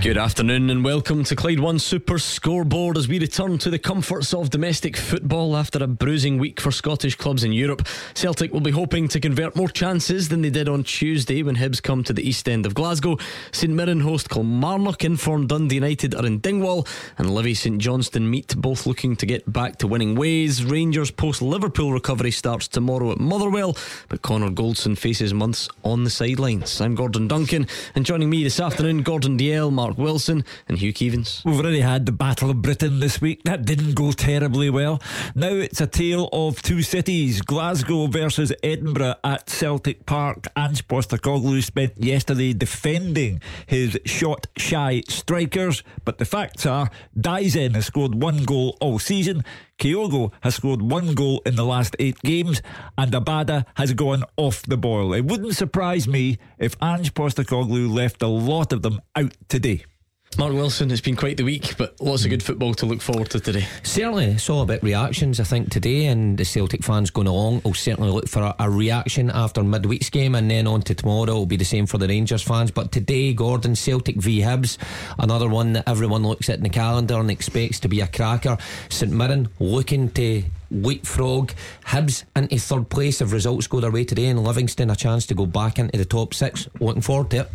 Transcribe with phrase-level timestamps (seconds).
[0.00, 4.32] Good afternoon and welcome to Clyde One Super Scoreboard as we return to the comforts
[4.32, 7.84] of domestic football after a bruising week for Scottish clubs in Europe.
[8.14, 11.82] Celtic will be hoping to convert more chances than they did on Tuesday when Hibs
[11.82, 13.16] come to the east end of Glasgow.
[13.50, 16.86] St Mirren host Kilmarnock, informed Dundee United are in Dingwall,
[17.18, 20.64] and Livy St Johnstone meet, both looking to get back to winning ways.
[20.64, 23.76] Rangers post Liverpool recovery starts tomorrow at Motherwell,
[24.08, 26.80] but Connor Goldson faces months on the sidelines.
[26.80, 31.44] I'm Gordon Duncan, and joining me this afternoon, Gordon Dalziel, Mark Wilson, and Hugh Keevins.
[31.44, 33.42] We've already had the Battle of Britain this week.
[33.44, 35.00] That didn't go terribly well.
[35.34, 40.48] Now it's a tale of two cities Glasgow versus Edinburgh at Celtic Park.
[40.56, 47.86] Ange Postecoglou spent yesterday defending his shot shy strikers, but the facts are Daizen has
[47.86, 49.44] scored one goal all season.
[49.78, 52.60] Kyogo has scored one goal in the last eight games,
[52.96, 55.14] and Abada has gone off the boil.
[55.14, 59.84] It wouldn't surprise me if Ange Postecoglou left a lot of them out today.
[60.36, 63.30] Mark Wilson, it's been quite the week, but lots of good football to look forward
[63.30, 63.66] to today.
[63.82, 67.74] Certainly, saw a bit reactions, I think, today, and the Celtic fans going along will
[67.74, 71.22] certainly look for a, a, reaction after midweek's game, and then on to tomorrow.
[71.22, 72.70] It'll be the same for the Rangers fans.
[72.70, 74.76] But today, Gordon, Celtic v Hibs,
[75.18, 78.58] another one that everyone looks at in the calendar and expects to be a cracker.
[78.90, 81.52] St Mirren looking to leapfrog
[81.86, 85.34] Hibs into third place if results go their way today, and Livingston a chance to
[85.34, 86.68] go back into the top six.
[86.78, 87.50] Looking forward to it.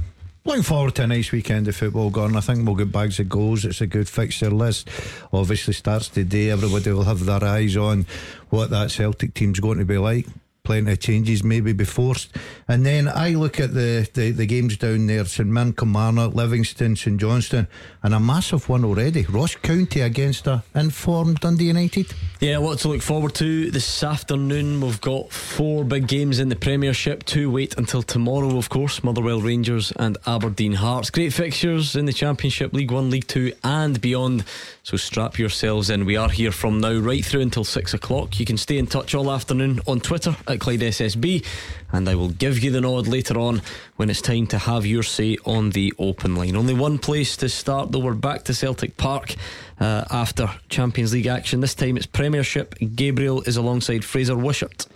[0.45, 2.35] Looking forward to a nice weekend of football, Gordon.
[2.35, 3.63] I think we'll get bags of goals.
[3.63, 4.89] It's a good fixture list.
[5.31, 6.49] Obviously, starts today.
[6.49, 8.05] Everybody will have their eyes on
[8.49, 10.27] what that Celtic team's going to be like
[10.63, 12.29] plenty of changes maybe be forced.
[12.69, 16.95] And then I look at the, the, the games down there St Mirren, Kilmarnock, Livingston,
[16.95, 17.67] St Johnstone,
[18.01, 19.23] and a massive one already.
[19.23, 22.13] Ross County against a informed Dundee United.
[22.39, 24.79] Yeah, what to look forward to this afternoon.
[24.79, 27.25] We've got four big games in the Premiership.
[27.25, 29.03] Two wait until tomorrow, of course.
[29.03, 31.09] Motherwell Rangers and Aberdeen Hearts.
[31.09, 34.45] Great fixtures in the Championship, League One, League Two, and beyond.
[34.83, 36.05] So strap yourselves in.
[36.05, 38.39] We are here from now right through until six o'clock.
[38.39, 41.45] You can stay in touch all afternoon on Twitter at Clyde SSB,
[41.91, 43.61] and I will give you the nod later on
[43.97, 46.55] when it's time to have your say on the open line.
[46.55, 47.99] Only one place to start, though.
[47.99, 49.35] We're back to Celtic Park
[49.79, 51.59] uh, after Champions League action.
[51.59, 52.75] This time it's Premiership.
[52.95, 54.87] Gabriel is alongside Fraser Wishart.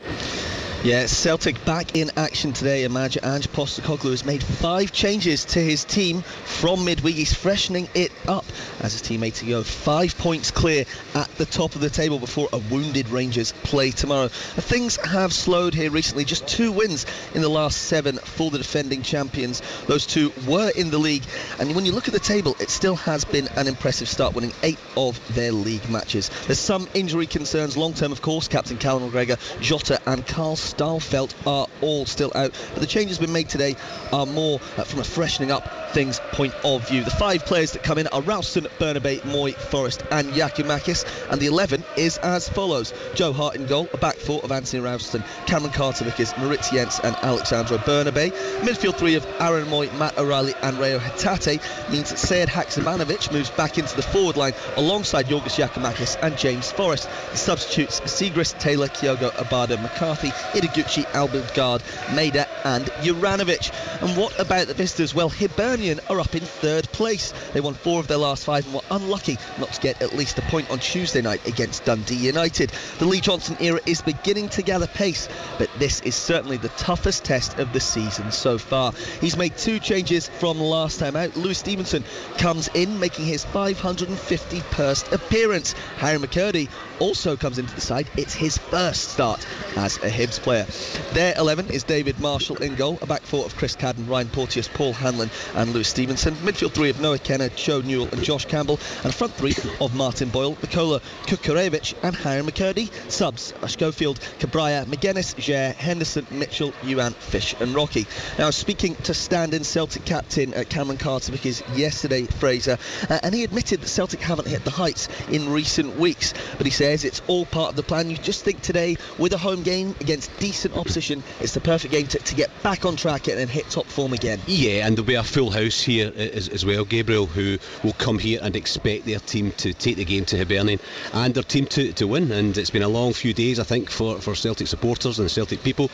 [0.88, 2.86] Yeah, Celtic back in action today.
[2.86, 7.18] And manager Ange Postecoglou has made five changes to his team from midweek.
[7.18, 8.46] He's freshening it up
[8.80, 12.48] as his teammates to go five points clear at the top of the table before
[12.54, 14.30] a wounded Rangers play tomorrow.
[14.30, 16.24] Things have slowed here recently.
[16.24, 17.06] Just two wins
[17.36, 19.62] in the last seven for the defending champions.
[19.88, 21.24] Those two were in the league,
[21.60, 24.54] and when you look at the table, it still has been an impressive start, winning
[24.64, 26.32] eight of their league matches.
[26.46, 28.48] There's some injury concerns long term, of course.
[28.48, 32.52] Captain Callum McGregor, Jota, and Carl Starfelt are all still out.
[32.74, 33.76] But the changes been made today
[34.14, 37.04] are more uh, from a freshening up things point of view.
[37.04, 41.06] The five players that come in are Ralston, Bernabei, Mooy, Forrest, and Giakoumakis.
[41.32, 44.82] And the 11 is as follows Joe Hart in goal, a back four of Anthony
[44.84, 48.32] Ralston, Cameron Carter Vickers, Jenz, and Alexandro Bernabei.
[48.60, 51.60] Midfield three of Aaron Mooy, Matt O'Riley, and Reo Hatate
[51.92, 56.72] means that Sead Haksabanovic moves back into the forward line alongside Yorgos Giakoumakis and James
[56.72, 57.10] Forrest.
[57.32, 61.82] The substitutes Siegrist, Taylor, Kyogo, Abada, McCarthy, Ideguchi, Abildgaard,
[62.16, 63.72] Maeda, and Juranovic.
[64.02, 65.14] And what about the visitors?
[65.14, 67.32] Well, Hibernian are up in third place.
[67.54, 70.40] They won four of their last five and were unlucky not to get at least
[70.40, 72.72] a point on Tuesday night against Dundee United.
[72.98, 75.30] The Lee Johnson era is beginning to gather pace,
[75.60, 78.94] but this is certainly the toughest test of the season so far.
[79.22, 81.36] He's made two changes from last time out.
[81.36, 82.04] Lewis Stevenson
[82.38, 85.74] comes in, making his 551st appearance.
[85.98, 88.10] Harry McKirdy also comes into the side.
[88.18, 90.66] It's his first start as a Hibs player.
[91.14, 94.68] Their 11 is David Marshall in goal, a back four of Chris Cadden, Ryan Porteous,
[94.68, 96.36] Paul Hanlon, and Lewis Stevenson.
[96.36, 100.30] Midfield three of Nohan Kenneh, Joe Newell, and Josh Campbell, and front three of Martin
[100.30, 102.90] Boyle, Mykola Kukharevych, and Harry McKirdy.
[103.12, 108.06] Subs Schofield, Cabraja, McGuinness, Jair, Henderson, Mitchell, Youan, Fish, and Rocky.
[108.38, 112.78] Now, speaking to stand in Celtic captain uh, Cameron Carter Vickers yesterday, Fraser,
[113.10, 116.72] uh, and he admitted that Celtic haven't hit the heights in recent weeks, but he
[116.94, 118.10] it's all part of the plan.
[118.10, 122.08] You just think today, with a home game against decent opposition, it's the perfect game
[122.08, 124.40] to, to get back on track and then hit top form again.
[124.48, 127.94] Yeah, and there'll be a full house here uh, as, as well, Gabriel, who will
[127.94, 130.80] come here and expect their team to take the game to Hibernian
[131.14, 132.32] and their team to, to win.
[132.32, 135.64] And it's been a long few days, I think, for, for Celtic supporters and Celtic
[135.64, 135.90] people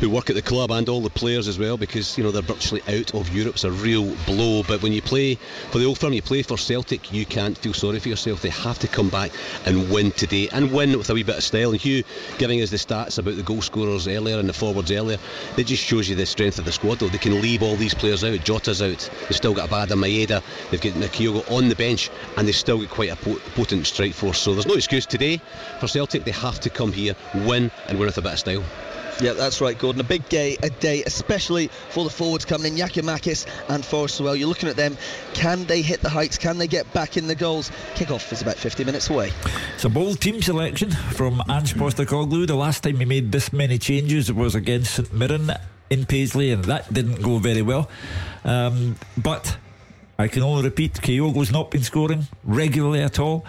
[0.00, 2.42] who work at the club and all the players as well because you know they're
[2.42, 3.54] virtually out of Europe.
[3.54, 4.62] It's a real blow.
[4.62, 5.36] But when you play
[5.70, 8.42] for the old firm, you play for Celtic, you can't feel sorry for yourself.
[8.42, 9.30] They have to come back
[9.64, 11.70] and win today and win with a wee bit of style.
[11.70, 12.02] And Hugh
[12.38, 15.18] giving us the stats about the goal scorers earlier and the forwards earlier,
[15.56, 16.98] it just shows you the strength of the squad.
[16.98, 18.38] Though they can leave all these players out.
[18.40, 19.10] Jota's out.
[19.22, 20.42] They've still got Abada, Maeda.
[20.70, 24.38] They've got Kyogo on the bench, and they've still got quite a potent strike force.
[24.38, 25.40] So there's no excuse today
[25.80, 26.24] for Celtic.
[26.24, 28.64] They have to come here, win, and win with a bit of style.
[29.20, 30.00] Yeah, that's right, Gordon.
[30.00, 34.34] A big day, a day, especially for the forwards coming in, Giakoumakis and Forrest well.
[34.34, 34.96] You're looking at them.
[35.34, 36.36] Can they hit the heights?
[36.36, 37.70] Can they get back in the goals?
[37.94, 39.30] Kick-off is about 50 minutes away.
[39.74, 42.46] It's a bold team selection from Ange Postecoglou.
[42.46, 45.52] The last time he made this many changes was against St Mirren
[45.90, 47.88] in Paisley, and that didn't go very well.
[48.44, 49.56] Um, but
[50.18, 53.44] I can only repeat, Kyogo's not been scoring regularly at all.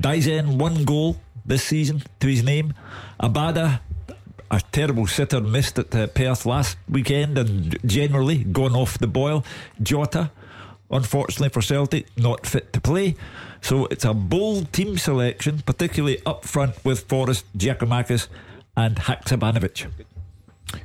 [0.00, 2.72] Daizen, one goal this season to his name.
[3.20, 3.80] Abada
[4.52, 9.44] a terrible sitter missed at uh, Perth last weekend and generally gone off the boil.
[9.82, 10.30] Jota,
[10.90, 13.16] unfortunately for Celtic, not fit to play.
[13.62, 18.28] So it's a bold team selection, particularly up front with Forrest, Giakoumakis,
[18.76, 19.86] and Haksabanovic.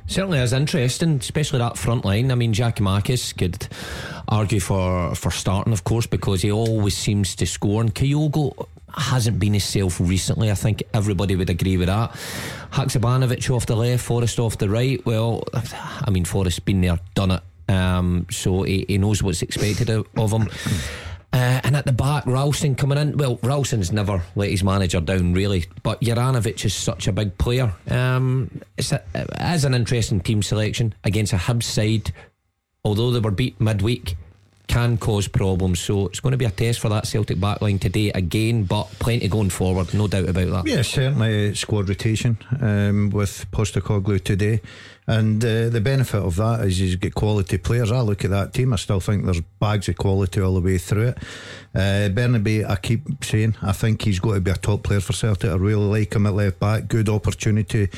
[0.06, 2.30] Certainly is interesting, especially that front line.
[2.32, 3.68] I mean, Giakoumakis could
[4.28, 7.82] argue for, for starting, of course, because he always seems to score.
[7.82, 10.50] And Kyogo hasn't been himself recently.
[10.50, 12.12] I think everybody would agree with that.
[12.72, 15.04] Haksabanovic off the left, Forrest off the right.
[15.04, 17.42] Well, I mean, Forrest's been there, done it.
[17.68, 20.48] Um, so he, he, knows what's expected of, him.
[21.32, 23.16] Uh, and at the back, Ralston coming in.
[23.18, 25.66] Well, Ralston's never let his manager down, really.
[25.82, 27.74] But Juranovic is such a big player.
[27.90, 32.12] Um, it's a, an interesting team selection against a Hibs side,
[32.84, 34.16] although they were beat midweek
[34.68, 35.80] can cause problems.
[35.80, 39.26] So it's going to be a test for that Celtic backline today again, but plenty
[39.26, 40.66] going forward, no doubt about that.
[40.66, 44.60] Yeah, certainly squad rotation um, with Postecoglou today.
[45.06, 47.90] And uh, the benefit of that is he's got quality players.
[47.90, 50.76] I look at that team, I still think there's bags of quality all the way
[50.76, 51.18] through it.
[51.74, 55.14] Uh, Bernabei, I keep saying, I think he's got to be a top player for
[55.14, 55.50] Celtic.
[55.50, 56.88] I really like him at left back.
[56.88, 57.88] Good opportunity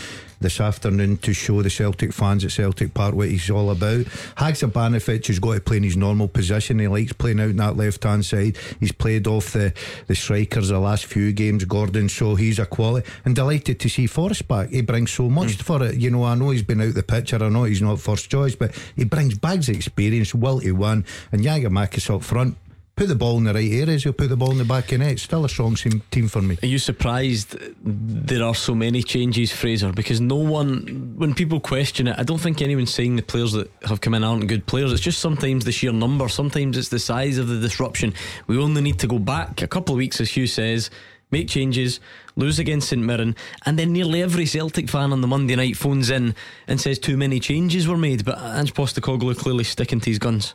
[0.40, 4.06] this afternoon to show the Celtic fans at Celtic Park what he's all about.
[4.36, 6.78] Haksabanovic has got to play in his normal position.
[6.78, 8.56] He likes playing out in that left hand side.
[8.80, 9.72] He's played off the,
[10.06, 13.08] the strikers the last few games, Gordon, so he's a quality.
[13.24, 14.70] And delighted to see Forrest back.
[14.70, 15.62] He brings so much mm.
[15.62, 15.96] for it.
[15.96, 18.54] You know, I know he's been out the picture, I know he's not first choice,
[18.54, 21.04] but he brings bags of experience, will to win.
[21.32, 22.56] And Giakoumakis up front
[22.96, 25.00] put the ball in the right areas, he'll put the ball in the back of
[25.00, 25.18] net.
[25.18, 26.58] Still a strong team for me.
[26.62, 29.92] Are you surprised there are so many changes, Fraser?
[29.92, 33.70] Because no one, when people question it, I don't think anyone's saying the players that
[33.84, 34.92] have come in aren't good players.
[34.92, 38.14] It's just sometimes the sheer number, sometimes it's the size of the disruption.
[38.46, 40.90] We only need to go back a couple of weeks, as Hugh says
[41.30, 42.00] make changes,
[42.36, 46.10] lose against St Mirren, and then nearly every Celtic fan on the Monday night phones
[46.10, 46.34] in
[46.66, 48.24] and says too many changes were made.
[48.24, 50.54] But Ange Postecoglou clearly sticking to his guns.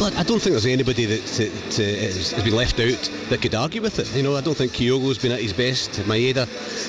[0.00, 3.98] Look, I don't think there's anybody that has been left out that could argue with
[3.98, 4.14] it.
[4.14, 5.90] You know, I don't think Kyogo's been at his best.
[6.06, 6.46] Maeda,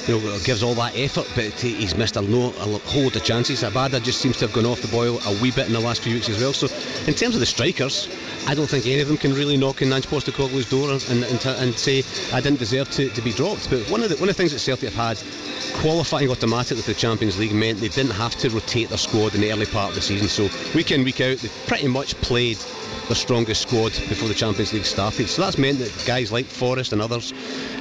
[0.07, 3.24] you know, gives all that effort, but he's missed a, no, a whole lot of
[3.24, 3.63] chances.
[3.63, 6.04] Abada just seems to have gone off the boil a wee bit in the last
[6.04, 6.54] few weeks as well.
[6.54, 6.68] So,
[7.07, 8.07] in terms of the strikers,
[8.48, 11.45] I don't think any of them can really knock on Ange Postecoglou's door and, and,
[11.45, 13.72] and, say I didn't deserve to, to be dropped.
[13.72, 16.92] But one of the one of the things that Celtic have had qualifying automatically for
[16.92, 19.89] the Champions League meant they didn't have to rotate their squad in the early part
[19.89, 20.27] of the season.
[20.27, 22.58] So week in week out, they pretty much played
[23.07, 25.27] their strongest squad before the Champions League started.
[25.27, 27.31] So that's meant that guys like Forrest and others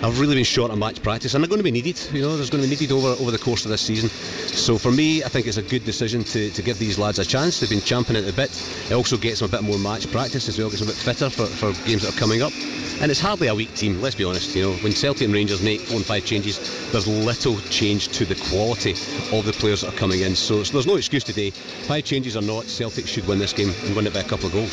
[0.01, 2.01] have really been short on match practice and they're going to be needed.
[2.13, 4.09] You know, there's going to be needed over over the course of this season.
[4.09, 7.25] So for me, I think it's a good decision to, to give these lads a
[7.25, 7.61] chance.
[7.61, 8.51] They've been champing at the bit.
[8.91, 11.01] It also gets them a bit more match practice as well, gets them a bit
[11.01, 12.53] fitter for, for games that are coming up.
[13.01, 14.57] And it's hardly a weak team, let's be honest.
[14.57, 16.59] You know, when Celtic and Rangers make four and five changes,
[16.91, 18.93] there's little change to the quality
[19.33, 20.35] of the players that are coming in.
[20.35, 21.51] So, so there's no excuse today.
[21.51, 24.47] Five changes or not, Celtic should win this game and win it by a couple
[24.47, 24.68] of goals.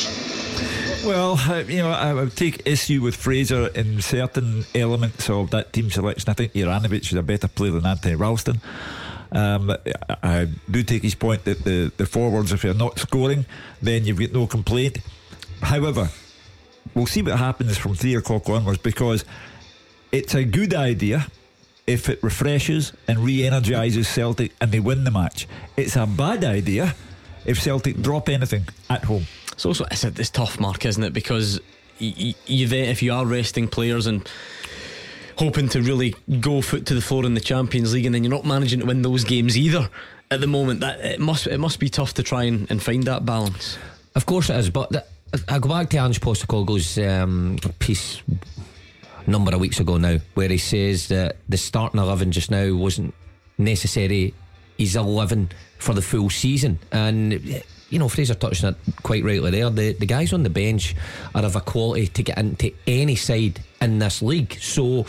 [1.05, 5.91] Well, you know, I would take issue with Fraser in certain elements of that team
[5.91, 6.29] selection.
[6.29, 8.59] I think Juranovic is a better player than Anthony Ralston.
[9.31, 9.75] Um,
[10.23, 13.45] I do take his point that the, the forwards, if you're not scoring,
[13.81, 14.99] then you've got no complaint.
[15.61, 16.09] However,
[16.93, 19.25] we'll see what happens from three o'clock onwards because
[20.11, 21.27] it's a good idea
[21.85, 25.47] if it refreshes and re energises Celtic and they win the match.
[25.77, 26.95] It's a bad idea
[27.45, 29.25] if Celtic drop anything at home.
[29.55, 31.13] It's also it's, a, it's tough, Mark, isn't it?
[31.13, 31.59] Because
[31.97, 34.29] you, you if you are resting players and
[35.37, 38.31] hoping to really go foot to the floor in the Champions League, and then you're
[38.31, 39.89] not managing to win those games either
[40.29, 40.81] at the moment.
[40.81, 43.77] That it must it must be tough to try and, and find that balance.
[44.13, 45.05] Of course it is, but the,
[45.49, 48.21] I go back to Ange Postecoglou's um, piece
[49.25, 52.73] a number of weeks ago now, where he says that the starting eleven just now
[52.73, 53.13] wasn't
[53.57, 54.33] necessary
[54.77, 56.79] he's 11 for the full season.
[56.91, 59.69] And you know, Fraser touched on it quite rightly there.
[59.69, 60.95] The the guys on the bench
[61.33, 64.57] are of a quality to get into any side in this league.
[64.59, 65.05] So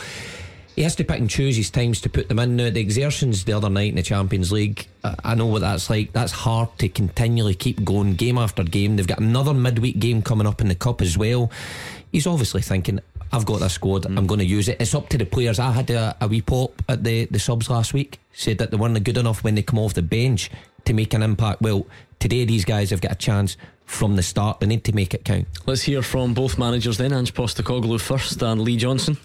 [0.75, 2.55] he has to pick and choose his times to put them in.
[2.55, 6.13] Now, the exertions the other night in the Champions League, I know what that's like.
[6.13, 8.95] That's hard to continually keep going game after game.
[8.95, 11.51] They've got another midweek game coming up in the Cup as well.
[12.11, 12.99] He's obviously thinking,
[13.31, 14.15] I've got this squad, mm.
[14.17, 14.79] I'm going to use it.
[14.79, 15.57] It's up to the players.
[15.57, 18.77] I had a, a wee pop at the, the subs last week, said that they
[18.77, 20.51] weren't good enough when they come off the bench
[20.85, 21.59] to make an impact.
[21.59, 21.87] Well,
[22.19, 24.59] today these guys have got a chance from the start.
[24.59, 25.47] They need to make it count.
[25.65, 29.17] Let's hear from both managers then, Ange Postecoglou first and Lee Johnson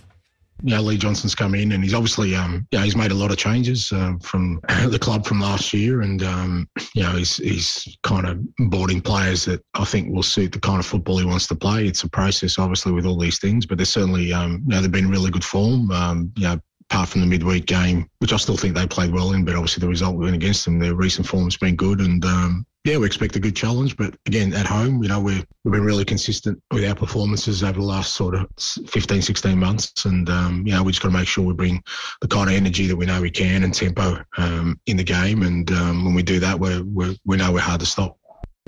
[0.62, 3.36] yeah, Lee Johnson's come in and he's obviously, um, yeah, he's made a lot of
[3.36, 8.26] changes uh, from the club from last year, and um, you know, he's he's kind
[8.26, 11.54] of boarding players that I think will suit the kind of football he wants to
[11.54, 11.86] play.
[11.86, 14.92] It's a process, obviously, with all these things, but they're certainly, um, you know, they've
[14.92, 15.90] been really good form.
[15.90, 19.32] Um, you know, apart from the midweek game, which I still think they played well
[19.32, 20.78] in, but obviously the result went against them.
[20.78, 23.96] Their recent form's been good, and um, yeah, we expect a good challenge.
[23.96, 27.78] But again, at home, you know, we have been really consistent with our performances over
[27.78, 31.16] the last sort of 15, 16 months, and um, you know, we just got to
[31.16, 31.82] make sure we bring
[32.20, 35.42] the kind of energy that we know we can and tempo um, in the game.
[35.42, 36.82] And um, when we do that, we're
[37.24, 38.18] we know we're hard to stop.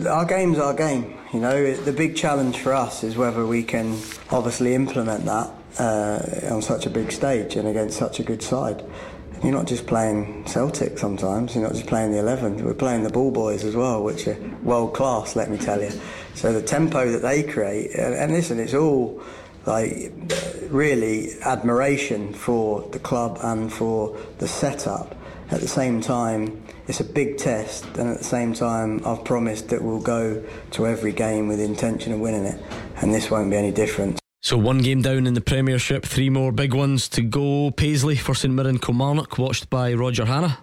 [0.08, 1.16] Our game's our game.
[1.32, 3.98] You know, the big challenge for us is whether we can
[4.30, 8.84] obviously implement that uh, on such a big stage and against such a good side.
[9.44, 13.10] You're not just playing Celtic sometimes, you're not just playing the 11, we're playing the
[13.10, 15.90] ball boys as well, which are world class, let me tell you.
[16.34, 19.22] So the tempo that they create, and, and listen, it's all
[19.66, 20.12] like
[20.70, 25.14] really admiration for the club and for the setup.
[25.50, 29.68] At the same time, it's a big test, and at the same time, I've promised
[29.68, 32.62] that we'll go to every game with the intention of winning it,
[33.02, 34.23] and this won't be any different.
[34.44, 37.70] So one game down in the Premiership, three more big ones to go.
[37.70, 40.58] Paisley for St Mirren Kilmarnock, watched by Roger Hannah.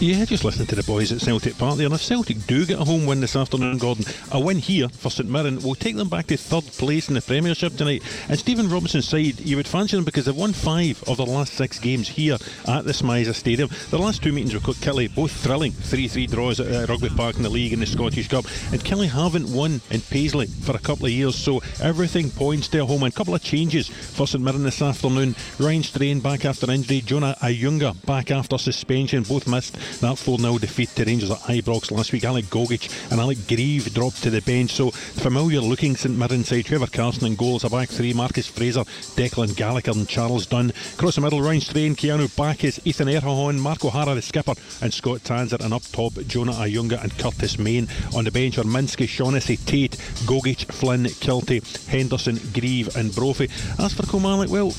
[0.00, 1.84] Yeah, just listening to the boys at Celtic Park there.
[1.84, 5.10] And if Celtic do get a home win this afternoon, Gordon, a win here for
[5.10, 8.02] St Mirren will take them back to third place in the Premiership tonight.
[8.30, 11.52] And Stephen Robinson's side, you would fancy them because they've won five of their last
[11.52, 13.68] six games here at the SMiSA Stadium.
[13.90, 17.36] The last two meetings with Killie, both thrilling 3 3 draws at uh, Rugby Park
[17.36, 18.46] in the league and the Scottish Cup.
[18.72, 22.82] And Killie haven't won in Paisley for a couple of years, so everything points to
[22.82, 23.02] a home.
[23.02, 25.34] And a couple of changes for St Mirren this afternoon.
[25.58, 30.58] Ryan Strain back after injury, Jonah Ayunga back after suspension, both missed that 4 0
[30.58, 32.24] defeat to Rangers at Ibrox last week.
[32.24, 34.72] Alec Gogic and Alec Greive dropped to the bench.
[34.72, 36.66] So, familiar looking St Mirren side.
[36.66, 38.12] Trevor Carson and goals, a back three.
[38.12, 38.84] Marcus Fraser,
[39.16, 40.72] Declan Gallagher, and Charles Dunne.
[40.94, 45.20] Across the middle, Ryan Strain, Keanu Baccus, Ethan Erhahon, Mark O'Hara, the skipper, and Scott
[45.24, 45.62] Tanser.
[45.64, 47.88] And up top, Jonah Ayunga and Curtis Main.
[48.14, 49.92] On the bench are Minsky, Shaughnessy, Tait,
[50.26, 53.48] Gogic, Flynn, Kiltie, Henderson, Greive, and Brophy.
[53.78, 54.70] As for Kilmarnock, well,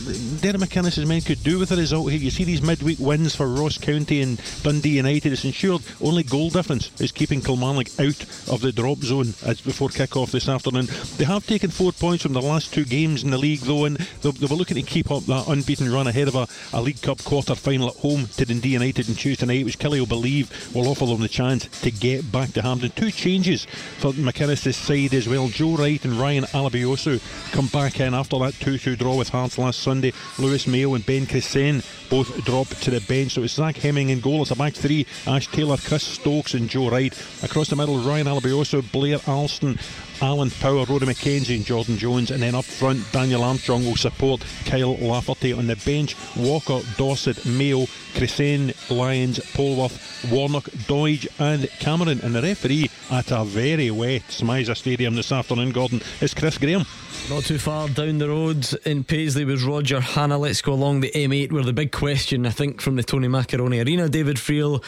[0.41, 2.19] Derek McInnes' men could do with a result here.
[2.19, 6.49] You see these midweek wins for Ross County and Dundee United has ensured only goal
[6.49, 10.87] difference is keeping Kilmarnock out of the drop zone as before kick-off this afternoon.
[11.17, 13.97] They have taken four points from the last two games in the league though and
[13.97, 17.23] they were looking to keep up that unbeaten run ahead of a, a League Cup
[17.23, 20.87] quarter final at home to Dundee United on Tuesday night which Killie will believe will
[20.87, 22.91] offer them the chance to get back to Hampden.
[22.91, 23.65] Two changes
[23.99, 25.47] for McInnes' side as well.
[25.47, 27.21] Joe Wright and Ryan Alebiosu
[27.51, 30.13] come back in after that 2-2 draw with Hearts last Sunday.
[30.39, 34.21] Lewis Mayo and Ben Chrisene both drop to the bench so it's Zach Hemming and
[34.21, 34.30] goal.
[34.39, 37.13] It's a back three Ash Taylor, Chris Stokes, and Joe Wright.
[37.43, 39.77] Across the middle, Ryan Alebiosu, Blair Alston,
[40.21, 42.31] Alan Power, Rory McKenzie, and Jordan Jones.
[42.31, 45.53] And then up front, Daniel Armstrong will support Kyle Lafferty.
[45.53, 52.21] On the bench, Walker, Dawson, Mayo, Chrisene, Lyons, Polworth, Warnock, Doidge, and Cameron.
[52.21, 56.85] And the referee at a very wet SMiSA Stadium this afternoon, Gordon, is Chris Graham.
[57.29, 60.37] Not too far down the road in Paisley was Roger Hannah.
[60.37, 63.79] Let's go along the M8 where the big question, I think, from the Tony Macaroni
[63.79, 64.83] Arena, David Friel,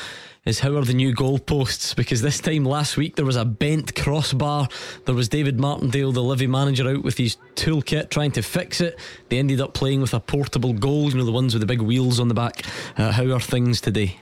[0.45, 1.95] is how are the new goalposts?
[1.95, 4.67] Because this time last week there was a bent crossbar.
[5.05, 8.99] There was David Martindale, the Livy manager, out with his toolkit trying to fix it.
[9.29, 11.81] They ended up playing with a portable goal, you know, the ones with the big
[11.81, 12.65] wheels on the back.
[12.97, 14.19] Uh, how are things today?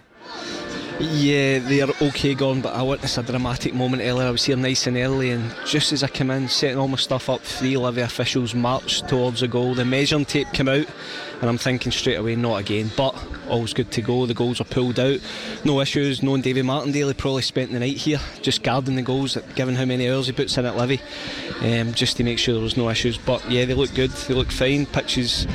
[1.01, 4.27] Yeah, they are okay gone, but I witnessed a dramatic moment earlier.
[4.27, 6.97] I was here nice and early, and just as I came in, setting all my
[6.97, 9.73] stuff up, three Livy officials marched towards the goal.
[9.73, 10.85] The measuring tape came out,
[11.41, 12.91] and I'm thinking straight away, not again.
[12.95, 13.15] But
[13.49, 14.27] all's good to go.
[14.27, 15.19] The goals are pulled out,
[15.65, 16.21] no issues.
[16.21, 19.85] Knowing David Martindale, he probably spent the night here just guarding the goals, given how
[19.85, 21.01] many hours he puts in at Livy,
[21.61, 23.17] um, just to make sure there was no issues.
[23.17, 24.11] But yeah, they look good.
[24.11, 24.85] They look fine.
[24.85, 25.47] Pitches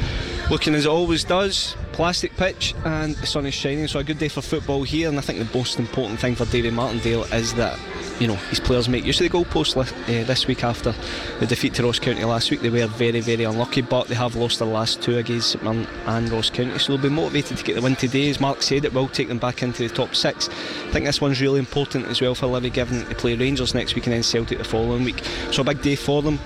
[0.50, 4.18] looking as it always does plastic pitch and the sun is shining so a good
[4.18, 7.54] day for football here and I think the most important thing for David Martindale is
[7.54, 7.78] that
[8.20, 10.94] you know his players make use of the goalpost uh, this week after
[11.40, 12.60] the defeat to Ross County last week.
[12.60, 16.28] They were very, very unlucky, but they have lost their last two against St and
[16.28, 18.28] Ross County, so they'll be motivated to get the win today.
[18.28, 20.48] As Mark said, it will take them back into the top six.
[20.48, 23.94] I think this one's really important as well for Livy, given they play Rangers next
[23.94, 25.22] week and then Celtic the following week.
[25.50, 26.38] So a big day for them.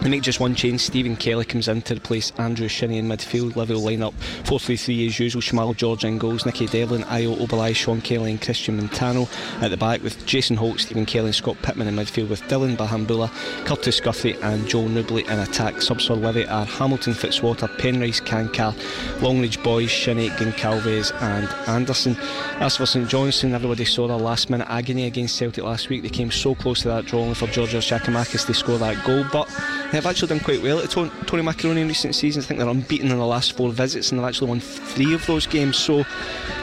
[0.00, 0.80] They make just one change.
[0.80, 3.56] Stephen Kelly comes in to replace Andrew Shinnie in midfield.
[3.56, 4.14] Will line up
[4.44, 5.42] 4 3 3 as usual.
[5.42, 6.46] Shamal George in goals.
[6.46, 9.28] Nicky Devlin, Ayo Obileye, Sean Kelly, and Christian Montano
[9.60, 12.76] at the back with Jason Holt, Stephen Kelly, and Scott Pittman in midfield with Dylan
[12.76, 13.28] Bahamboula,
[13.64, 15.82] Kurtis Guthrie, and Joel Nouble in attack.
[15.82, 18.74] Subs for Livy are Hamilton Fitzwater, Penrice, Cankar,
[19.20, 22.16] Longridge Boyes, Shinnie, Goncalves, and Anderson.
[22.60, 26.02] As for St Johnstone, everybody saw their last minute agony against Celtic last week.
[26.02, 29.24] They came so close to that draw only for Georgios Giakoumakis to score that goal,
[29.32, 29.48] but
[29.92, 32.44] they've actually done quite well at Tony Macaroni in recent seasons.
[32.44, 35.24] I think they're unbeaten in the last four visits and they've actually won three of
[35.26, 35.76] those games.
[35.76, 36.04] So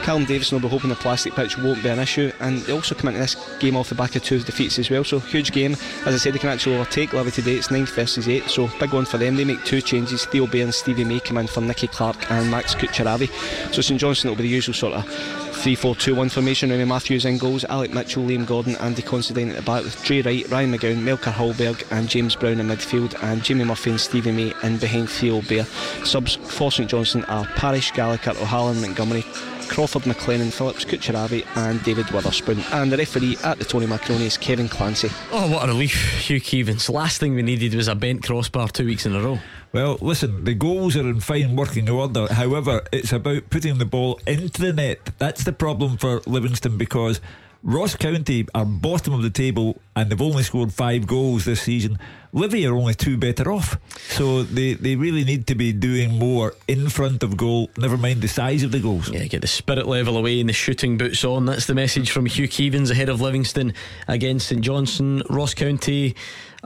[0.02, 2.30] Callum Davidson will be hoping the plastic pitch won't be an issue.
[2.40, 5.04] And they also come into this game off the back of two defeats as well.
[5.04, 5.72] So huge game.
[6.04, 7.56] As I said, they can actually overtake Livy today.
[7.56, 8.44] It's 9th versus 8.
[8.44, 9.36] So big one for them.
[9.36, 10.24] They make two changes.
[10.26, 13.28] Theo Bair and Stevie May come in for Nicky Clark and Max Kucheriavyi.
[13.74, 16.70] So St Johnstone will be the usual sort of 3 4 2 1 formation.
[16.70, 20.24] Remy Matthews in goals, Alec Mitchell, Liam Gordon, Andy Considine at the back with Drey
[20.24, 24.32] Wright, Ryan McGowan, Melker Hallberg and James Brown in midfield, and Jimmy Murphy and Stevie
[24.32, 25.64] May in behind Theo Bair.
[26.04, 29.24] Subs for St Johnstone are Parish, Gallagher, O'Halloran, Montgomery.
[29.68, 32.60] Crawford McLennan, Phillips Kucheriavyi, and David Wotherspoon.
[32.72, 35.10] And the referee at the Tony Macaroni is Kevin Clancy.
[35.32, 36.88] Oh, what a relief, Hugh Keevins.
[36.88, 39.38] Last thing we needed was a bent crossbar two weeks in a row.
[39.72, 42.32] Well, listen, the goals are in fine working order.
[42.32, 45.10] However, it's about putting the ball into the net.
[45.18, 47.20] That's the problem for Livingston because
[47.66, 51.98] Ross County are bottom of the table and they've only scored five goals this season.
[52.32, 53.76] Livy are only two better off.
[54.10, 58.22] So they, they really need to be doing more in front of goal, never mind
[58.22, 59.10] the size of the goals.
[59.10, 61.46] Yeah, get the spirit level away and the shooting boots on.
[61.46, 63.74] That's the message from Hugh Keevins ahead of Livingston
[64.06, 65.22] against St Johnstone.
[65.28, 66.14] Ross County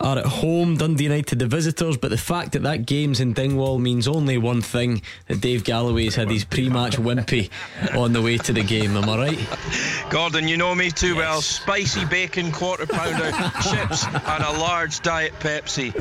[0.00, 3.78] are at home, Dundee United the visitors, but the fact that that game's in Dingwall
[3.78, 7.50] means only one thing that Dave Galloway's had his pre match wimpy
[7.96, 8.96] on the way to the game.
[8.96, 10.10] Am I right?
[10.10, 11.16] Gordon, you know me too yes.
[11.16, 11.42] well.
[11.42, 13.30] Spicy bacon, quarter pounder,
[13.62, 15.92] chips, and a large diet Pepsi.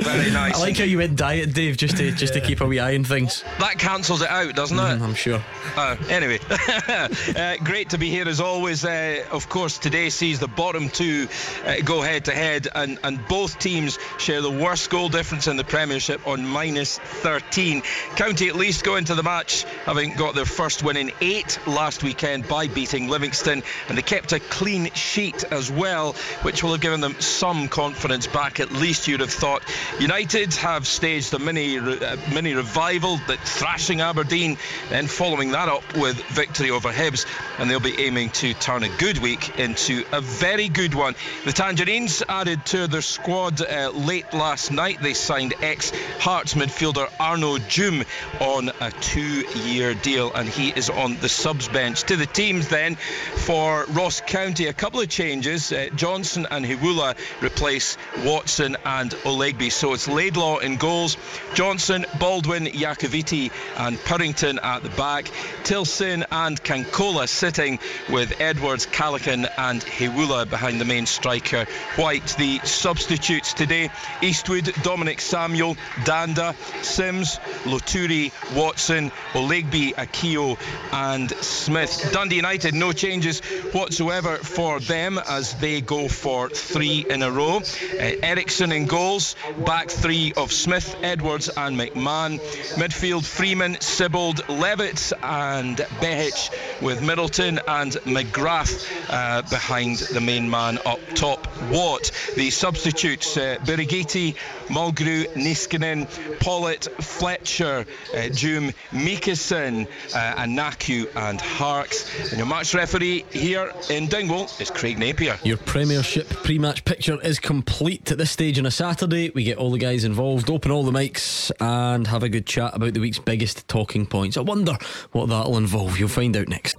[0.00, 0.56] Very nice.
[0.56, 2.94] I like how you went diet, Dave, just to just to keep a wee eye
[2.94, 3.44] on things.
[3.58, 4.80] That cancels it out, doesn't it?
[4.80, 5.42] Mm, I'm sure.
[5.76, 8.84] Uh, anyway, uh, great to be here as always.
[8.84, 11.28] Uh, of course, today sees the bottom two
[11.64, 15.56] uh, go head to head, and and both teams share the worst goal difference in
[15.56, 17.82] the Premiership on minus 13.
[18.16, 22.02] County at least go into the match having got their first win in eight last
[22.02, 26.80] weekend by beating Livingston, and they kept a clean sheet as well, which will have
[26.80, 28.60] given them some confidence back.
[28.60, 29.62] At least you'd have thought.
[29.98, 34.56] United have staged a mini uh, mini revival, that thrashing Aberdeen,
[34.88, 37.26] then following that up with victory over Hibs,
[37.58, 41.14] and they'll be aiming to turn a good week into a very good one.
[41.44, 45.00] The Tangerines added to their squad uh, late last night.
[45.00, 48.06] They signed ex Hearts midfielder Arnaud Djoum
[48.40, 52.02] on a two year deal, and he is on the subs bench.
[52.04, 55.72] To the teams then for Ross County, a couple of changes.
[55.72, 59.72] Uh, Johnson and Hiwula replace Watson and Olaigbe.
[59.72, 61.16] So it's Laidlaw in goals,
[61.54, 65.30] Johnson, Baldwin, Iacovitti, and Purrington at the back,
[65.64, 71.66] Tillson and Cancola sitting with Edwards, Callachan, and Hiwula behind the main striker.
[71.96, 73.90] White, the substitutes today
[74.22, 80.58] Eastwood, Dominic Samuel, Dhanda, Sims, Loturi, Watson, Olaigbe, Akio,
[80.92, 82.10] and Smith.
[82.12, 83.40] Dundee United, no changes
[83.72, 87.58] whatsoever for them as they go for three in a row.
[87.58, 92.38] Uh, Eriksson in goals, back three of Smith, Edwards, and McMahon.
[92.76, 100.78] Midfield Freeman, Sibbald, Levitt, and Behich with Middleton and McGrath uh, behind the main man
[100.86, 101.46] up top.
[101.70, 104.36] Watt, the substitutes, uh, Birighitti,
[104.68, 106.06] Mulgrew, Niskanen,
[106.38, 112.30] Pawlett, Fletcher, uh, Djoum, Mikkelsen, uh, Anaku, and Harkes.
[112.30, 115.36] And your match referee here in Dingwall is Craig Napier.
[115.42, 119.30] Your Premiership pre match picture is complete at this stage on a Saturday.
[119.30, 122.76] We get all the guys involved, open all the mics, and have a good chat
[122.76, 124.36] about the week's biggest talking points.
[124.36, 124.78] I wonder
[125.10, 125.98] what that'll involve.
[125.98, 126.76] You'll find out next.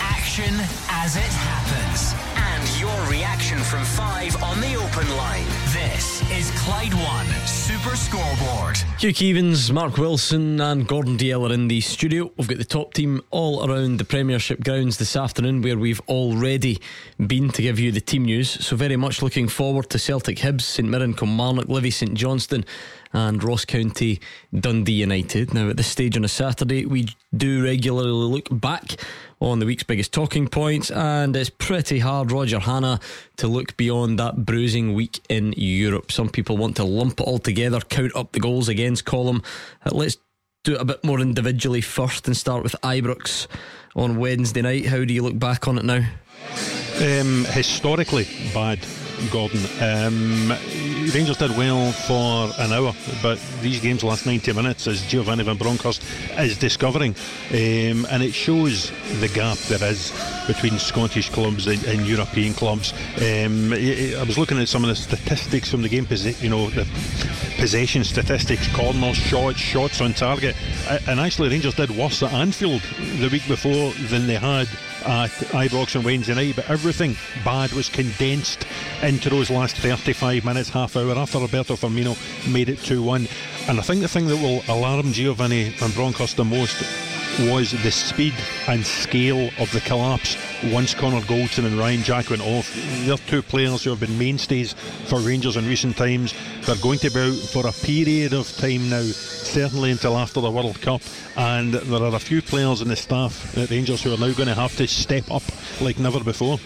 [0.00, 0.54] Action
[0.90, 4.69] as it happens, and your reaction from five on the
[5.00, 5.46] open line.
[5.72, 8.76] This is Clyde One Super Scoreboard.
[8.98, 12.30] Hugh Keevins, Mark Wilson, and Gordon Dalziel are in the studio.
[12.36, 16.80] We've got the top team all around the Premiership grounds this afternoon, where we've already
[17.26, 18.50] been to give you the team news.
[18.50, 22.64] So, very much looking forward to Celtic Hibs, St Mirren, Kilmarnock, Livy, St Johnstone
[23.12, 24.20] and Ross County
[24.54, 25.54] Dundee United.
[25.54, 28.96] Now, at this stage on a Saturday, we do regularly look back
[29.40, 33.00] on the week's biggest talking points, and it's pretty hard, Roger Hannah,
[33.38, 36.12] to look beyond that bruising week in Europe.
[36.12, 39.42] Some people want to lump it all together, count up the goals against column.
[39.84, 40.18] Uh, let's
[40.62, 43.46] do it a bit more individually first and start with Ibrox
[43.96, 44.86] on Wednesday night.
[44.86, 46.06] How do you look back on it now?
[47.00, 48.78] Um, historically bad.
[49.28, 49.60] Gordon.
[49.80, 50.50] Um,
[51.14, 55.56] Rangers did well for an hour, but these games last 90 minutes, as Giovanni Van
[55.56, 56.02] Bronckhorst
[56.38, 57.14] is discovering,
[57.50, 60.12] um, and it shows the gap there is
[60.46, 62.92] between Scottish clubs and, and European clubs.
[63.16, 66.06] Um, I was looking at some of the statistics from the game,
[66.40, 66.86] you know, the
[67.58, 70.56] possession statistics, corners, shots, shots on target,
[71.06, 72.82] and actually Rangers did worse at Anfield
[73.18, 74.68] the week before than they had
[75.06, 78.66] at Ibrox on Wednesday night, but everything bad was condensed
[79.02, 82.16] into those last 35 minutes, half hour after Roberto Firmino
[82.52, 83.28] made it 2 1.
[83.68, 86.82] And I think the thing that will alarm Giovanni Van Bronckhorst the most
[87.48, 88.34] was the speed
[88.68, 90.36] and scale of the collapse
[90.72, 92.70] once Connor Goldson and Ryan Jack went off.
[93.04, 94.74] They're two players who have been mainstays
[95.06, 96.34] for Rangers in recent times.
[96.62, 100.50] They're going to be out for a period of time now, certainly until after the
[100.50, 101.00] World Cup.
[101.36, 104.48] And there are a few players in the staff at Rangers who are now going
[104.48, 105.42] to have to step up
[105.80, 106.58] like never before.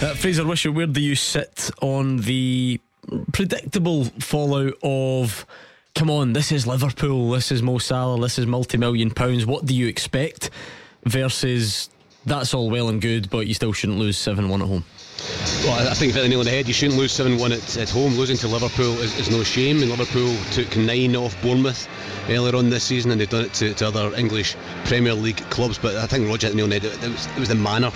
[0.00, 2.80] Uh, Fraser Wishart, where do you sit on the
[3.32, 5.46] predictable fallout of
[5.94, 9.46] come on, this is Liverpool, this is Mo Salah, this is multi million pounds.
[9.46, 10.50] What do you expect?
[11.04, 11.90] Versus
[12.24, 14.84] that's all well and good, but you still shouldn't lose 7 1 at home.
[15.64, 16.68] Well, I think hit the nail on the head.
[16.68, 18.14] You shouldn't lose 7 1 at, at home.
[18.14, 19.82] Losing to Liverpool is, is no shame.
[19.82, 21.88] And Liverpool took nine off Bournemouth
[22.28, 25.78] earlier on this season, and they've done it to, to other English Premier League clubs.
[25.78, 27.04] But I think Roger hit the nail on the head.
[27.04, 27.90] It was, it was the manner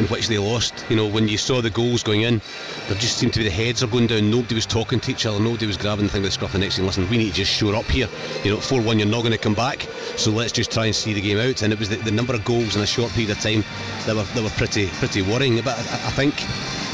[0.00, 0.84] in which they lost.
[0.88, 2.40] You know, when you saw the goals going in,
[2.88, 4.30] there just seemed to be the heads are going down.
[4.30, 5.38] Nobody was talking to each other.
[5.38, 6.86] Nobody was grabbing the thing with the scruff the next thing.
[6.86, 8.08] Listen, we need to just shore up here.
[8.42, 9.86] You know, 4 1, you're not going to come back.
[10.16, 11.62] So let's just try and see the game out.
[11.62, 13.62] And it was the, the number of goals in a short period of time
[14.06, 15.56] that were, that were pretty pretty worrying.
[15.56, 16.34] But I, I think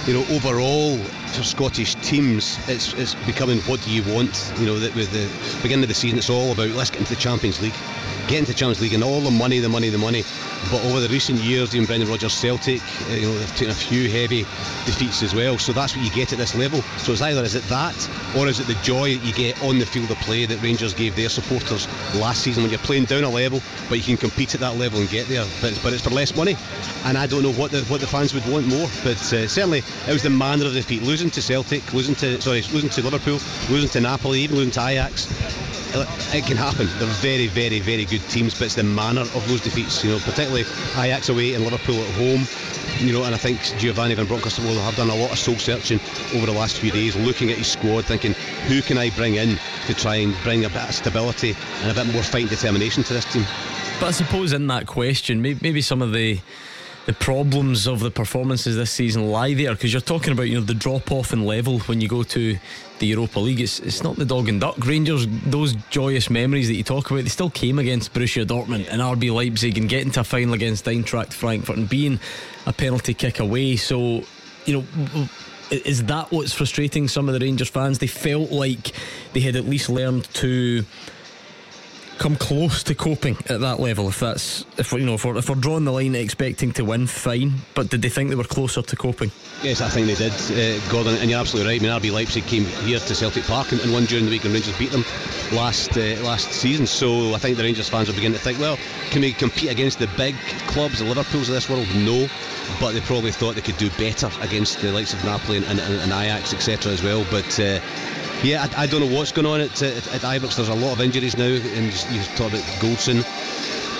[0.06, 4.52] you know, overall for Scottish teams, it's, it's becoming what do you want?
[4.58, 7.14] You know, that with the beginning of the season, it's all about let's get into
[7.14, 7.74] the Champions League,
[8.26, 10.24] get into Champions League, and all the money, the money, the money.
[10.70, 13.74] But over the recent years, even Brendan Rodgers Celtic, uh, you know, they've taken a
[13.74, 14.40] few heavy
[14.84, 15.58] defeats as well.
[15.58, 16.82] So that's what you get at this level.
[16.98, 17.96] So it's either is it that,
[18.36, 20.94] or is it the joy that you get on the field of play that Rangers
[20.94, 21.86] gave their supporters
[22.16, 25.00] last season when you're playing down a level, but you can compete at that level
[25.00, 25.44] and get there.
[25.60, 26.56] But, but it's for less money,
[27.04, 28.88] and I don't know what the what the fans would want more.
[29.04, 31.02] But uh, certainly it was the manner of the defeat.
[31.02, 33.38] Losing to Celtic, losing to sorry, losing to Liverpool,
[33.70, 35.75] losing to Napoli, even losing to Ajax.
[35.94, 36.88] It can happen.
[36.98, 40.04] They're very, very, very good teams, but it's the manner of those defeats.
[40.04, 40.64] You know, particularly
[40.98, 42.46] Ajax away and Liverpool at home.
[42.98, 45.56] You know, and I think Giovanni Van Bronckhorst will have done a lot of soul
[45.56, 46.00] searching
[46.34, 48.32] over the last few days, looking at his squad, thinking
[48.68, 51.94] who can I bring in to try and bring a bit of stability and a
[51.94, 53.44] bit more fight determination to this team.
[54.00, 56.40] But I suppose in that question, maybe some of the
[57.06, 60.64] the problems of the performances this season lie there because you're talking about you know
[60.64, 62.58] the drop off in level when you go to
[62.98, 63.60] the Europa League.
[63.60, 65.26] It's, it's not the dog and duck Rangers.
[65.46, 69.32] Those joyous memories that you talk about, they still came against Borussia Dortmund and RB
[69.32, 72.18] Leipzig and getting to a final against Eintracht Frankfurt and being
[72.66, 73.76] a penalty kick away.
[73.76, 74.22] So
[74.64, 75.28] you know.
[75.68, 77.98] Is that what's frustrating some of the Rangers fans?
[77.98, 78.92] They felt like
[79.32, 80.84] they had at least learned to
[82.18, 84.08] come close to coping at that level.
[84.08, 87.06] If that's if you know if we're, if we're drawing the line expecting to win,
[87.06, 87.54] fine.
[87.74, 89.30] But did they think they were closer to coping?
[89.62, 91.16] Yes, I think they did, uh, Gordon.
[91.16, 91.80] And you're absolutely right.
[91.80, 94.44] I mean, RB Leipzig came here to Celtic Park and, and won during the week,
[94.44, 95.04] and Rangers beat them
[95.52, 96.86] last uh, last season.
[96.86, 98.78] So I think the Rangers fans are beginning to think, well,
[99.10, 100.34] can we compete against the big
[100.68, 101.86] clubs, the Liverpools of this world?
[101.94, 102.28] No,
[102.80, 105.80] but they probably thought they could do better against the likes of Napoli and, and,
[105.80, 106.92] and Ajax, etc.
[106.92, 107.24] as well.
[107.30, 107.80] But uh,
[108.42, 110.56] yeah, I, I, don't know what's going on at, at, at Ibrox.
[110.56, 113.24] There's a lot of injuries now, and you talk about Goldson.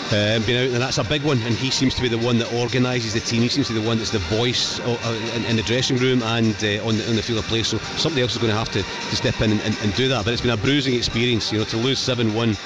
[0.06, 1.42] Uh, being out, and that's a big one.
[1.42, 3.42] And he seems to be the one that organises the team.
[3.42, 5.96] He seems to be the one that's the voice uh, uh, in, in, the dressing
[5.96, 7.64] room and uh, on, the, on the field of play.
[7.64, 10.06] So somebody else is going to have to, to step in and, and, and, do
[10.06, 10.24] that.
[10.24, 11.50] But it's been a bruising experience.
[11.50, 12.56] You know, to lose seven-one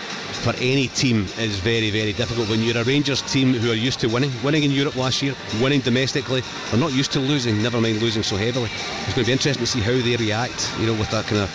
[0.40, 2.48] for any team is very, very difficult.
[2.48, 5.34] When you're a Rangers team who are used to winning, winning in Europe last year,
[5.60, 7.62] winning domestically, they're not used to losing.
[7.62, 8.70] Never mind losing so heavily.
[9.04, 10.72] It's going to be interesting to see how they react.
[10.78, 11.50] You know, with that kind of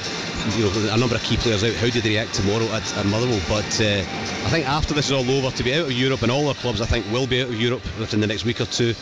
[0.56, 1.74] you know, a number of key players out.
[1.74, 3.42] How do they react tomorrow at, at Motherwell?
[3.50, 4.06] But uh,
[4.46, 6.54] I think after this is all over, to be out of Europe and all our
[6.56, 8.94] clubs, I think will be out of Europe within the next week or two.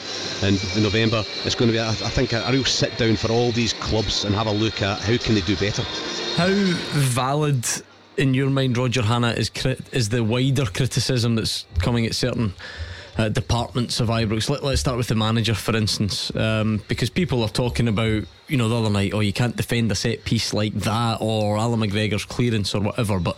[0.41, 3.51] And in November, it's going to be, I, think, a real sit down for all
[3.51, 5.83] these clubs and have a look at how can they do better.
[6.37, 7.65] How valid
[8.17, 9.51] in your mind, Roger Hannah, is
[9.91, 12.53] is the wider criticism that's coming at certain
[13.17, 14.49] uh, departments of Ibrox.
[14.49, 18.57] Let, us start with the manager, for instance, um, because people are talking about, you
[18.57, 21.81] know, the other night, oh, you can't defend a set piece like that, or Allan
[21.81, 23.19] McGregor's clearance, or whatever.
[23.19, 23.37] But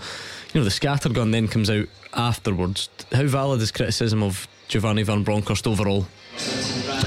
[0.53, 2.89] you know, the scattergun then comes out afterwards.
[3.11, 6.07] How valid is criticism of Giovanni Van Bronckhorst overall?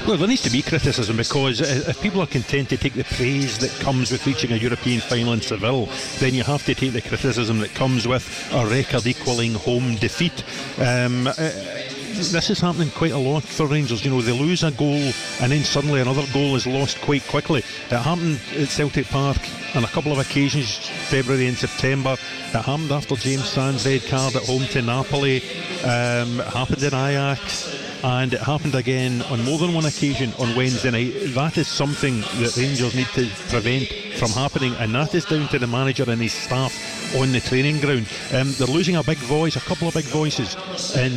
[0.07, 3.59] Well, there needs to be criticism because if people are content to take the praise
[3.59, 7.01] that comes with reaching a European final in Seville, then you have to take the
[7.01, 10.43] criticism that comes with a record equalling home defeat.
[10.79, 14.03] Um, uh, this is happening quite a lot for Rangers.
[14.03, 17.59] You know, they lose a goal and then suddenly another goal is lost quite quickly.
[17.59, 19.37] It happened at Celtic Park
[19.75, 20.75] on a couple of occasions,
[21.09, 22.13] February and September.
[22.13, 25.43] It happened after James Sands' red card at home to Napoli.
[25.83, 30.55] Um, it happened in Ajax and it happened again on more than one occasion on
[30.55, 31.33] Wednesday night.
[31.33, 35.59] That is something that Rangers need to prevent from happening, and that is down to
[35.59, 38.07] the manager and his staff on the training ground.
[38.33, 40.55] Um, they're losing a big voice, a couple of big voices
[40.95, 41.11] in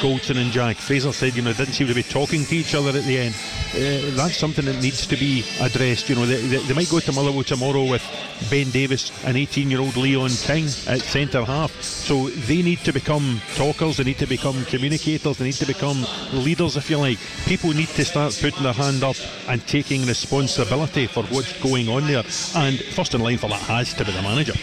[0.00, 0.76] Goldson and Jack.
[0.76, 3.34] Fraser said, you know, didn't seem to be talking to each other at the end.
[3.74, 6.08] Uh, that's something that needs to be addressed.
[6.08, 8.02] You know, they, they, they might go to Motherwell tomorrow with
[8.50, 11.82] Ben Davies and 18 year old Leon King at centre half.
[11.82, 16.06] So they need to become talkers, they need to become communicators, they need to become
[16.32, 17.18] leaders, if you like.
[17.46, 19.16] People need to start putting their hand up
[19.48, 22.24] and taking responsibility for what's going on there.
[22.56, 24.54] And first in line for that has to be the manager.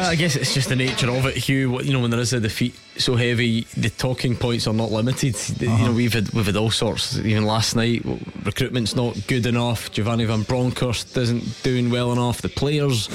[0.00, 1.80] Uh, I guess it's just the nature of it, Hugh.
[1.82, 5.34] You know, when there is a defeat so heavy, the talking points are not limited.
[5.34, 5.64] Uh-huh.
[5.64, 7.16] You know, we've had we've had all sorts.
[7.18, 8.02] Even last night,
[8.44, 9.90] recruitment's not good enough.
[9.92, 12.42] Giovanni Van Bronckhorst isn't doing well enough.
[12.42, 13.08] The players,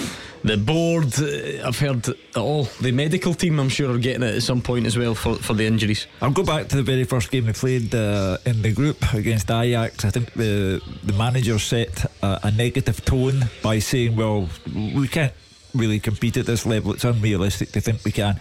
[0.43, 2.65] the board, uh, I've heard it all.
[2.81, 5.53] The medical team, I'm sure, are getting it at some point as well for, for
[5.53, 6.07] the injuries.
[6.21, 9.49] I'll go back to the very first game we played uh, in the group against
[9.49, 10.05] Ajax.
[10.05, 15.33] I think the the manager set a, a negative tone by saying, "Well, we can't."
[15.77, 16.93] Really compete at this level.
[16.93, 18.39] It's unrealistic to think we can.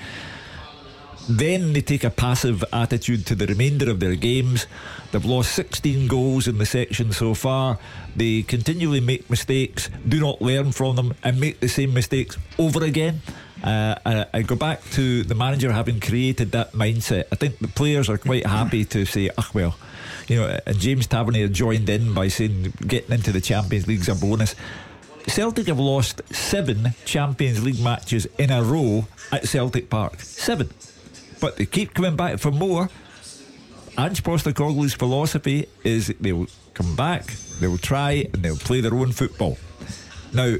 [1.29, 4.67] Then they take a passive attitude to the remainder of their games.
[5.11, 7.79] They've lost 16 goals in the section so far.
[8.15, 12.85] They continually make mistakes, do not learn from them, and make the same mistakes over
[12.85, 13.23] again.
[13.63, 17.25] Uh, I, I, go back to the manager having created that mindset.
[17.33, 19.75] I think the players are quite happy to say, ah, well,
[20.29, 24.15] you know, and James Tavernier joined in by saying getting into the Champions League's a
[24.15, 24.55] bonus.
[25.27, 30.21] Celtic have lost seven Champions League matches in a row at Celtic Park.
[30.21, 30.71] Seven.
[31.41, 32.89] But they keep coming back for more.
[33.97, 37.27] Ange Postecoglou's philosophy is they'll come back,
[37.61, 39.57] they'll try, and they'll play their own football.
[40.33, 40.57] Now,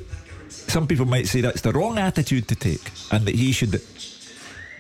[0.49, 3.83] some people might say that's the wrong attitude to take, and that he should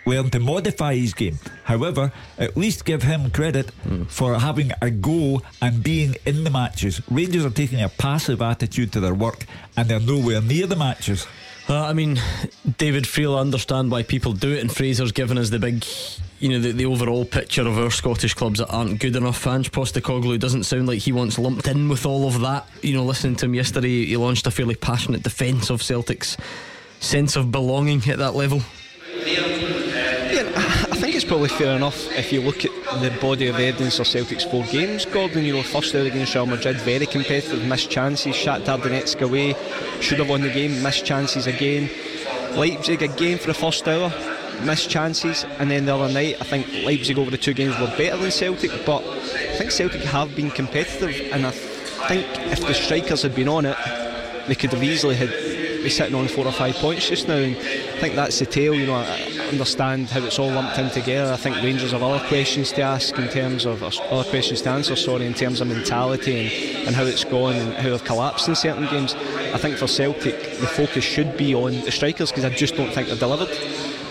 [0.06, 1.38] learn to modify his game.
[1.64, 4.08] However, at least give him credit mm.
[4.10, 7.00] for having a go and being in the matches.
[7.10, 11.26] Rangers are taking a passive attitude to their work and they're nowhere near the matches.
[11.66, 12.20] Uh, I mean,
[12.76, 15.82] David Friel, understand why people do it, and Fraser's given us the big,
[16.38, 19.46] you know, the, the overall picture of our Scottish clubs that aren't good enough.
[19.46, 22.68] Ange Postecoglou doesn't sound like he wants lumped in with all of that.
[22.82, 26.36] You know, listening to him yesterday, he launched a fairly passionate defence of Celtic's
[27.00, 28.60] sense of belonging at that level
[31.04, 34.44] think it's probably fair enough if you look at the body of evidence of Celtic's
[34.44, 35.04] four games.
[35.04, 38.34] Gordon, you first out against Real Madrid, very competitive, missed chances.
[38.34, 39.54] Shakhtar Donetsk away,
[40.00, 41.88] should have won the game, missed chances again.
[42.56, 44.12] Leipzig again for the first hour,
[44.64, 47.92] missed chances, and then the other night, I think Leipzig over the two games were
[47.96, 52.74] better than Celtic, but I think Celtic have been competitive, and I think if the
[52.74, 53.76] strikers had been on it,
[54.48, 55.30] they could have easily had
[55.84, 57.36] be sitting on four or five points just now.
[57.36, 58.74] And I think that's the tale.
[58.74, 59.04] You know, I
[59.50, 61.32] understand how it's all lumped in together.
[61.32, 64.96] I think Rangers have other questions to ask in terms of other questions to answer.
[64.96, 68.56] Sorry, in terms of mentality and, and how it's gone and how they've collapsed in
[68.56, 69.14] certain games.
[69.14, 72.92] I think for Celtic, the focus should be on the strikers because I just don't
[72.92, 73.48] think they've delivered.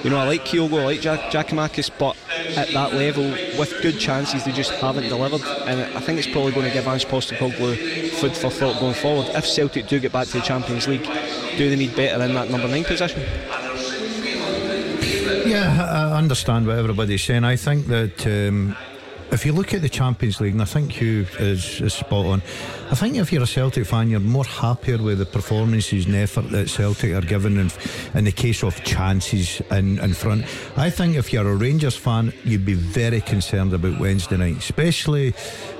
[0.04, 2.18] You know, I like Kyogo, I like Jack- Giakoumakis, but
[2.58, 3.24] at that level,
[3.58, 5.42] with good chances, they just haven't delivered.
[5.66, 9.28] And I think it's probably going to give Ange Postecoglou food for thought going forward.
[9.34, 11.08] If Celtic do get back to the Champions League,
[11.58, 13.24] do they need better in that number nine position?
[15.54, 17.44] Yeah, I understand what everybody's saying.
[17.44, 18.26] I think that.
[18.26, 18.76] Um,
[19.34, 22.42] if you look at the Champions League, and I think Hugh is, is spot on,
[22.92, 26.52] I think if you're a Celtic fan, you're more happier with the performances and effort
[26.52, 27.72] that Celtic are given in,
[28.14, 30.46] in the case of chances in, in front.
[30.78, 35.32] I think if you're a Rangers fan, you'd be very concerned about Wednesday night, especially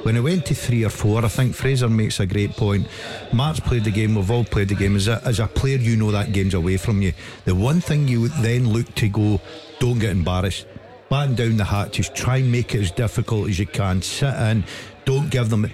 [0.02, 1.24] when it went to three or four.
[1.24, 2.88] I think Fraser makes a great point.
[3.32, 4.96] Mark's played the game, we've all played the game.
[4.96, 7.14] As a, as a player, you know that game's away from you.
[7.46, 9.40] The one thing you then look to go,
[9.80, 10.66] don't get embarrassed
[11.10, 14.02] batten down the hatches, try and make it as difficult as you can.
[14.02, 14.64] Sit in,
[15.06, 15.70] don't give them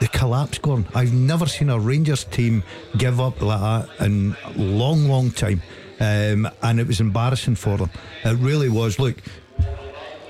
[0.00, 0.86] the collapse going.
[0.94, 2.64] I've never seen a Rangers team
[2.96, 5.62] give up like that in a long, long time.
[6.00, 7.90] Um, and it was embarrassing for them.
[8.24, 8.98] It really was.
[8.98, 9.18] Look,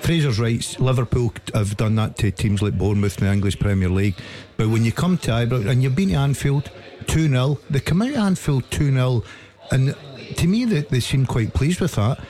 [0.00, 0.76] Fraser's right.
[0.80, 4.16] Liverpool have done that to teams like Bournemouth in the English Premier League.
[4.58, 6.70] But when you come to Ibrox and you've been to Anfield
[7.06, 9.24] 2 0, they come out of Anfield 2 0
[9.70, 9.96] And
[10.36, 12.20] to me, they, they seemed quite pleased with that.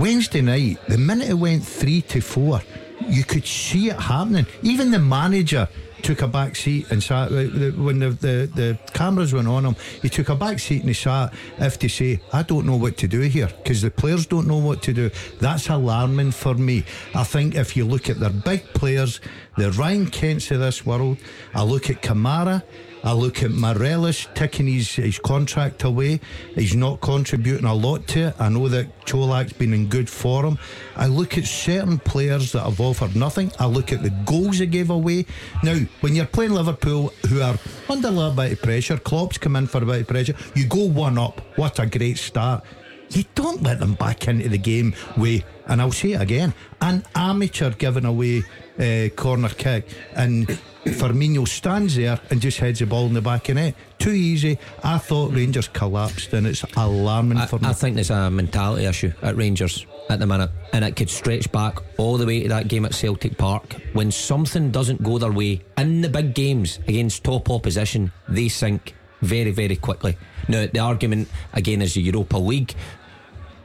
[0.00, 2.62] Wednesday night, the minute it went three to four,
[3.06, 4.46] you could see it happening.
[4.62, 5.68] Even the manager
[6.00, 9.76] took a back seat and sat uh, when the, the, the cameras went on him.
[10.00, 12.96] He took a back seat and he sat if to say, I don't know what
[12.96, 15.10] to do here because the players don't know what to do.
[15.38, 16.84] That's alarming for me.
[17.14, 19.20] I think if you look at their big players,
[19.58, 21.18] the Ryan Kents of this world,
[21.52, 22.62] I look at Kamara.
[23.02, 26.20] I look at Morelos taking his, his contract away.
[26.54, 28.34] He's not contributing a lot to it.
[28.38, 30.58] I know that Colak's been in good form.
[30.96, 33.52] I look at certain players that have offered nothing.
[33.58, 35.24] I look at the goals they gave away.
[35.62, 37.56] Now, when you're playing Liverpool, who are
[37.88, 40.66] under a little bit of pressure, Klopp's come in for a bit of pressure, you
[40.66, 41.40] go one up.
[41.56, 42.64] What a great start.
[43.10, 47.04] You don't let them back into the game with, and I'll say it again, an
[47.16, 48.44] amateur giving away
[48.80, 49.86] uh, corner kick.
[50.14, 50.46] And
[50.84, 53.74] Firmino stands there and just heads the ball in the back of net.
[53.98, 54.58] Too easy.
[54.82, 57.68] I thought Rangers collapsed, and it's alarming I, for me.
[57.68, 61.52] I think there's a mentality issue at Rangers at the minute, and it could stretch
[61.52, 63.76] back all the way to that game at Celtic Park.
[63.92, 68.94] When something doesn't go their way in the big games against top opposition, they sink
[69.20, 70.16] very, very quickly.
[70.48, 72.74] Now, the argument again is the Europa League.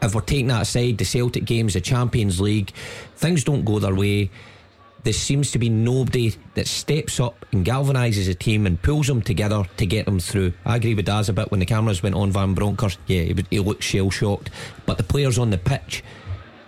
[0.01, 2.71] If we're taking that aside, the Celtic games, the Champions League,
[3.15, 4.29] things don't go their way
[5.05, 9.21] there seems to be nobody that steps up and galvanises a team and pulls them
[9.21, 10.51] together to get them through.
[10.65, 12.97] I agree with Daz a bit when the cameras went on Van Bronckhorst.
[13.05, 14.49] Yeah, he, he looked shell shocked.
[14.87, 16.03] But the players on the pitch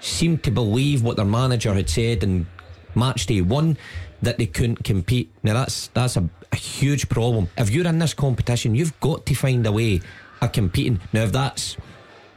[0.01, 2.45] seemed to believe what their manager had said in
[2.93, 3.75] match day one
[4.21, 5.31] that they couldn't compete.
[5.41, 7.49] Now that's that's a, a huge problem.
[7.57, 10.01] If you're in this competition, you've got to find a way
[10.41, 10.99] of competing.
[11.11, 11.75] Now if that's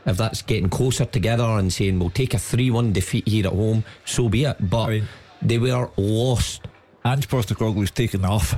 [0.06, 3.52] if that's getting closer together and saying we'll take a 3 1 defeat here at
[3.52, 4.56] home, so be it.
[4.70, 5.08] But I mean,
[5.42, 6.62] they were lost.
[7.04, 8.54] Ange Postecoglou's taken off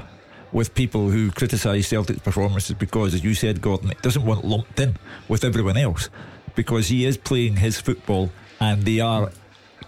[0.52, 4.78] with people who criticise Celtic's performances because, as you said, Gordon, it doesn't want lumped
[4.80, 4.96] in
[5.28, 6.10] with everyone else
[6.54, 9.30] because he is playing his football and they are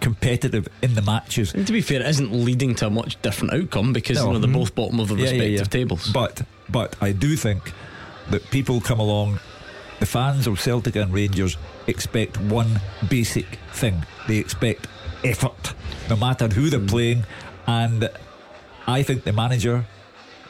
[0.00, 1.54] competitive in the matches.
[1.54, 4.26] And to be fair, it isn't leading to a much different outcome because no.
[4.26, 5.64] you know, they're both bottom of the yeah, respective yeah, yeah.
[5.64, 6.10] tables.
[6.12, 7.72] But but I do think
[8.30, 9.38] that people come along,
[10.00, 14.04] the fans of Celtic and Rangers expect one basic thing.
[14.28, 14.88] They expect
[15.24, 15.74] effort,
[16.08, 16.86] no matter who they're hmm.
[16.86, 17.24] playing.
[17.66, 18.10] And
[18.86, 19.86] I think the manager,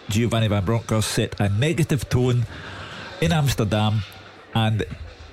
[0.09, 2.47] Giovanni Van Bronckhorst, set a negative tone
[3.21, 4.03] in Amsterdam.
[4.55, 4.85] And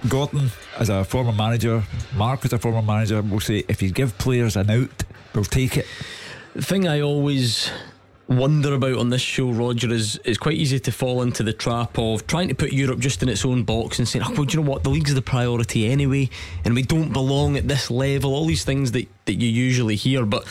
[0.08, 1.84] Gordon, as a former manager,
[2.16, 5.78] Mark, as a former manager, will say if you give players an out, we'll take
[5.78, 5.88] it.
[6.56, 7.72] The thing I always
[8.32, 12.00] wonder about on this show, Roger, is it's quite easy to fall into the trap
[12.00, 14.58] of trying to put Europe just in its own box and saying, oh, well, do
[14.58, 14.84] you know what?
[14.84, 16.30] The league's the priority anyway,
[16.66, 18.34] and we don't belong at this level.
[18.34, 20.48] All these things that, that you usually hear, but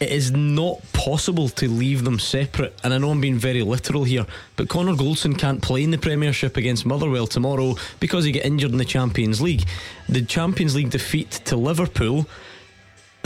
[0.00, 2.78] it is not possible to leave them separate.
[2.84, 5.98] And I know I'm being very literal here, but Connor Goldson can't play in the
[5.98, 9.64] Premiership against Motherwell tomorrow because he got injured in the Champions League.
[10.08, 12.28] The Champions League defeat to Liverpool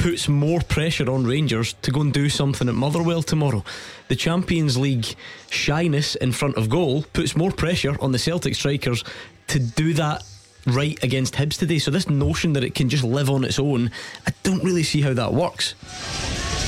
[0.03, 3.63] puts more pressure on Rangers to go and do something at Motherwell tomorrow.
[4.09, 5.07] The Champions League
[5.49, 9.05] shyness in front of goal puts more pressure on the Celtic strikers
[9.47, 10.25] to do that
[10.67, 11.79] right against Hibs today.
[11.79, 13.91] So this notion that it can just live on its own,
[14.27, 15.75] I don't really see how that works.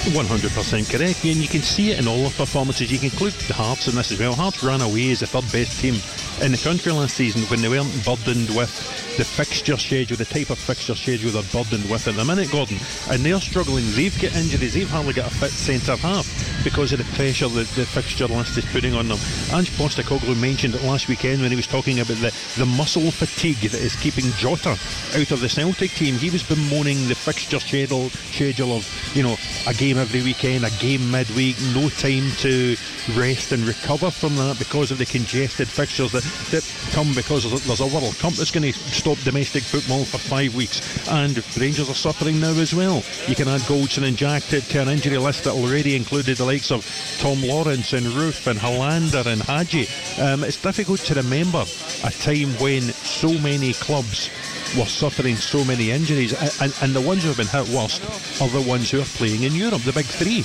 [0.04, 2.92] 100% correct, and you can see it in all the performances.
[2.92, 4.34] You can include the Hearts in this as well.
[4.34, 5.94] Hearts ran away as the third best team
[6.42, 8.68] in the country last season when they weren't burdened with
[9.16, 12.78] the fixture schedule, the type of fixture schedule they're burdened with at the minute, Gordon.
[13.08, 13.84] And they're struggling.
[13.92, 14.74] They've got injuries.
[14.74, 16.26] They've hardly got a fit centre half
[16.64, 19.18] because of the pressure that the fixture list is putting on them.
[19.52, 23.70] Ange Postecoglou mentioned it last weekend when he was talking about the, the muscle fatigue
[23.70, 26.14] that is keeping Jota out of the Celtic team.
[26.14, 29.36] He was bemoaning the fixture schedule, schedule of, you know,
[29.68, 32.76] a game every weekend, a game midweek, no time to
[33.12, 37.80] rest and recover from that because of the congested fixtures that, that come because there's
[37.80, 40.80] a World Cup that's going to stop domestic football for five weeks.
[41.08, 43.02] And Rangers are suffering now as well.
[43.28, 46.44] You can add Goldson and Jack to, to an injury list that already included the
[46.44, 46.84] likes of
[47.20, 49.86] Tom Lawrence and Roofe and Helander and Hagi.
[50.20, 51.64] Um, it's difficult to remember
[52.04, 54.30] a time when so many clubs
[54.76, 58.02] were suffering so many injuries, and, and the ones who have been hit worst
[58.40, 60.44] are the ones who are playing in Europe, the big three.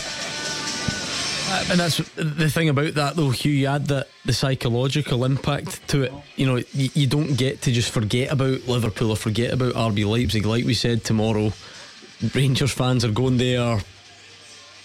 [1.52, 3.52] Uh, and that's the thing about that, though, Hugh.
[3.52, 6.14] You add that the psychological impact to it.
[6.36, 10.06] You know, you, you don't get to just forget about Liverpool or forget about RB
[10.08, 10.46] Leipzig.
[10.46, 11.52] Like we said tomorrow,
[12.36, 13.80] Rangers fans are going there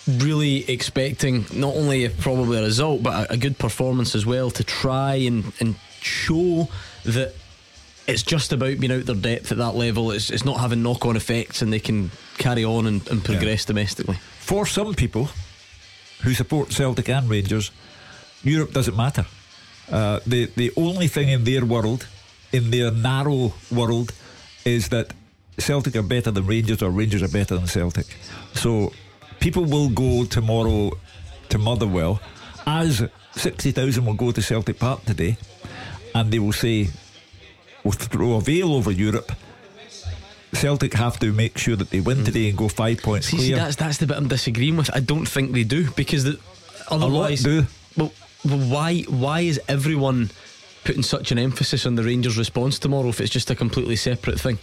[0.06, 4.62] really expecting not only probably a result but a, a, good performance as well to
[4.62, 6.68] try and, and show
[7.04, 7.34] that
[8.06, 10.10] it's just about being out their depth at that level.
[10.10, 13.64] It's, it's not having knock on effects and they can carry on and, and progress
[13.64, 13.68] yeah.
[13.68, 14.18] domestically.
[14.40, 15.28] For some people
[16.22, 17.70] who support Celtic and Rangers,
[18.42, 19.26] Europe doesn't matter.
[19.90, 22.06] Uh, the the only thing in their world
[22.52, 24.12] in their narrow world
[24.64, 25.12] is that
[25.58, 28.06] Celtic are better than Rangers or Rangers are better than Celtic.
[28.54, 28.92] So
[29.40, 30.92] people will go tomorrow
[31.50, 32.20] to Motherwell
[32.66, 33.02] as
[33.32, 35.36] 60,000 will go to Celtic Park today
[36.14, 36.88] and they will say,
[37.84, 39.32] we'll throw a veil over Europe.
[40.54, 42.24] Celtic have to make sure that they win mm.
[42.24, 43.48] today and go five points see, clear.
[43.48, 44.94] See, that's that's the bit I'm disagreeing with.
[44.94, 46.38] I don't think they do because the,
[46.88, 47.66] otherwise, do.
[47.96, 48.12] Well,
[48.44, 50.30] well, why why is everyone
[50.84, 54.40] putting such an emphasis on the Rangers' response tomorrow if it's just a completely separate
[54.40, 54.58] thing?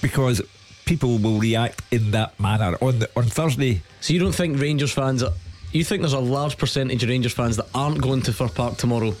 [0.00, 0.40] Because
[0.86, 3.82] people will react in that manner on the, on Thursday.
[4.00, 5.22] So you don't think Rangers fans?
[5.22, 5.32] Are,
[5.72, 8.76] you think there's a large percentage of Rangers fans that aren't going to Fir Park
[8.76, 9.14] tomorrow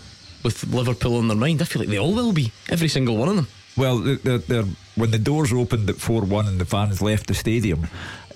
[0.44, 1.62] with Liverpool on their mind?
[1.62, 2.52] I feel like they all will be.
[2.68, 3.48] Every single one of them.
[3.76, 4.64] Well, they're, they're,
[4.94, 7.88] when the doors opened at 4 1 and the fans left the stadium,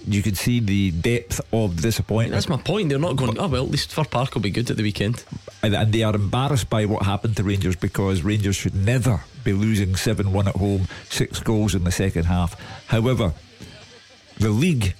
[0.06, 2.32] you could see the depth of disappointment.
[2.32, 2.88] That's my point.
[2.88, 4.82] They're not going, but, oh, well, at least Fir Park will be good at the
[4.82, 5.24] weekend.
[5.62, 9.52] And, and they are embarrassed by what happened to Rangers because Rangers should never be
[9.52, 12.59] losing 7 1 at home, six goals in the second half.
[12.86, 13.34] However,
[14.38, 14.94] the league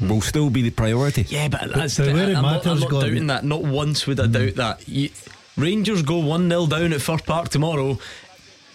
[0.00, 1.22] will still be the priority.
[1.28, 2.66] Yeah, but that's the, way it I'm matters.
[2.66, 3.44] Not, I'm not doubting that.
[3.44, 4.32] Not once would I mm.
[4.32, 4.88] doubt that.
[4.88, 5.10] You,
[5.56, 7.98] Rangers go 1 0 down at Fir Park tomorrow.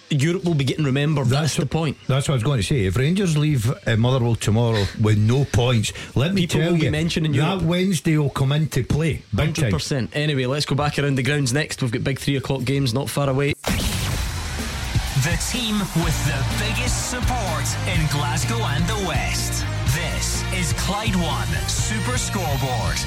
[0.10, 1.26] Europe will be getting remembered.
[1.28, 1.98] That's, that's the point.
[2.08, 2.86] That's what I was going to say.
[2.86, 6.84] If Rangers leave uh, Motherwell tomorrow with no points, let me People tell will you,
[6.84, 7.60] be mentioning Europe.
[7.60, 9.24] that Wednesday will come into play.
[9.36, 10.16] Hundred percent.
[10.16, 11.82] Anyway, let's go back around the grounds next.
[11.82, 13.54] We've got big three o'clock games not far away.
[15.24, 19.66] The team with the biggest support in Glasgow and the West.
[19.94, 22.98] This is Clyde One Super Scoreboard.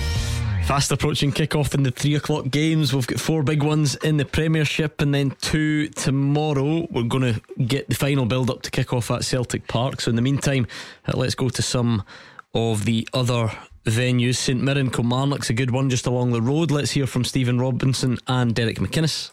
[0.70, 2.94] Fast approaching kick-off in the three o'clock games.
[2.94, 6.86] We've got four big ones in the Premiership and then two tomorrow.
[6.92, 10.00] We're going to get the final build up to kick off at Celtic Park.
[10.00, 10.68] So in the meantime,
[11.08, 12.04] uh, let's go to some
[12.54, 13.50] of the other
[13.84, 14.36] venues.
[14.36, 16.70] St Mirren Kilmarnock's a good one just along the road.
[16.70, 19.32] Let's hear from Stephen Robinson and Derek McInnes.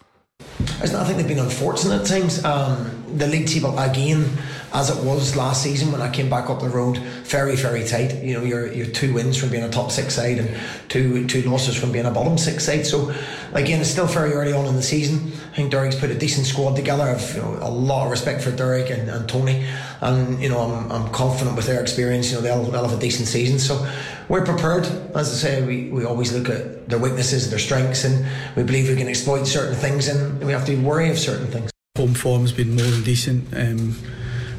[0.59, 2.43] I think they've been unfortunate at times.
[2.45, 4.27] Um, the league table again
[4.73, 6.97] as it was last season when I came back up the road.
[6.97, 8.23] Very, very tight.
[8.23, 10.57] You know, you're, you're two wins from being a top six side and
[10.89, 12.85] two two losses from being a bottom six side.
[12.85, 13.13] So,
[13.53, 15.31] again, it's still very early on in the season.
[15.51, 17.03] I think Derek's put a decent squad together.
[17.03, 19.65] I've you know, a lot of respect for Derek and, and Tony.
[20.01, 23.01] And, you know, I'm, I'm confident with their experience, you know, they'll, they'll have a
[23.01, 23.59] decent season.
[23.59, 23.87] So,
[24.29, 24.85] we're prepared.
[25.15, 28.63] As I say, we, we always look at their weaknesses and their strengths, and we
[28.63, 31.71] believe we can exploit certain things, and we have to wary of certain things.
[31.97, 33.47] Home form's been more than decent.
[33.55, 33.95] Um,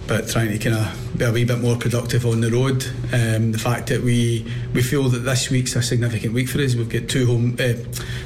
[0.09, 2.85] but trying to kind of be a wee bit more productive on the road.
[3.13, 6.75] Um, the fact that we we feel that this week's a significant week for us.
[6.75, 7.75] We've got two home uh,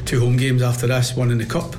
[0.06, 1.74] two home games after this, one in the cup.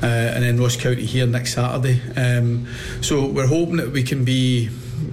[0.00, 2.00] Uh, and then Ross County here next Saturday.
[2.16, 2.68] Um,
[3.00, 4.66] so we're hoping that we can be,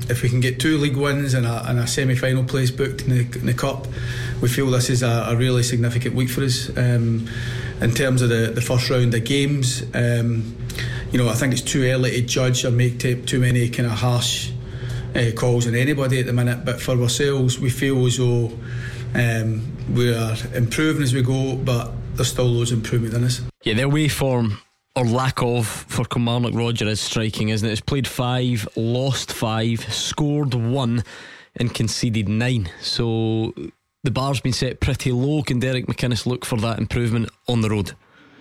[0.09, 3.09] if we can get two league wins and a, and a semi-final place booked in
[3.09, 3.87] the, in the cup,
[4.41, 6.69] we feel this is a, a really significant week for us.
[6.77, 7.27] Um,
[7.81, 10.55] in terms of the, the first round of games, um,
[11.11, 13.93] you know, I think it's too early to judge or make too many kind of
[13.93, 14.51] harsh
[15.15, 16.65] uh, calls on anybody at the minute.
[16.65, 18.51] But for ourselves, we feel as though
[19.13, 23.41] um, we are improving as we go, but there's still loads of improvement in us.
[23.63, 24.59] Yeah, their way form
[24.95, 27.71] or lack of for Kilmarnock Roger is striking, isn't it?
[27.71, 31.03] It's played five, lost five, scored one,
[31.55, 32.69] and conceded nine.
[32.81, 33.53] So
[34.03, 35.43] the bar's been set pretty low.
[35.43, 37.93] Can Derek McInnes look for that improvement on the road?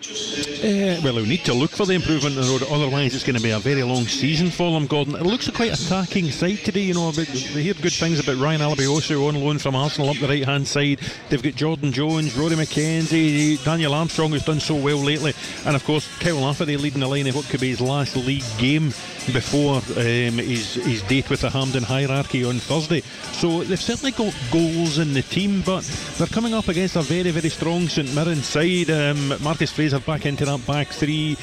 [0.06, 3.36] Uh, well, we need to look for the improvement in the road, otherwise it's going
[3.36, 5.14] to be a very long season for them, Gordon.
[5.14, 7.08] It looks a quite attacking side today, you know.
[7.08, 10.44] About, they hear good things about Ryan Alebiosu on loan from Arsenal up the right
[10.44, 11.00] hand side.
[11.30, 15.32] They've got Jordan Jones, Rory McKenzie, Daniel Armstrong, who's done so well lately,
[15.64, 18.44] and of course Kyle Lafferty leading the line of what could be his last league
[18.58, 18.92] game
[19.32, 23.00] before um, his, his date with the Hampden hierarchy on Thursday.
[23.32, 25.84] So they've certainly got goals in the team, but
[26.18, 28.90] they're coming up against a very, very strong St Mirren side.
[28.90, 31.36] Um, Marcus Fraser back into that back three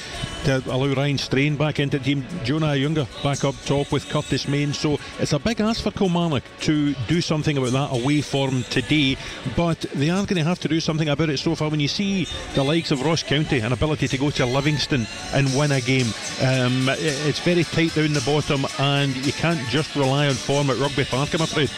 [0.46, 2.26] to allow Ryan Strain back into the team.
[2.44, 4.74] Jonah Ayunga back up top with Curtis Main.
[4.74, 9.18] So it's a big ask for Kilmarnock to do something about that away form today,
[9.56, 11.70] but they are going to have to do something about it so far.
[11.70, 15.48] When you see the likes of Ross County, and ability to go to Livingston and
[15.58, 16.08] win a game,
[16.42, 20.78] um, it's very tight down the bottom, and you can't just rely on form at
[20.78, 21.70] Rugby Park, I'm afraid.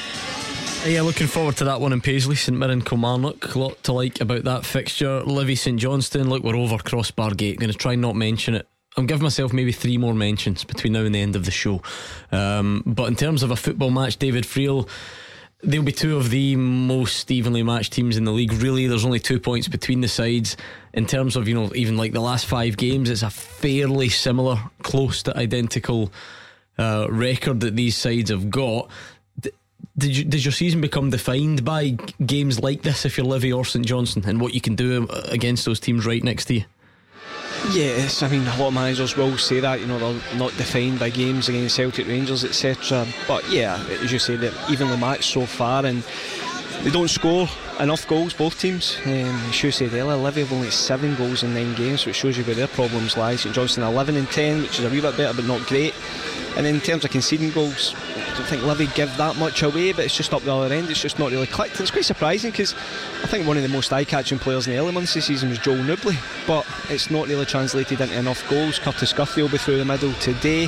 [0.85, 3.55] Yeah, looking forward to that one in Paisley, St Mirren, Kilmarnock.
[3.55, 5.21] A lot to like about that fixture.
[5.23, 7.57] Livy St Johnstone, look, we're over Crossbar Gate.
[7.59, 8.67] Going to try not mention it.
[8.97, 11.81] I'm giving myself maybe three more mentions between now and the end of the show.
[12.31, 14.87] Um, but in terms of a football match, David Friel,
[15.63, 18.53] they'll be two of the most evenly matched teams in the league.
[18.53, 20.57] Really, there's only two points between the sides.
[20.93, 24.59] In terms of, you know, even like the last five games, it's a fairly similar,
[24.81, 26.11] close to identical
[26.77, 28.89] uh, record that these sides have got
[29.97, 31.89] did you, does your season become defined by
[32.25, 35.21] games like this if you're Livy or St Johnstone and what you can do uh,
[35.29, 36.65] against those teams right next to you?
[37.71, 39.79] Yes, I mean a lot of managers will say that.
[39.79, 43.07] You know they're not defined by games against Celtic Rangers, etc.
[43.27, 46.03] But yeah, as you say, they're evenly matched so far, and
[46.83, 47.47] they don't score
[47.79, 48.97] enough goals, both teams.
[49.05, 52.37] Um, as you said earlier, Livy have only seven goals in nine games, which shows
[52.37, 53.35] you where their problems lie.
[53.35, 55.93] St Johnstone 11 and 10, which is a wee bit better, but not great.
[56.55, 60.05] And in terms of conceding goals, I don't think Livy give that much away, but
[60.05, 60.89] it's just up the other end.
[60.89, 61.73] It's just not really clicked.
[61.73, 62.73] And it's quite surprising because
[63.23, 65.59] I think one of the most eye-catching players in the early months the season was
[65.59, 66.13] Joel Nouble,
[66.45, 68.79] but it's not really translated into enough goals.
[68.79, 70.67] Kurtis Guthrie will be through the middle today.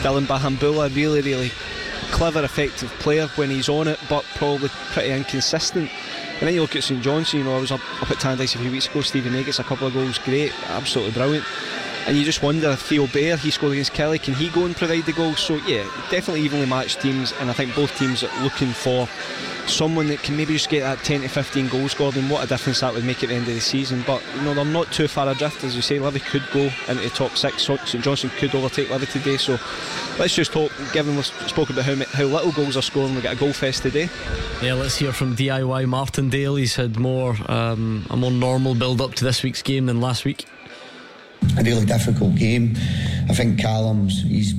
[0.00, 1.50] Dylan Bahamboula, really, really
[2.10, 5.90] clever, effective player when he's on it, but probably pretty inconsistent.
[6.38, 8.54] And then you look at St Johnstone, you know, I was up, up at Tannadice
[8.56, 11.46] a few weeks ago, Stephen May gets a couple of goals, great, absolutely brilliant.
[12.06, 14.76] And you just wonder if Theo Bair, he scored against Killie, can he go and
[14.76, 15.40] provide the goals?
[15.40, 19.08] So yeah, definitely evenly matched teams, and I think both teams are looking for
[19.68, 22.46] someone that can maybe just get that 10 to 15 goals scored and what a
[22.46, 24.04] difference that would make at the end of the season.
[24.06, 25.98] But you know they're not too far adrift as you say.
[25.98, 27.62] Livy could go into the top six.
[27.64, 27.80] St.
[28.02, 29.36] Johnstone could overtake Livy today.
[29.36, 29.58] So
[30.18, 33.34] let's just hope given we've spoken about how, how little goals are scored we get
[33.34, 34.08] a goal fest today.
[34.62, 39.14] Yeah let's hear from Davie Martindale he's had more um, a more normal build up
[39.14, 40.46] to this week's game than last week
[41.58, 42.74] a really difficult game.
[43.28, 44.54] I think Callum's he's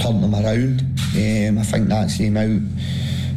[0.00, 0.80] turned them around.
[1.14, 2.60] Um, I think that's him out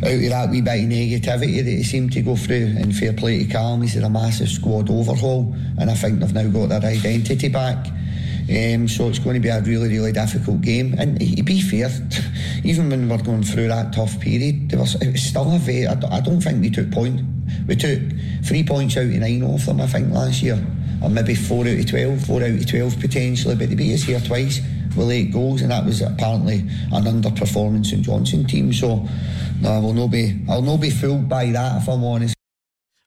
[0.04, 2.76] out of that wee bit of negativity that he seemed to go through.
[2.78, 6.34] And fair play to Callum he's had a massive squad overhaul and I think they've
[6.34, 7.88] now got their identity back.
[8.48, 10.96] Um, so it's going to be a really really difficult game.
[10.98, 11.90] And to be fair
[12.64, 15.88] even when we're going through that tough period there was, it was still a very
[15.88, 17.22] I don't think we took point
[17.68, 18.00] we took
[18.44, 20.64] three points out of nine off them I think last year
[21.02, 24.04] or maybe four out of 12 four out of 12 potentially but they beat us
[24.04, 24.62] here twice
[24.96, 26.60] with eight goals and that was apparently
[26.92, 29.08] an underperformance in Johnson team so
[29.62, 30.42] no, I will not be.
[30.50, 32.36] I'll not be fooled by that if I'm honest.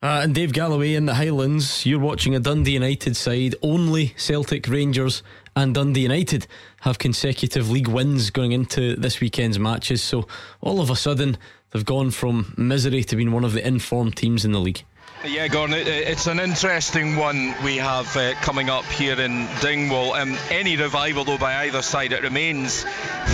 [0.01, 3.57] Uh, and Dave Galloway in the Highlands, you're watching a Dundee United side.
[3.63, 5.25] Only Celtic, Rangers,
[5.57, 6.47] and Dundee United
[6.83, 10.01] have consecutive league wins going into this weekend's matches.
[10.01, 10.29] So
[10.61, 11.37] all of a sudden,
[11.73, 14.85] they've gone from misery to being one of the informed teams in the league.
[15.25, 20.13] Yeah, Gordon, it's an interesting one we have uh, coming up here in Dingwall.
[20.13, 22.85] Um, any revival, though, by either side, it remains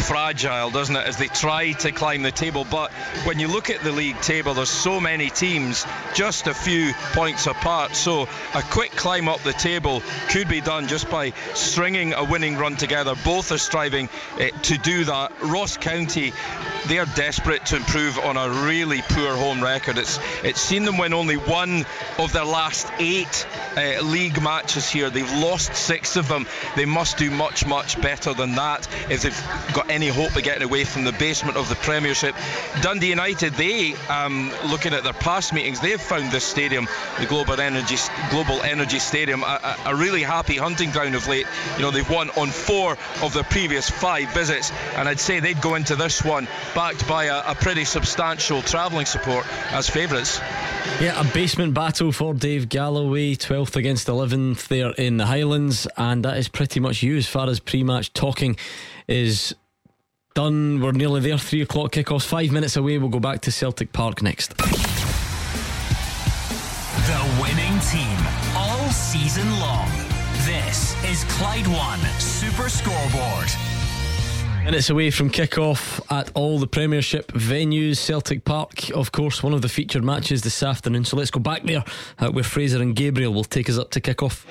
[0.06, 2.66] fragile, doesn't it, as they try to climb the table.
[2.70, 2.90] But
[3.26, 7.46] when you look at the league table, there's so many teams just a few points
[7.46, 7.94] apart.
[7.94, 8.22] So
[8.54, 12.76] a quick climb up the table could be done just by stringing a winning run
[12.76, 13.14] together.
[13.26, 14.08] Both are striving
[14.40, 15.32] uh, to do that.
[15.42, 16.32] Ross County,
[16.86, 19.98] they're desperate to improve on a really poor home record.
[19.98, 21.73] It's it's seen them win only one
[22.18, 23.46] of their last eight
[23.76, 25.10] uh, league matches here.
[25.10, 26.46] They've lost six of them.
[26.76, 30.62] They must do much, much better than that if they've got any hope of getting
[30.62, 32.34] away from the basement of the Premiership.
[32.82, 36.86] Dundee United, they, um, looking at their past meetings, they've found this stadium,
[37.18, 37.96] the Global Energy
[38.30, 41.46] Global Energy Stadium, a, a really happy hunting ground of late.
[41.76, 45.60] You know, they've won on four of their previous five visits, and I'd say they'd
[45.60, 50.40] go into this one backed by a, a pretty substantial travelling support as favourites.
[51.00, 56.24] Yeah, a basement battle for Dave Galloway, 12th against 11th there in the Highlands, and
[56.24, 58.56] that is pretty much you as far as pre match talking
[59.08, 59.54] is
[60.34, 60.80] done.
[60.80, 62.98] We're nearly there, 3 o'clock kickoffs, five minutes away.
[62.98, 64.56] We'll go back to Celtic Park next.
[67.06, 68.18] The winning team
[68.56, 69.90] all season long.
[70.44, 73.73] This is Clyde One Super Scoreboard.
[74.64, 77.98] Minutes away from kick-off at all the Premiership venues.
[77.98, 81.04] Celtic Park, of course, one of the featured matches this afternoon.
[81.04, 81.84] So let's go back there
[82.18, 84.46] uh, where Fraser and Gabriel will take us up to kick-off.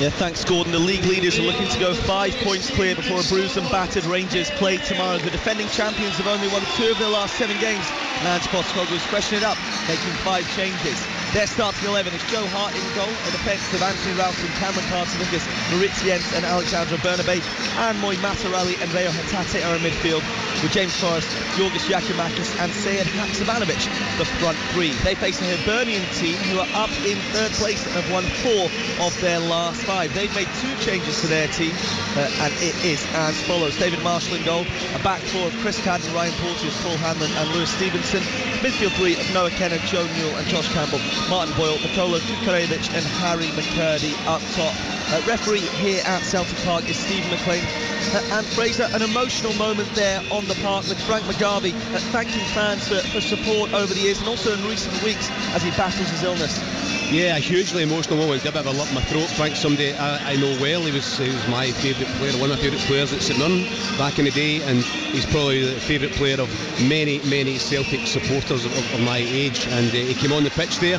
[0.00, 0.72] Yeah, thanks, Gordon.
[0.72, 4.04] The league leaders are looking to go five points clear before a bruised and battered
[4.06, 5.18] Rangers play tomorrow.
[5.18, 7.84] The defending champions have only won two of their last seven games.
[8.24, 11.15] Lance Ange Postecoglou is freshening it up, making five changes.
[11.36, 15.44] Their starting 11 is Joe Hart in goal, a defence of Anthony Ralston, Cameron Carter-Vickers,
[15.68, 16.00] Moritz
[16.32, 17.44] and Alexandro Bernabei,
[17.76, 20.24] and Mooy Matarelli and Reo Hatate are in midfield,
[20.64, 21.28] with James Forrest,
[21.60, 23.84] Giorgos Giakoumakis and Sead Haksabanovic,
[24.16, 24.96] the front three.
[25.04, 28.72] They face a Hibernian team who are up in third place and have won four
[29.04, 30.14] of their last five.
[30.14, 31.76] They've made two changes to their team,
[32.16, 33.76] uh, and it is as follows.
[33.76, 34.64] David Marshall in goal,
[34.96, 38.24] a back four of Chris Cadden, Ryan Porteous, Paul Hanlon and Lewis Stevenson,
[38.64, 41.00] midfield three of Nohan Kenneh, Joe Newell and Josh Campbell.
[41.28, 44.74] Martin Boyle, Nikola Kukharevych and Harry McKirdy up top.
[45.12, 47.64] Uh, referee here at Celtic Park is Stephen McLean.
[48.14, 52.44] Uh, and Fraser, an emotional moment there on the park with Frank McGarvey uh, thanking
[52.54, 56.08] fans for, for support over the years and also in recent weeks as he battles
[56.10, 56.56] his illness.
[57.10, 58.42] Yeah, a hugely emotional moment.
[58.42, 59.28] Got a bit of a lump in my throat.
[59.30, 60.82] Frank's somebody I, I, know well.
[60.82, 63.64] He was he was my favourite player, one of my favourite players at St Mirren
[63.96, 66.50] back in the day, and he's probably the favourite player of
[66.88, 69.66] many, many Celtic supporters of, of, of my age.
[69.68, 70.98] And uh, he came on the pitch there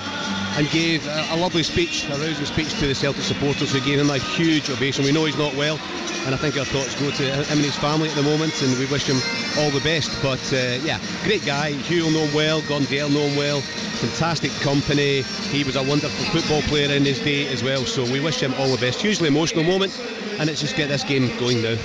[0.58, 4.00] and gave a, a lovely speech, a rousing speech to the Celtic supporters who gave
[4.00, 5.06] him a huge ovation.
[5.06, 5.80] We know he's not well,
[6.26, 8.78] and I think our thoughts go to him and his family at the moment, and
[8.80, 9.22] we wish him
[9.60, 10.12] all the best.
[10.22, 11.72] But uh, yeah, great guy.
[11.72, 13.62] Hugh will know him well, Gordon Dale know him well.
[13.62, 15.22] Fantastic company.
[15.54, 17.86] He was a wonderful football player in his day as well.
[17.86, 19.02] So we wish him all the best.
[19.02, 19.98] Hugely emotional moment,
[20.40, 21.78] and let's just get this game going now.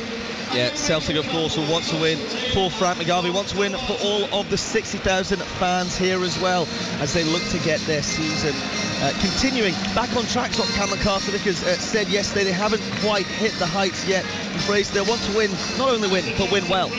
[0.54, 2.18] Yeah, Celtic, of course, will want to win.
[2.52, 6.68] Poor Frank McGarvey wants to win for all of the 60,000 fans here as well
[7.00, 8.52] as they look to get their season
[9.00, 9.72] uh, continuing.
[9.94, 12.44] Back on track, what Cameron Carter Vickers uh, said yesterday.
[12.44, 14.26] They haven't quite hit the heights yet.
[14.26, 16.90] He phrased they want to win, not only win, but win well.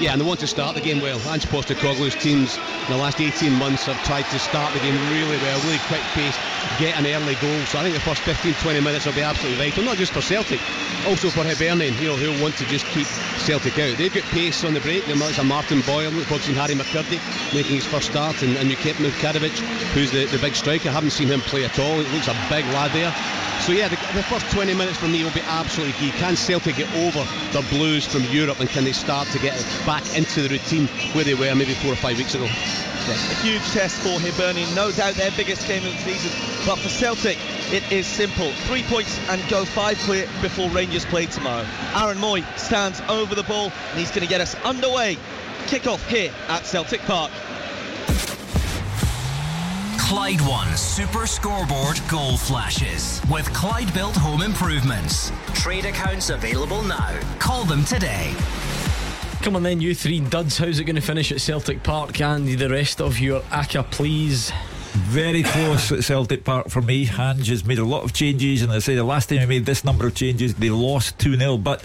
[0.00, 1.20] Yeah, and they want to start the game well.
[1.28, 5.36] Ange Postecoglou's teams in the last 18 months have tried to start the game really
[5.44, 6.36] well, really quick pace,
[6.78, 7.58] get an early goal.
[7.66, 10.20] So I think the first 15, 20 minutes will be absolutely vital, not just for
[10.20, 10.60] Celtic,
[11.06, 13.06] also for Hibernian, you know, who'll want to just keep
[13.38, 13.96] Celtic out.
[13.96, 15.06] They've got pace on the break.
[15.06, 17.20] There's a Martin Boyle, we've seen Harry McKirdy
[17.54, 19.56] making his first start, and, and Nukep Mukharovic,
[19.94, 20.88] who's the, the big striker.
[20.88, 22.00] I haven't seen him play at all.
[22.00, 23.12] He looks a big lad there.
[23.60, 26.10] So yeah, the, the, first 20 minutes for me will be absolutely key.
[26.18, 29.54] Can Celtic get over the blues from Europe, and can they start to get
[29.86, 32.48] back into the routine where they were maybe four or five weeks ago?
[33.06, 36.30] A huge test for Hibernian, no doubt their biggest game of the season.
[36.66, 37.36] But for Celtic,
[37.70, 38.50] it is simple.
[38.66, 41.66] Three points and go five clear before Rangers play tomorrow.
[41.94, 45.18] Aaron Mooy stands over the ball and he's going to get us underway.
[45.66, 47.30] Kick off here at Celtic Park.
[49.98, 55.30] Clyde One Super Scoreboard Goal Flashes with Clyde Built Home Improvements.
[55.52, 57.18] Trade accounts available now.
[57.38, 58.34] Call them today.
[59.44, 60.56] Come on then, you three duds.
[60.56, 64.50] How's it going to finish at Celtic Park and the rest of your ACCA, please?
[64.92, 67.06] Very close at Celtic Park for me.
[67.06, 69.66] Ange has made a lot of changes, and I say the last time he made
[69.66, 71.58] this number of changes, they lost 2 0.
[71.58, 71.84] But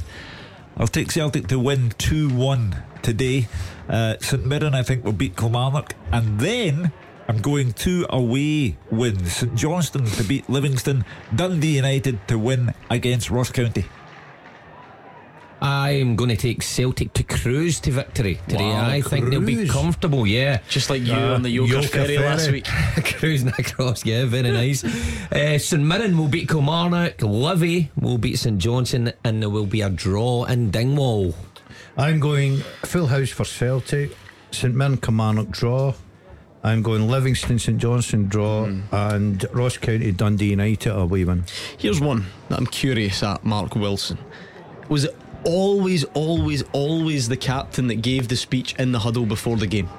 [0.78, 3.50] I'll take Celtic to win 2 1 today.
[3.90, 5.96] Uh, St Mirren, I think, will beat Kilmarnock.
[6.14, 6.94] And then
[7.28, 11.04] I'm going two away wins St Johnstone to beat Livingston,
[11.36, 13.84] Dundee United to win against Ross County.
[15.62, 18.70] I'm going to take Celtic to cruise to victory today.
[18.70, 20.62] Wow, I think they'll be comfortable, yeah.
[20.70, 22.66] Just like you uh, on the Yoker, ferry, ferry, last week.
[23.18, 24.84] Cruising across, yeah, very nice.
[25.32, 29.82] uh, St Mirren will beat Kilmarnock, Livy will beat St Johnstone, and there will be
[29.82, 31.36] a draw in Dingwall.
[31.98, 34.16] I'm going full house for Celtic,
[34.52, 35.94] St Mirren, Kilmarnock draw.
[36.64, 38.84] I'm going Livingston, St Johnstone draw, mm.
[38.92, 41.46] and Ross County, Dundee United away win.
[41.78, 44.18] Here's one that I'm curious at Mark Wilson.
[44.90, 45.08] Was
[45.44, 49.90] always, always, always the captain that gave the speech in the huddle before the game?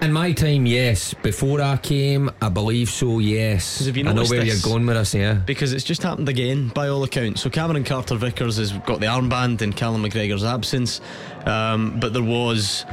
[0.00, 1.12] In my time, yes.
[1.14, 3.86] Before I came, I believe so, yes.
[3.86, 4.64] I know where this?
[4.64, 5.34] you're going with us, yeah.
[5.34, 7.40] Because it's just happened again, by all accounts.
[7.40, 11.00] So Cameron Carter Vickers has got the armband in Callum McGregor's absence,
[11.46, 12.84] um, but there was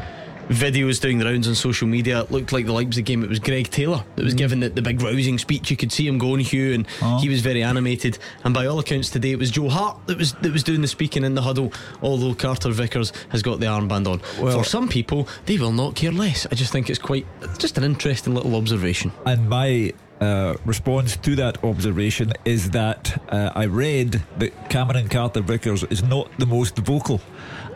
[0.49, 2.21] videos doing the rounds on social media.
[2.21, 3.23] It looked like the Leipzig game.
[3.23, 4.37] It was Greg Taylor that was mm.
[4.37, 5.71] giving the, the, big rousing speech.
[5.71, 7.19] You could see him going, Hugh, and uh-huh.
[7.19, 8.17] he was very animated.
[8.43, 10.87] And by all accounts today, it was Joe Hart that was that was doing the
[10.87, 11.73] speaking in the huddle.
[12.01, 14.21] Although Carter Vickers has got the armband on.
[14.41, 16.45] Well, For some people, they will not care less.
[16.51, 17.25] I just think it's quite
[17.57, 19.11] just an interesting little observation.
[19.25, 25.41] And my uh, response to that observation is that uh, I read that Cameron Carter
[25.41, 27.19] Vickers is not the most vocal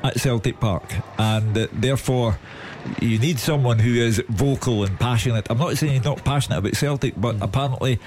[0.04, 0.84] at Celtic Park,
[1.18, 2.40] and uh, therefore
[3.02, 5.48] you need someone who is vocal and passionate.
[5.50, 8.00] I'm not saying he's not passionate about Celtic, but apparently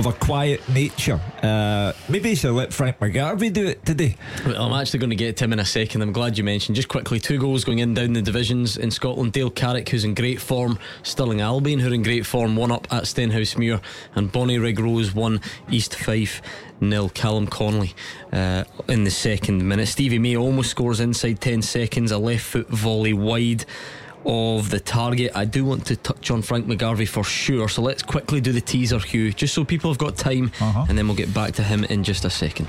[0.00, 1.20] of a quiet nature.
[1.42, 4.16] Uh, maybe you should let Frank McGarvey do it today.
[4.46, 6.00] Well, I'm actually going to get to him in a second.
[6.00, 6.76] I'm glad you mentioned.
[6.76, 9.32] Just quickly, two goals going in down the divisions in Scotland.
[9.32, 12.90] Dale Carrick, who's in great form, Stirling Albion, who are in great form, one up
[12.90, 13.82] at Stenhousemuir,
[14.14, 16.40] and Bonnyrigg Rose, one East Fife
[16.80, 17.10] nil.
[17.10, 17.94] Callum Connolly
[18.32, 19.86] uh, in the second minute.
[19.86, 23.66] Stevie May almost scores inside 10 seconds, a left foot volley wide
[24.24, 25.32] of the target.
[25.34, 27.68] I do want to touch on Frank McGarvey for sure.
[27.68, 30.86] So let's quickly do the teaser, Hugh, just so people have got time, uh-huh.
[30.88, 32.66] and then we'll get back to him in just a second.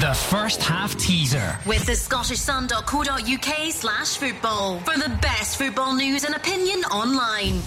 [0.00, 1.56] The first half teaser.
[1.66, 4.80] With the Scottish scottishsun.co.uk slash football.
[4.80, 7.62] For the best football news and opinion online.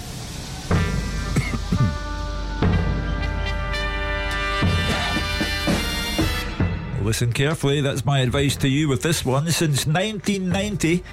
[7.03, 9.51] Listen carefully, that's my advice to you with this one.
[9.51, 11.03] Since 1990,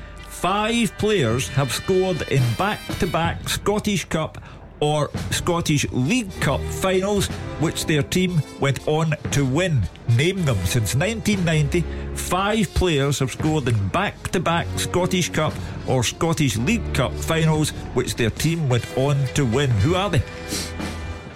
[0.40, 4.38] five players have scored in back to back Scottish Cup
[4.80, 7.26] or Scottish League Cup finals,
[7.60, 9.82] which their team went on to win.
[10.16, 10.56] Name them.
[10.64, 11.84] Since 1990,
[12.16, 15.52] five players have scored in back to back Scottish Cup
[15.86, 19.68] or Scottish League Cup finals, which their team went on to win.
[19.84, 20.22] Who are they?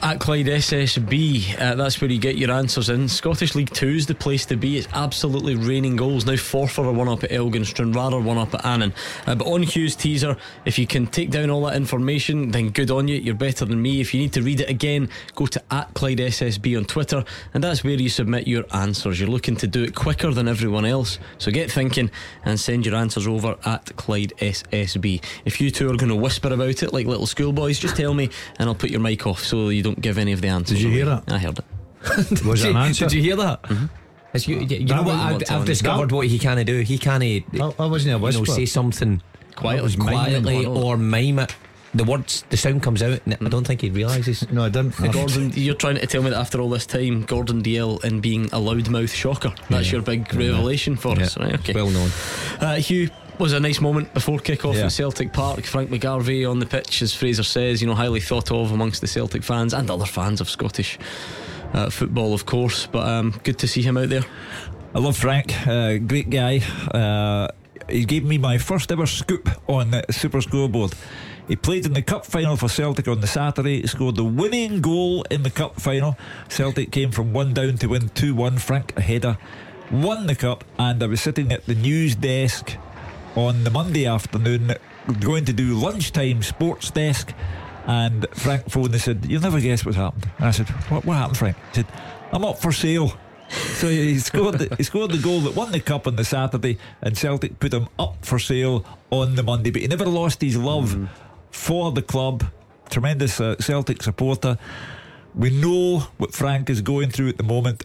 [0.04, 1.58] At Clyde SSB.
[1.58, 3.08] Uh, that's where you get your answers in.
[3.08, 4.76] Scottish League Two is the place to be.
[4.76, 6.34] It's absolutely raining goals now.
[6.34, 8.92] Forfar are one up at Elgin, Stranraer one up at Annan.
[9.26, 10.36] Uh, but on Hugh's teaser,
[10.66, 13.16] if you can take down all that information, then good on you.
[13.16, 14.02] You're better than me.
[14.02, 17.24] If you need to read it again, go to at Clyde SSB on Twitter,
[17.54, 19.18] and that's where you submit your answers.
[19.18, 22.10] You're looking to do it quicker than everyone else, so get thinking
[22.44, 25.24] and send your answers over at Clyde SSB.
[25.46, 28.28] If you two are going to whisper about it like little schoolboys, just tell me,
[28.58, 30.78] and I'll put your mic off so you don't give any of the answers.
[30.78, 31.20] Did you hear away.
[31.26, 31.32] that?
[31.34, 32.44] I heard it.
[32.44, 33.06] Was it an answer?
[33.06, 33.62] Did you hear that?
[33.62, 33.86] Mm-hmm.
[34.34, 35.14] It's you, you That know what?
[35.14, 36.80] I've, I've Tony- discovered what he can't do.
[36.80, 37.22] He can't.
[37.22, 37.44] I,
[37.78, 39.22] I wasn't a you know, say something
[39.62, 41.54] That was quietly or mime it.
[41.94, 44.50] The words, the sound comes out, and I don't think he realises.
[44.50, 44.96] No, I didn't.
[45.12, 48.46] Gordon, you're trying to tell me that after all this time, Gordon Dalziel in being
[48.46, 49.54] a loudmouth shocker.
[49.70, 49.92] That's Yeah.
[49.92, 51.54] your big revelation for us, right?
[51.54, 51.72] Okay.
[51.72, 52.10] Well known.
[52.60, 54.86] Uh, Hugh was a nice moment before kick-off Yeah.
[54.86, 55.64] at Celtic Park.
[55.64, 59.06] Frank McGarvey on the pitch, as Fraser says, you know, highly thought of amongst the
[59.06, 60.98] Celtic fans and other fans of Scottish
[61.72, 62.86] uh, football, of course.
[62.86, 64.22] But um, good to see him out there.
[64.94, 66.58] I love Frank, uh, great guy.
[66.92, 67.48] Uh,
[67.88, 70.92] he gave me my first ever scoop on the Super Scoreboard.
[71.48, 73.82] He played in the cup final for Celtic on the Saturday.
[73.82, 76.16] He scored the winning goal in the cup final.
[76.48, 78.56] Celtic came from one down to win 2 1.
[78.58, 79.36] Frank, a header,
[79.90, 80.64] won the cup.
[80.78, 82.76] And I was sitting at the news desk
[83.36, 84.74] on the Monday afternoon,
[85.20, 87.32] going to do lunchtime sports desk.
[87.86, 90.30] And Frank phoned and said, You'll never guess what's happened.
[90.38, 91.56] And I said, What, what happened, Frank?
[91.70, 91.86] He said,
[92.32, 93.12] I'm up for sale.
[93.48, 96.78] So he scored the, he scored the goal that won the cup on the Saturday,
[97.02, 99.70] and Celtic put him up for sale on the Monday.
[99.70, 101.08] But he never lost his love
[101.50, 102.44] for the club.
[102.88, 104.58] Tremendous uh, Celtic supporter.
[105.34, 107.84] We know what Frank is going through at the moment.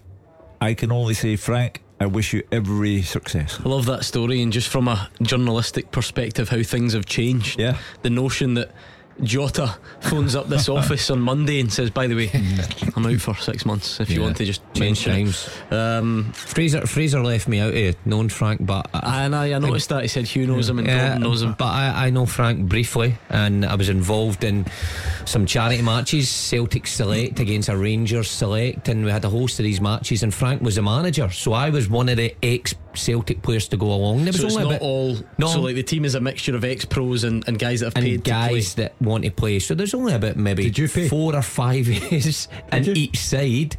[0.62, 3.60] I can only say, Frank, I wish you every success.
[3.64, 7.60] I love that story, and just from a journalistic perspective, how things have changed.
[7.60, 7.78] Yeah.
[8.04, 8.72] The notion that
[9.24, 12.30] Jota phones up this office on Monday and says, "By the way,
[12.96, 14.00] I'm out for six months.
[14.00, 14.26] If you Yeah.
[14.26, 15.50] want to just mention times.
[15.70, 19.60] it." Um, Fraser Fraser left me out here, known Frank, but I, and I, I
[19.60, 21.56] noticed that he said Hugh knows him and Yeah, Gordon knows him.
[21.58, 24.66] But I, I know Frank briefly, and I was involved in
[25.26, 29.64] some charity matches, Celtic Select against a Rangers Select, and we had a host of
[29.64, 30.24] these matches.
[30.24, 33.78] And Frank was the manager, so I was one of the ex Celtic players to
[33.78, 34.26] go along.
[34.26, 35.16] There was So it's only not bit- all.
[35.38, 35.48] No.
[35.48, 37.96] So like the team is a mixture of ex pros and, and guys that have
[37.96, 39.60] and paid guys that want to play.
[39.60, 41.10] So there's only about maybe Did you pay?
[41.10, 42.94] four or five years in you?
[42.96, 43.76] each side.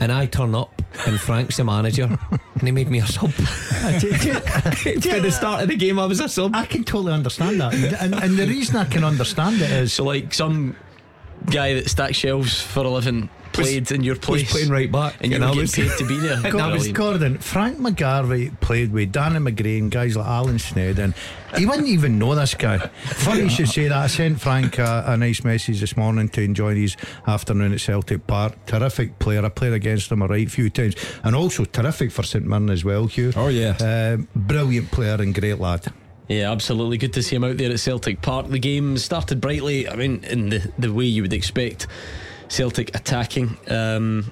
[0.00, 2.04] And I turn up, and Frank's the manager,
[2.54, 3.30] and he made me a sub.
[3.38, 3.94] I.
[3.94, 6.56] At the start of the game, I was a sub.
[6.56, 7.72] I can totally understand that.
[8.00, 10.74] And, and the reason I can understand it is So like some
[11.46, 15.16] guy that stacks shelves for a living played in your was place, playing right back,
[15.20, 16.40] and you and were I getting was- paid to be there.
[16.52, 21.14] Gordon, Gordon, Frank McGarvey played with Danny McGrain, guys like Alan Sneddon.
[21.56, 22.78] He wouldn't even know this guy.
[22.78, 23.96] Funny you should say that.
[23.98, 26.96] I sent Frank a, a nice message this morning to enjoy his
[27.26, 28.64] afternoon at Celtic Park.
[28.64, 29.44] Terrific player.
[29.44, 30.94] I played against him a right few times.
[31.22, 33.32] And also terrific for St Mirren as well, Hugh.
[33.36, 33.76] Oh, yeah.
[34.16, 35.92] Um, brilliant player and great lad.
[36.28, 36.96] Yeah, absolutely.
[36.96, 38.48] Good to see him out there at Celtic Park.
[38.48, 39.86] The game started brightly.
[39.86, 41.86] I mean, in the, the way you would expect
[42.52, 43.56] Celtic attacking.
[43.68, 44.30] Um,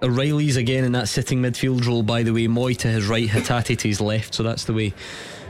[0.00, 2.46] O'Riley's again in that sitting midfield role, by the way.
[2.46, 4.34] Mooy to his right, Hatate to his left.
[4.34, 4.94] So that's the way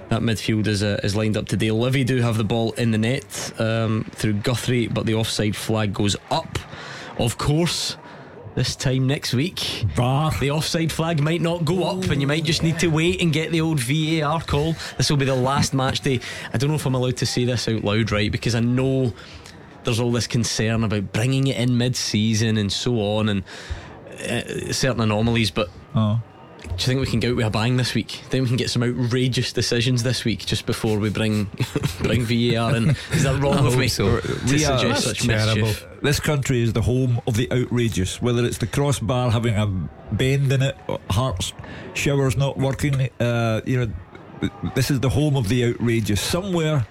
[0.09, 1.71] that midfield is, uh, is lined up today.
[1.71, 5.93] Livy do have the ball in the net um, through Guthrie, but the offside flag
[5.93, 6.59] goes up.
[7.19, 7.99] Of course.
[8.55, 12.63] This time next week, the offside flag might not go up, and you might just
[12.63, 14.75] need to wait and get the old VAR call.
[14.99, 16.21] This will be the last match day.
[16.53, 18.31] I don't know if I'm allowed to say this out loud, right?
[18.31, 19.15] Because I know
[19.85, 23.43] there's all this concern about bringing it in mid-season and so on, and
[24.29, 25.51] uh, certain anomalies.
[25.51, 26.21] But Oh.
[26.63, 28.11] do you think we can go out with a bang this week?
[28.11, 31.51] Think we can get some outrageous decisions this week just before we bring
[32.03, 32.91] bring VAR in?
[33.13, 34.21] Is that wrong of me so.
[34.21, 35.63] to We suggest such terrible.
[35.67, 35.87] mischief?
[36.03, 38.23] This country is the home of the outrageous.
[38.23, 39.67] Whether it's the crossbar having a
[40.15, 40.77] bend in it,
[41.11, 41.53] Hearts
[41.95, 43.93] showers not working, uh, you know,
[44.75, 46.21] this is the home of the outrageous.
[46.21, 46.87] Somewhere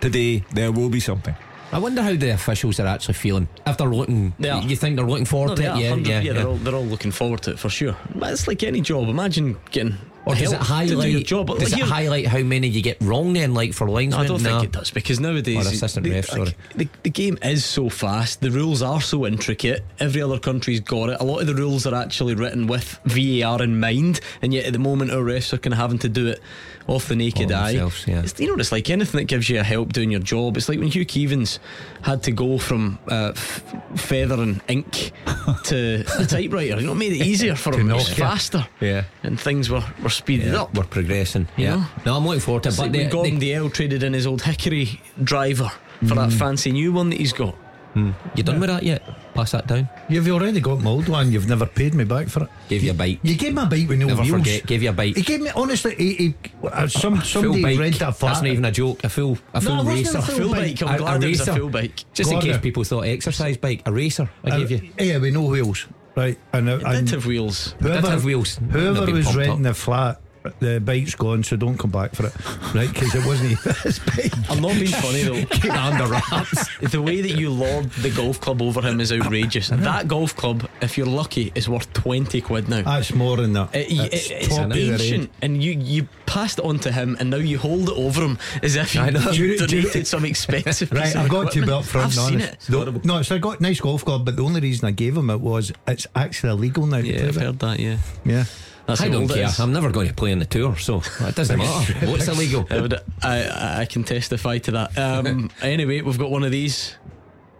[0.00, 1.34] today there will be something.
[1.72, 3.48] I wonder how the officials are actually feeling.
[3.66, 5.80] If they're looking, They you think they're looking forward No, to it?
[5.80, 6.32] Yeah, yeah, yeah.
[6.32, 7.96] They're, all, they're all looking forward to it for sure.
[8.14, 9.08] But it's like any job.
[9.08, 9.94] Imagine getting
[10.24, 11.26] Or does it to do your highlight?
[11.26, 11.46] job.
[11.58, 13.52] Does like it highlight how many you get wrong then?
[13.52, 14.24] Like for linesmen?
[14.24, 16.54] I don't think it does because nowadays Or assistant the, ref, sorry.
[16.76, 18.40] the, the game is so fast.
[18.40, 19.84] The rules are so intricate.
[19.98, 21.20] Every other country's got it.
[21.20, 24.72] A lot of the rules are actually written with VAR in mind, and yet at
[24.72, 26.40] the moment our refs are kind of having to do it
[26.88, 27.70] off the naked eye.
[27.70, 27.88] yeah.
[28.06, 30.56] It's, you know, it's like anything that gives you a help doing your job.
[30.56, 31.58] It's like when Hugh Keevins
[32.02, 33.64] had to go from uh, f-
[33.96, 35.10] feather and ink
[35.64, 36.78] to a typewriter.
[36.80, 37.90] You know, it made it easier for him.
[37.90, 39.04] It was faster, Yeah.
[39.24, 40.74] and things were, were speeded Yeah, up.
[40.74, 41.48] we're progressing.
[41.56, 41.76] You Yeah.
[41.76, 41.86] know?
[42.06, 42.70] No, I'm looking forward to it.
[42.70, 45.70] It's But like the, when Gordon the, Dalziel traded in his old Hickory driver
[46.06, 47.56] for that fancy new one that he's got.
[47.96, 49.02] You done with that yet?
[49.36, 49.88] Pass that down.
[50.08, 51.30] You've already got my old one.
[51.30, 52.48] You've never paid me back for it.
[52.68, 53.20] Gave you a bite.
[53.22, 54.36] You gave me a bite with no Never wheels.
[54.38, 54.66] forget.
[54.66, 55.16] Gave you a bite.
[55.16, 55.94] He gave me honestly.
[55.94, 56.34] He, he,
[56.66, 57.78] uh, some full somebody bike.
[57.78, 58.30] rented a flat.
[58.30, 59.04] That's not even a joke.
[59.04, 60.18] A full, a No, full it wasn't racer.
[60.18, 60.82] a full bike.
[60.82, 62.04] I'm glad it was a full bike.
[62.14, 62.52] Just in Gordon.
[62.52, 63.82] case people thought exercise bike.
[63.86, 64.28] A racer.
[64.42, 64.90] I gave you.
[64.98, 65.86] Yeah, with no wheels.
[66.16, 67.74] Right, and, uh, It and did have wheels.
[67.78, 68.56] It did have wheels.
[68.70, 69.62] Whoever They've been was pumped renting up.
[69.64, 70.20] the flat,
[70.60, 72.32] the bike's gone, so don't come back for it,
[72.74, 72.92] right?
[72.92, 74.32] Because it wasn't his bike.
[74.50, 75.44] I'm not being funny though.
[75.50, 76.68] Keep under wraps.
[76.90, 79.68] the way that you lord the golf club over him is outrageous.
[79.68, 82.82] That golf club, if you're lucky, is worth 20 quid now.
[82.82, 83.74] That's more than that.
[83.74, 86.90] It- It's it- it's top of the ancient, and you you passed it on to
[86.92, 90.90] him, and now you hold it over him as if you, you donated some expensive.
[90.92, 91.70] Right, I've got to be equipment.
[91.72, 92.68] up front I've seen honest.
[92.68, 92.70] it.
[92.70, 95.30] No, no, it's a got nice golf club, but the only reason I gave him
[95.30, 96.98] it was it's actually illegal now.
[96.98, 97.78] Yeah, I've heard that.
[97.80, 98.44] Yeah, Yeah.
[98.86, 99.48] That's I don't care.
[99.58, 102.06] I'm never going to play on the tour, so it doesn't matter.
[102.06, 102.66] What's illegal?
[102.70, 104.96] I, would, I, I- I can testify to that.
[104.98, 106.96] Um, anyway, we've got one of these.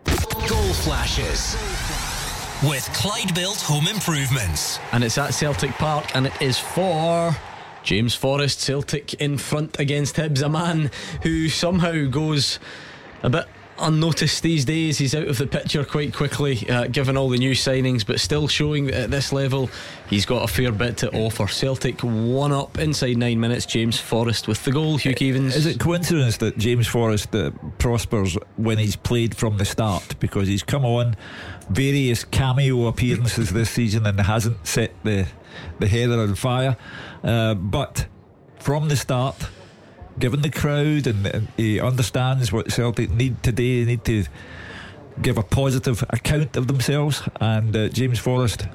[0.05, 1.57] Goal flashes
[2.62, 4.79] with Clyde Built Home Improvements.
[4.93, 7.35] and it's at Celtic Park, and it is for
[7.83, 8.61] James Forrest.
[8.61, 10.91] Celtic in front against Hibs, a man
[11.22, 12.59] who somehow goes
[13.22, 13.47] a bit
[13.79, 14.99] unnoticed these days.
[14.99, 18.49] He's out of the picture quite quickly, uh, given all the new signings, but still
[18.49, 19.70] showing that at this level
[20.09, 21.47] he's got a fair bit to offer.
[21.47, 23.66] Celtic one up inside nine minutes.
[23.66, 24.97] James Forrest with the goal.
[24.97, 25.55] Hugh Keevins.
[25.55, 30.18] Is it coincidence that James Forrest uh, prospers when he's played from the start?
[30.18, 31.16] Because he's come on
[31.68, 35.27] various cameo appearances this season and hasn't set the
[35.79, 36.77] the heather on fire.
[37.24, 38.07] Uh, but
[38.59, 39.49] from the start,
[40.19, 44.25] given the crowd and, and he understands what Celtic need today, they need to
[45.21, 47.23] give a positive account of themselves.
[47.41, 48.67] And uh, James Forrest.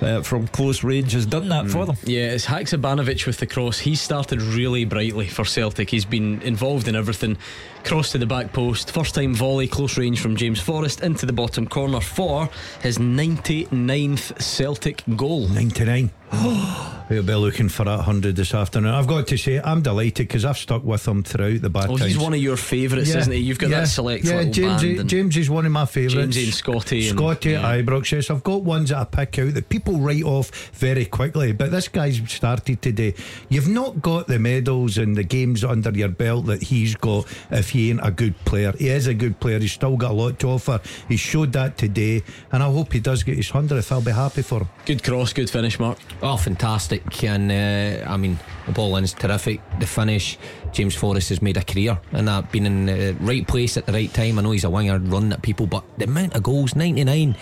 [0.00, 1.96] Uh, from close range has done that for them.
[2.04, 3.80] Yeah, it's Haksabanovic with the cross.
[3.80, 5.90] He started really brightly for Celtic.
[5.90, 7.36] He's been involved in everything.
[7.84, 11.32] Cross to the back post, first time volley, close range from James Forrest into the
[11.32, 12.48] bottom corner for
[12.82, 15.48] his 99th Celtic goal.
[15.48, 16.10] 99.
[17.08, 18.92] We'll be looking for that 100 this afternoon.
[18.92, 21.96] I've got to say, I'm delighted because I've stuck with him throughout the bad Oh,
[21.96, 22.12] times.
[22.12, 23.38] he's one of your favourites, isn't he?
[23.38, 25.00] You've got yeah, that select yeah, James, band.
[25.00, 26.36] and James is one of my favourites.
[26.36, 27.78] Jamesy and Scotty and- Scotty yeah.
[27.78, 28.28] Ibrox, yes.
[28.28, 31.88] I've got ones that I pick out that people write off very quickly, but this
[31.88, 33.14] guy's started today.
[33.48, 37.67] You've not got the medals and the games under your belt that he's got if
[37.68, 38.72] he ain't a good player.
[38.78, 39.58] He is a good player.
[39.58, 40.80] He's still got a lot to offer.
[41.08, 43.90] He showed that today, and I hope he does get his 100th.
[43.92, 44.68] I'll be happy for him.
[44.86, 45.98] Good cross, good finish, Mark.
[46.22, 47.22] Oh, fantastic.
[47.24, 49.60] And uh, I mean, the ball in's terrific.
[49.80, 50.38] The finish,
[50.72, 53.92] James Forrest has made a career and that being in the right place at the
[53.92, 54.38] right time.
[54.38, 57.36] I know he's a winger running at people, but the amount of goals, 99.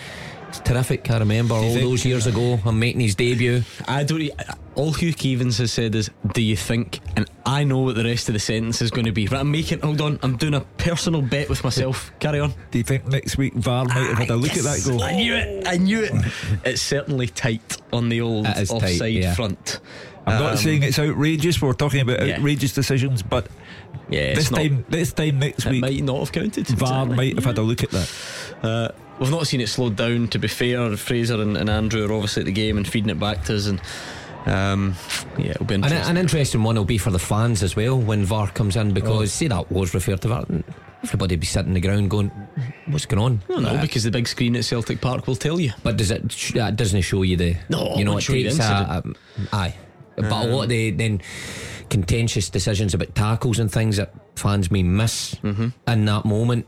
[0.49, 1.09] It's terrific.
[1.11, 2.57] I remember all those years ago.
[2.65, 3.63] I'm making his debut.
[3.87, 4.21] I don't.
[4.21, 4.31] e-
[4.77, 8.29] All Hugh Keevins has said is, "Do you think?" And I know what the rest
[8.29, 9.27] of the sentence is going to be.
[9.27, 9.79] But I'm making.
[9.81, 10.19] Hold on.
[10.21, 12.11] I'm doing a personal bet with myself.
[12.19, 12.53] Carry on.
[12.71, 15.01] Do you think next week VAR might have had a look at that goal?
[15.01, 15.67] I knew it.
[15.67, 16.11] I knew it.
[16.63, 19.33] It's certainly tight on the old is tight, offside yeah.
[19.33, 19.79] front.
[20.27, 21.59] I'm not Um, saying it's outrageous.
[21.61, 22.35] We're talking about Yeah.
[22.35, 23.47] outrageous decisions, but
[24.09, 26.67] Yeah, this not- time, this time next week, might not have counted.
[26.67, 27.15] VAR exactly.
[27.15, 28.09] might have had a look at that.
[28.61, 30.27] Uh, we've not seen it slowed down.
[30.27, 33.19] To be fair, Fraser and, and Andrew are obviously at the game and feeding it
[33.19, 33.79] back to us, and
[34.47, 34.95] um,
[35.37, 36.09] yeah, it'll be interesting.
[36.09, 39.31] an interesting one will be for the fans as well when VAR comes in because,
[39.33, 40.45] see, that was referred to VAR.
[41.03, 42.31] Everybody be sitting on the ground going,
[42.87, 43.41] What's going on?
[43.49, 45.71] no, no, Uh, because the big screen at Celtic Park will tell you.
[45.83, 46.31] But does it?
[46.31, 47.55] sh- That doesn't show you the.
[47.69, 49.17] No, you know, it show you the takes a, incident.
[49.51, 49.75] a- aye.
[50.15, 51.21] But a lot of the then
[51.89, 55.67] contentious decisions about tackles and things that fans may miss Mm-hmm.
[55.87, 56.67] in that moment.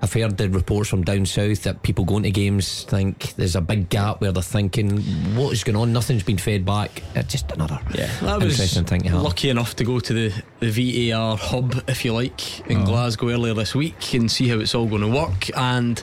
[0.00, 3.60] I've heard the reports from down south that people going to games think there's a
[3.60, 5.00] big gap where they're thinking,
[5.34, 5.92] "What is going on?
[5.92, 9.22] Nothing's been fed back." It's just another Yeah, I was thing to have.
[9.22, 12.84] lucky enough to go to the, the VAR hub, if you like, in Oh.
[12.84, 15.48] Glasgow earlier this week and see how it's all going to work.
[15.56, 16.00] And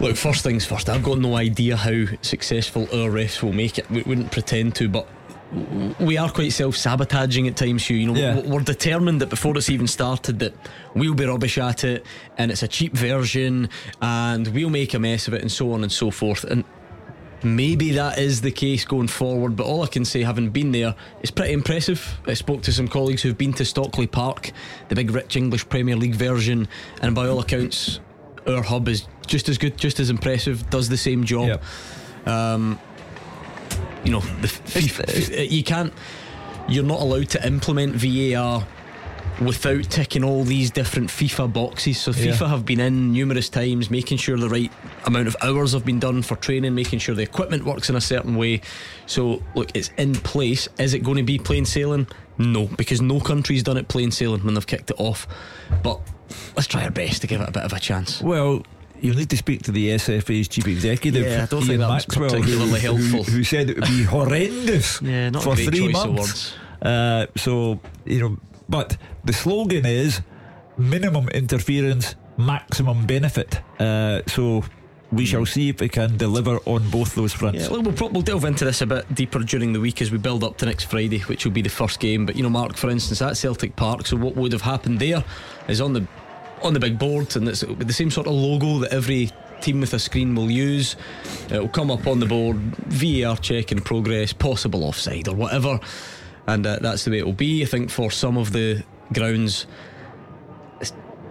[0.00, 3.90] look, first things first, I've got no idea how successful our refs will make it.
[3.90, 5.08] We wouldn't pretend to, but
[6.00, 7.96] we are quite self-sabotaging at times Hugh.
[7.96, 8.40] you know Yeah.
[8.40, 10.54] we're determined that before it's even started that
[10.94, 12.04] we'll be rubbish at it
[12.36, 13.68] and it's a cheap version
[14.02, 16.64] and we'll make a mess of it and so on and so forth and
[17.42, 20.94] Maybe that is the case going forward, but all I can say, having been there,
[21.20, 22.18] is pretty impressive.
[22.26, 24.52] I spoke to some colleagues who've been to Stockley Park,
[24.88, 26.66] the big rich English Premier League version,
[27.02, 28.00] and by all accounts,
[28.46, 31.60] our hub is just as good, just as impressive, does the same job.
[32.24, 32.80] Um,
[34.04, 35.92] you know, the f- f- uh, you can't,
[36.68, 38.66] you're not allowed to implement VAR
[39.40, 42.00] without ticking all these different FIFA boxes.
[42.00, 42.32] So Yeah.
[42.32, 44.72] FIFA have been in numerous times, making sure the right
[45.04, 48.00] amount of hours have been done for training, making sure the equipment works in a
[48.00, 48.62] certain way.
[49.04, 50.68] So look, it's in place.
[50.78, 52.06] Is it going to be plain sailing?
[52.38, 55.26] No, because no country's done it plain sailing when they've kicked it off.
[55.82, 56.00] But
[56.54, 58.22] let's try our best to give it a bit of a chance.
[58.22, 58.62] Well,
[59.00, 61.88] you need to speak to the SFA's chief executive, Yeah, I don't think Ian that
[61.88, 63.22] was Maxwell, particularly who, helpful.
[63.24, 66.54] Who, who said it would be horrendous Yeah, not for three months.
[66.80, 68.38] Uh, so you know,
[68.68, 70.20] but the slogan is
[70.76, 73.60] minimum interference, maximum benefit.
[73.80, 74.64] Uh, so
[75.12, 77.62] we shall see if we can deliver on both those fronts.
[77.62, 80.10] Yeah, well, we'll, pro- we'll delve into this a bit deeper during the week as
[80.10, 82.26] we build up to next Friday, which will be the first game.
[82.26, 84.06] But you know, Mark, for instance, at Celtic Park.
[84.06, 85.24] So what would have happened there
[85.68, 86.06] is on the
[86.62, 89.30] on the big board, and it's the same sort of logo that every
[89.60, 90.96] team with a screen will use.
[91.50, 95.80] It will come up on the board, VAR check in progress, possible offside or whatever,
[96.46, 97.62] and uh, that's the way it will be.
[97.62, 98.82] I think for some of the
[99.12, 99.66] grounds.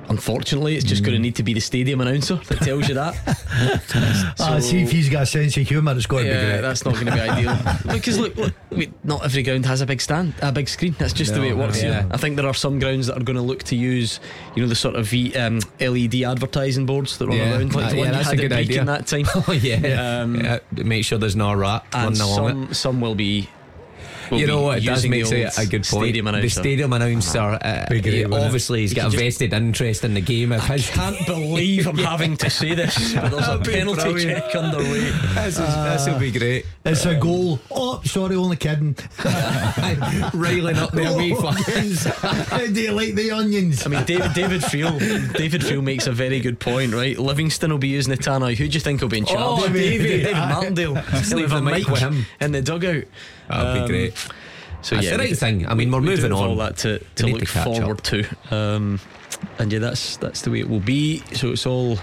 [0.10, 3.16] Unfortunately, it's just going to need to be the stadium announcer that tells you that.
[4.39, 6.62] Ah, see if he's got a sense of humour, it's got to yeah, be great.
[6.62, 7.58] that's not going to be ideal.
[7.93, 8.53] because look, look
[9.03, 10.95] not every ground has a big stand, a big screen.
[10.99, 11.82] That's just the way it works.
[11.82, 11.89] no.
[11.89, 12.06] here.
[12.08, 12.14] Yeah.
[12.14, 14.20] I think there are some grounds that are going to look to use,
[14.56, 17.86] you know, the sort of v, um, LED advertising boards that run Yeah, around, like
[17.86, 18.86] uh, the yeah, one you that's had a good idea.
[18.86, 19.26] that time.
[19.36, 20.22] oh yeah.
[20.22, 20.60] Um, yeah.
[20.72, 22.76] Make sure there's no rat and running along it.
[22.76, 23.49] some some will be.
[24.32, 24.78] Will you know what?
[24.80, 26.04] It does make the it a good point.
[26.04, 26.42] Stadium announcer.
[26.44, 28.46] The stadium announcer, uh, great, he- wouldn't it?
[28.46, 30.52] obviously, he's You got can a just- vested interest in the game.
[30.52, 34.44] If his Can't believe I'm having to say this, but there's a penalty brilliant.
[34.46, 35.12] check underway.
[35.36, 36.66] this, is, will be great.
[36.86, 37.60] It's a goal.
[37.72, 38.96] Oh, sorry, only kidding.
[40.34, 42.06] Riling up the away fans.
[42.06, 43.86] How do you like the onions?
[43.86, 47.18] I mean, David, David Friel, David Friel makes a very good point, right?
[47.18, 48.56] Livingston will be using the tannoy.
[48.56, 49.40] Who do you think will be in charge?
[49.40, 50.24] Oh, Davey.
[50.24, 50.96] David Martindale.
[50.96, 52.26] Just He'll leave have the a mic with him.
[52.42, 53.04] in the dugout.
[53.50, 54.18] That'd Um, be great.
[54.82, 55.68] So That's yeah, the right we- thing.
[55.68, 56.50] I mean, we're we moving have on.
[56.50, 57.76] all that to, to look to catch up.
[57.78, 58.24] forward to.
[58.52, 59.00] Um,
[59.60, 61.24] and yeah, that's that's the way it will be.
[61.34, 61.98] So it's all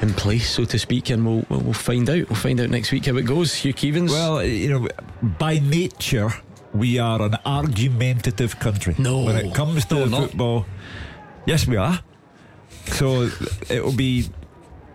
[0.00, 2.28] in place, so to speak, and we'll we'll we'll find out.
[2.28, 3.54] We'll find out next week how it goes.
[3.54, 4.10] Hugh Keevins.
[4.10, 4.88] Well, you know,
[5.38, 6.30] by nature,
[6.74, 8.94] we are an argumentative country.
[8.98, 9.20] No.
[9.24, 10.20] When it comes to No, we're not.
[10.30, 10.66] football,
[11.46, 12.00] yes, we are.
[12.86, 13.30] So
[13.70, 14.28] it will be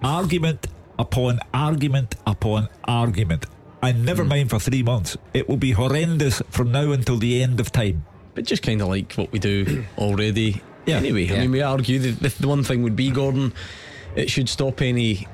[0.03, 0.67] argument
[0.99, 3.45] upon argument upon argument.
[3.87, 4.29] And never Hmm.
[4.29, 5.15] mind for three months.
[5.33, 8.05] It will be horrendous from now until the end of time.
[8.35, 10.61] but just kind of like what we do already.
[10.85, 10.97] Yeah.
[10.97, 13.51] Anyway, I mean, we argue the, the, the one thing would be Gordon.
[14.15, 15.25] It should stop any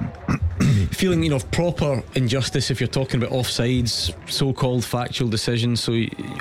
[0.90, 5.82] feeling, you know, of proper injustice if you're talking about offsides, so-called factual decisions.
[5.82, 5.92] So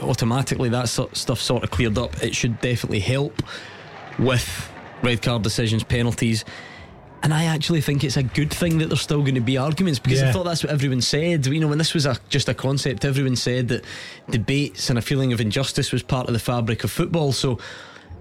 [0.02, 2.24] automatically that sort of stuff sort of cleared up.
[2.24, 3.44] It should definitely help
[4.18, 4.72] with
[5.04, 6.46] red card decisions, penalties.
[7.26, 9.98] And I actually think it's a good thing that there's still going to be arguments
[9.98, 11.48] because I thought that's what everyone said.
[11.48, 13.84] You know, when this was a, just a concept, everyone said that
[14.30, 17.32] debates and a feeling of injustice was part of the fabric of football.
[17.32, 17.58] So,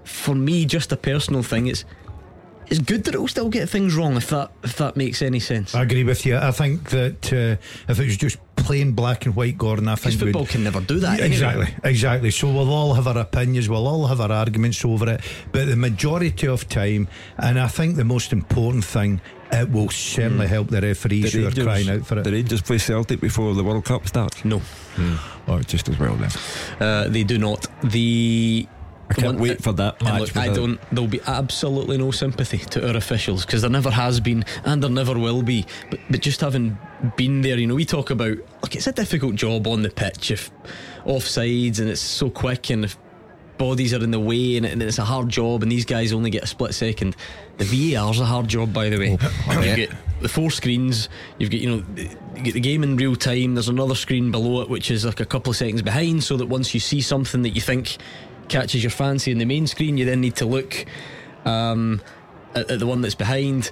[0.05, 1.85] for me, just a personal thing, it's
[2.67, 5.75] it's good that it'll still get things wrong if that if that makes any sense.
[5.75, 6.37] I agree with you.
[6.37, 10.13] I think that uh, if it was just plain black and white, Gordon, I think
[10.15, 11.19] we'd- football can never do that.
[11.19, 11.35] Yeah, anyway.
[11.35, 12.31] Exactly, exactly.
[12.31, 15.75] So we'll all have our opinions, we'll all have our arguments over it, but the
[15.75, 17.07] majority of time,
[17.37, 21.51] and I think the most important thing, it will certainly help the referees who are
[21.51, 22.23] crying out for it.
[22.23, 24.43] The Rangers play Celtic before the World Cup starts.
[24.43, 24.61] No,
[25.47, 26.31] Oh, just as well then.
[26.79, 27.67] uh, they do not.
[27.83, 28.67] The
[29.09, 30.21] I can't wait for that match.
[30.21, 30.79] look, I don't.
[30.91, 34.89] There'll be absolutely no sympathy to our officials because there never has been, and there
[34.89, 35.65] never will be.
[35.89, 36.77] But, but just having
[37.15, 40.31] been there, you know, we talk about look, it's a difficult job on the pitch
[40.31, 40.51] if
[41.05, 42.97] offsides and it's so quick and if
[43.57, 46.29] bodies are in the way and, and it's a hard job and these guys only
[46.29, 47.15] get a split second.
[47.57, 49.17] The VAR's a hard job, by the way.
[49.47, 49.91] Oh, you get
[50.21, 51.09] the four screens.
[51.37, 51.85] You've got you know
[52.35, 53.53] you get the game in real time.
[53.53, 56.47] There's another screen below it which is like a couple of seconds behind, so that
[56.47, 57.97] once you see something that you think
[58.49, 60.85] catches your fancy in the main screen, you then need to look
[61.45, 62.01] um,
[62.53, 63.71] at, at the one that's behind.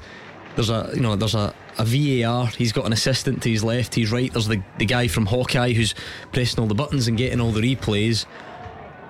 [0.55, 2.47] There's a you know there's a, a VAR.
[2.47, 4.31] He's got an assistant to his left, his right.
[4.31, 5.95] There's the, the guy from Hawkeye who's
[6.31, 8.25] pressing all the buttons and getting all the replays.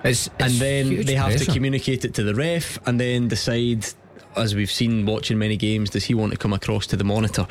[0.04, 1.46] It's, and it's then they have pressure.
[1.46, 3.86] to communicate it to the ref and then decide,
[4.36, 7.46] as we've seen watching many games, does he want to come across to the monitor?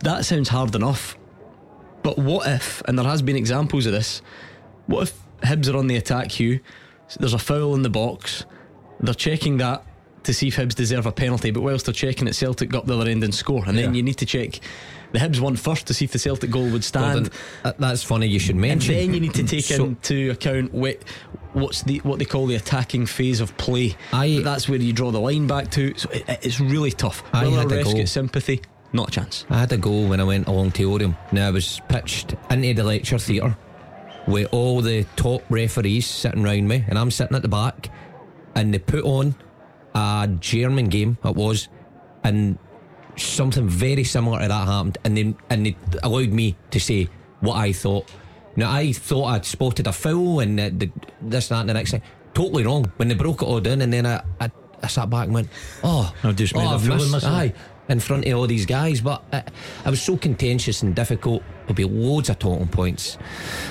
[0.00, 1.16] That sounds hard enough.
[2.02, 4.22] But what if, and there has been examples of this,
[4.86, 6.60] what if Hibs are on the attack, Hugh?
[7.18, 8.44] There's a foul in the box.
[9.00, 9.84] They're checking that
[10.24, 12.98] to see if Hibs deserve a penalty, but whilst they're checking it, Celtic got the
[12.98, 13.62] other end and score.
[13.66, 13.98] And then Yeah.
[13.98, 14.58] you need to check
[15.12, 17.14] the Hibs one first to see if the Celtic goal would stand.
[17.14, 17.32] Gordon,
[17.62, 18.94] that- that's funny you should mention.
[18.94, 20.98] And then you need to take So- into account what,
[21.52, 23.94] what's the what they call the attacking phase of play.
[24.12, 25.94] I- That's where you draw the line back to.
[25.96, 27.22] So it, it's really tough.
[27.32, 27.94] I Will had a goal.
[27.94, 28.62] get sympathy?
[28.92, 29.44] Not a chance.
[29.48, 31.16] I had a goal when I went along to Orium.
[31.30, 33.56] Now I was pitched into the lecture theatre
[34.26, 37.90] with all the top referees sitting round me, and I'm sitting at the back,
[38.54, 39.34] and they put on
[39.94, 41.18] a German game.
[41.24, 41.68] It was,
[42.24, 42.58] and
[43.16, 47.08] something very similar to that happened, and they and they allowed me to say
[47.40, 48.10] what I thought.
[48.56, 51.90] Now I thought I'd spotted a foul and uh, the, this, that, and the next
[51.90, 52.02] thing.
[52.34, 52.90] Totally wrong.
[52.96, 54.50] When they broke it all down, and then I, I,
[54.82, 55.48] I sat back and went,
[55.84, 57.52] "Oh, I've just oh, a I've fool of missed- myself." Aye,
[57.88, 59.42] in front of all these guys, but uh,
[59.84, 61.42] I was so contentious and difficult.
[61.62, 63.18] There'll be loads of talking points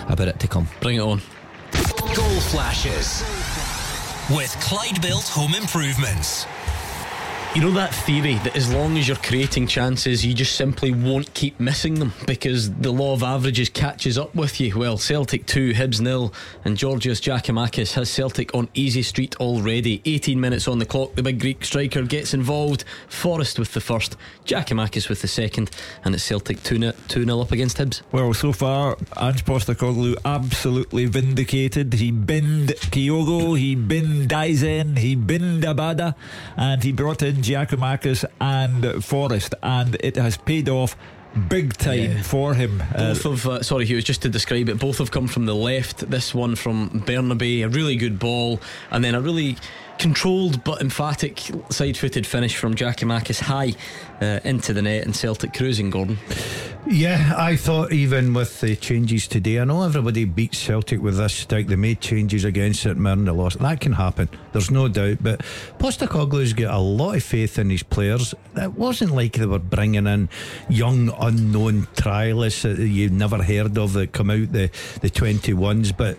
[0.07, 0.67] about it to come.
[0.81, 1.21] Bring it on.
[2.15, 3.21] Goal flashes
[4.29, 6.45] with Clyde Built Home Improvements.
[7.55, 11.33] You know that theory that as long as you're creating chances, you just simply won't
[11.33, 14.77] keep missing them because the law of averages catches up with you.
[14.77, 16.33] Well, Celtic 2, Hibs nil,
[16.65, 20.01] and Georgios Giakoumakis has Celtic on easy street already.
[20.03, 22.83] 18 minutes on the clock, the big Greek striker gets involved.
[23.07, 25.71] Forrest with the first, Giakoumakis with the second,
[26.03, 28.01] and it's Celtic 2 0 up against Hibs.
[28.11, 31.93] Well, so far, Ange Postecoglou absolutely vindicated.
[31.93, 36.15] He binned Kyogo, he binned Daizen, he binned Abada,
[36.57, 40.95] and he brought in Giakoumakis and Forrest, and it has paid off
[41.49, 42.21] big time Yeah.
[42.21, 42.81] for him.
[42.95, 45.53] Uh, Both of, uh, sorry, Hughes, just to describe it, both have come from the
[45.55, 46.09] left.
[46.09, 49.57] This one from Bernabei, a really good ball, and then a really
[49.97, 51.39] controlled but emphatic
[51.69, 53.73] side footed finish from Giakoumakis high
[54.21, 56.17] uh, into the net and Celtic cruising, Gordon.
[56.87, 61.33] Yeah, I thought even with the changes today, I know everybody beats Celtic with this
[61.33, 61.67] stick.
[61.67, 63.57] They made changes against St Mirren, they lost.
[63.59, 65.17] That can happen, there's no doubt.
[65.21, 65.39] But
[65.79, 68.35] Postecoglou's got a lot of faith in his players.
[68.55, 70.29] It wasn't like they were bringing in
[70.69, 74.69] young, unknown trialists that you've never heard of that come out the,
[75.01, 75.95] the 21s.
[75.95, 76.17] But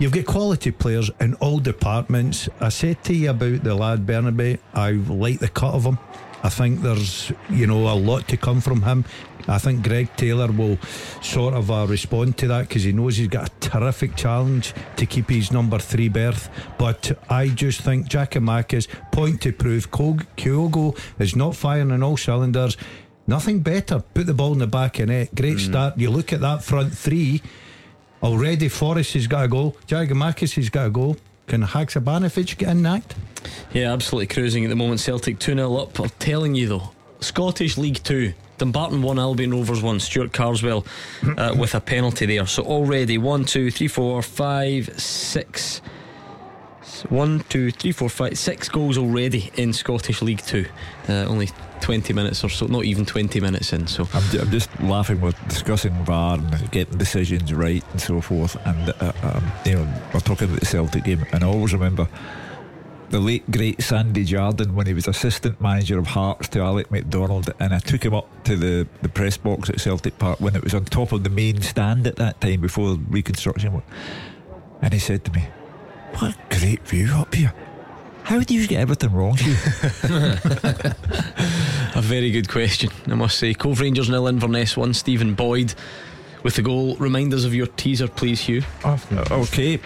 [0.00, 2.48] You've got quality players in all departments.
[2.60, 5.98] I said to you about the lad Bernabei, I like the cut of him.
[6.44, 9.04] I think there's, you know, a lot to come from him.
[9.48, 10.78] I think Greg Taylor will
[11.20, 15.04] sort of uh, respond to that because he knows he's got a terrific challenge to
[15.04, 16.48] keep his number three berth.
[16.78, 22.76] But I just think Giakoumakis, point to prove, Kyogo is not firing on all cylinders.
[23.26, 23.98] Nothing better.
[23.98, 25.34] Put the ball in the back of net.
[25.34, 25.98] Great start.
[25.98, 27.42] You look at that front three.
[28.22, 29.76] Already Forrest has got a goal.
[29.86, 31.16] Giakoumakis has got a goal.
[31.46, 33.14] Can Haksabanovic get in that?
[33.72, 35.00] Yeah, absolutely cruising at the moment.
[35.00, 35.98] Celtic 2 0 up.
[35.98, 36.90] I'm telling you though,
[37.20, 38.34] Scottish League 2.
[38.58, 40.00] Dumbarton 1, Albion Rovers 1.
[40.00, 40.84] Stuart Carswell
[41.36, 42.44] uh, with a penalty there.
[42.46, 45.80] So already 1, 2, 3, 4, 5, 6.
[47.08, 50.66] 1, 2, 3, 4, 5, 6 goals already in Scottish League 2.
[51.08, 51.48] Uh, only
[51.80, 53.86] 20 minutes or so, not even 20 minutes in.
[53.86, 58.56] So I'm, I'm just laughing with discussing VAR and getting decisions right and so forth.
[58.66, 62.08] And uh, um, you know, we're talking about the Celtic game, and I always remember
[63.10, 67.50] the late great Sandy Jardine when he was assistant manager of Hearts to Alec MacDonald,
[67.58, 70.62] and I took him up to the, the press box at Celtic Park when it
[70.62, 73.82] was on top of the main stand at that time before reconstruction,
[74.82, 75.48] and he said to me,
[76.18, 77.54] "What a great view up here."
[78.28, 79.38] How do you get everything wrong,
[81.94, 83.54] A very good question, I must say.
[83.54, 84.92] Cove Rangers nil, Inverness one.
[84.92, 85.72] Stephen Boyd
[86.42, 86.94] with the goal.
[86.96, 88.64] Remind us of your teaser, please, Hugh.
[89.30, 89.80] Okay.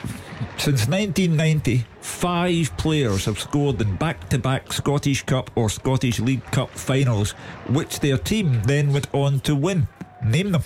[0.58, 6.44] Since 1990, five players have scored in back to back Scottish Cup or Scottish League
[6.46, 7.36] Cup finals,
[7.68, 9.86] which their team then went on to win.
[10.24, 10.64] Name them.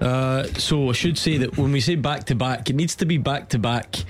[0.00, 3.06] Uh, so I should say that when we say back to back, it needs to
[3.06, 4.04] be back to back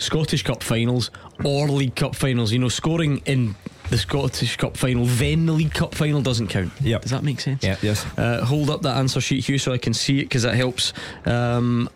[0.00, 1.10] Scottish Cup finals
[1.44, 2.52] or League Cup finals.
[2.52, 3.54] You know, scoring in
[3.90, 6.72] the Scottish Cup final, then the League Cup final doesn't count.
[6.80, 7.62] Yeah, Does that make sense?
[7.64, 7.76] Yeah.
[7.82, 8.06] Yes.
[8.16, 10.92] Uh, hold up that answer sheet, Hugh, so I can see it because that helps.
[11.26, 11.88] Um,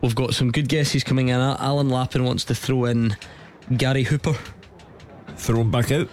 [0.00, 1.38] we've got some good guesses coming in.
[1.38, 3.16] Alan Lappin wants to throw in
[3.76, 4.34] Gary Hooper.
[5.36, 6.08] Throw him back out.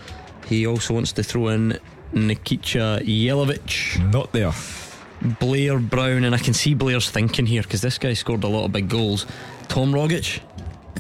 [0.48, 1.80] He also wants to throw in
[2.14, 4.12] Nikica Jelavić.
[4.12, 4.52] Not there.
[5.40, 8.66] Blair Brown, and I can see Blair's thinking here because this guy scored a lot
[8.66, 9.26] of big goals.
[9.68, 10.42] Tom Rogic.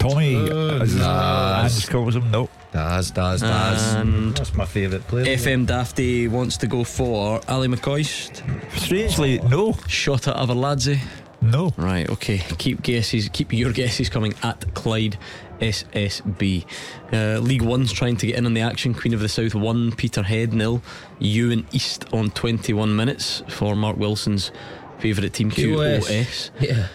[0.10, 0.36] Tommy,
[0.82, 1.76] as Daz.
[1.76, 2.50] Ange calls him, no.
[2.72, 3.94] Daz, Daz, Daz.
[3.96, 5.26] And That's my favourite player.
[5.38, 8.44] FM Dafty wants to go for Ali McCoist.
[8.78, 9.74] Strangely, no.
[9.88, 11.00] Shota Arveladze.
[11.42, 11.74] No.
[11.78, 12.40] Right, okay.
[12.58, 13.30] Keep guesses.
[13.30, 15.18] Keep your guesses coming at Clyde
[15.60, 16.66] SSB.
[17.14, 18.94] Uh, League One's trying to get in on the action.
[18.94, 20.82] Queen of the South 1, Peterhead nil.
[21.20, 24.52] Ewan East on 21 minutes for Mark Wilson's
[25.00, 26.50] favourite team QOS.
[26.60, 26.88] Yeah.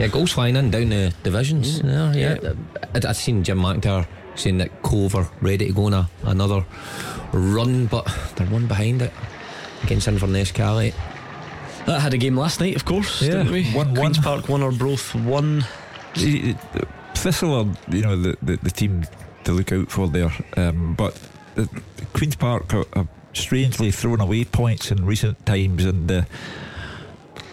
[0.00, 1.80] Yeah, goals flying in down the divisions.
[1.82, 2.52] there, yeah.
[2.94, 6.64] I'd, I'd seen Jim McIntyre saying that Cove are ready to go on a, another
[7.32, 8.06] run, but
[8.36, 9.12] they're one behind it
[9.82, 10.94] against Inverness Cali.
[11.86, 13.64] That had a game last night, of course, Yeah, didn't we?
[13.64, 13.96] 1-1.
[13.96, 15.64] Queen's Park won or both one.
[16.14, 16.54] He-
[17.14, 19.04] Thistle are, you know, the, the, the team
[19.44, 20.32] to look out for there.
[20.56, 21.14] Um, but
[21.54, 26.22] the, the Queen's Park are, are strangely thrown away points in recent times, and uh,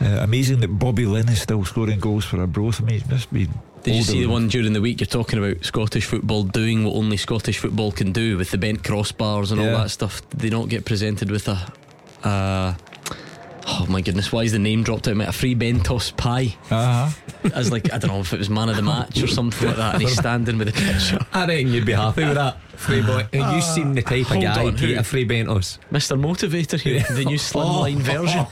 [0.02, 2.82] uh, amazing that Bobby Linn is still scoring goals for Arbroath.
[2.82, 3.48] I mean, it must be.
[3.84, 5.00] Did you see the one during the week?
[5.00, 8.84] You're talking about Scottish football doing what only Scottish football can do with the bent
[8.84, 10.28] crossbars and all that stuff.
[10.30, 11.72] Did they not get presented with a,
[12.24, 12.76] a
[13.70, 15.18] Oh my goodness, why is the name dropped out?
[15.18, 15.28] Mate?
[15.28, 16.56] A Fray Bentos pie.
[16.72, 17.50] Uh huh.
[17.54, 19.78] As like I don't know if it was man of the match or something like
[19.78, 21.20] that, and he's standing with a picture.
[21.34, 22.62] I reckon you'd be happy with that.
[22.78, 23.28] Free boy.
[23.34, 23.60] And you ah.
[23.60, 25.80] seem the type of guy to eat a Fray Bentos.
[25.92, 26.18] Mr.
[26.18, 27.40] Motivator here, the new oh.
[27.40, 28.46] slimline version.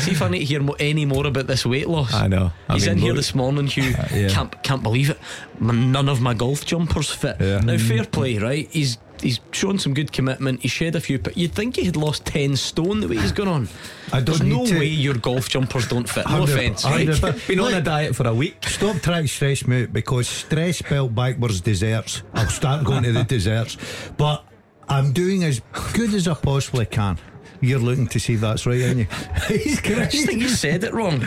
[0.00, 2.14] See if I need to hear mo- any more about this weight loss.
[2.14, 2.52] I know.
[2.68, 3.94] I He's mean, in here this morning, Hugh.
[3.98, 4.28] Uh, yeah.
[4.28, 5.18] Can't can't believe it.
[5.60, 7.38] None of my golf jumpers fit.
[7.40, 7.88] Now, mm-hmm.
[7.88, 8.68] fair play, right?
[8.70, 10.60] He's he's shown some good commitment.
[10.62, 13.32] He shed a few, but you'd think he had lost ten stone the way he's
[13.32, 13.68] gone on.
[14.12, 16.28] I don't There's no to- way your golf jumpers don't fit.
[16.28, 16.84] No offence.
[16.84, 17.08] right?
[17.48, 18.62] Been on a diet for a week.
[18.68, 22.22] Stop trying to stress me out because stress spelled backwards desserts.
[22.34, 23.76] I'll start going to the desserts.
[24.16, 24.44] But
[24.88, 25.60] I'm doing as
[25.94, 27.18] good as I possibly can.
[27.64, 29.06] You're looking to see if that's right, aren't you?
[29.48, 31.26] He's I just think you said it wrong.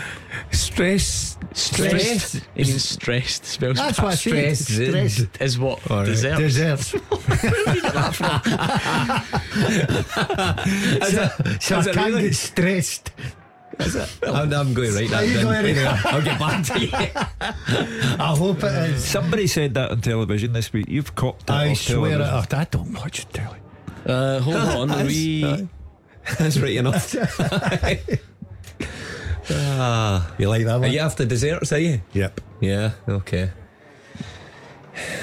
[0.52, 1.38] Stress.
[1.54, 2.42] Stressed.
[2.56, 3.46] He means stressed.
[3.46, 4.56] Spells That's what I said.
[4.56, 4.72] stressed.
[4.72, 5.42] Stressed.
[5.42, 5.90] Is what?
[5.92, 6.06] All right.
[6.06, 6.38] Dessert.
[6.38, 6.88] Desserts.
[6.88, 7.00] so
[11.60, 12.22] so I is it can't really?
[12.24, 13.12] get stressed.
[14.24, 15.44] I'm, I'm going right Are that you down.
[15.44, 15.86] going anyway?
[16.06, 16.90] I'll get back to you.
[18.20, 19.06] I hope it is.
[19.06, 20.88] Somebody said that on television this week.
[20.90, 22.18] You've copped it I off swear it.
[22.24, 22.58] television.
[22.60, 23.60] I don't watch telly.
[24.06, 24.92] Uh, hold on.
[24.92, 25.68] Are we.
[26.40, 27.16] That's right enough.
[29.50, 30.76] ah, You like that one?
[30.76, 30.92] are one?
[30.92, 32.02] you after desserts, are you?
[32.14, 32.42] Yep.
[32.62, 33.52] Yeah, okay.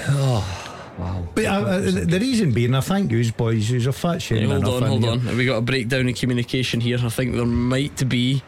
[0.08, 1.26] Oh, wow.
[1.34, 3.70] But uh, uh, the reason being, I thank you, boys.
[3.70, 4.48] You're a fat shame.
[4.48, 5.12] Hey, hold on, hold here.
[5.12, 5.20] on.
[5.20, 6.98] Have we got a breakdown in communication here?
[7.02, 8.42] I think there might be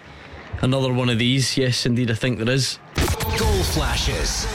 [0.62, 1.56] another one of these.
[1.56, 2.78] Yes, indeed, I think there is.
[3.38, 4.46] Goal flashes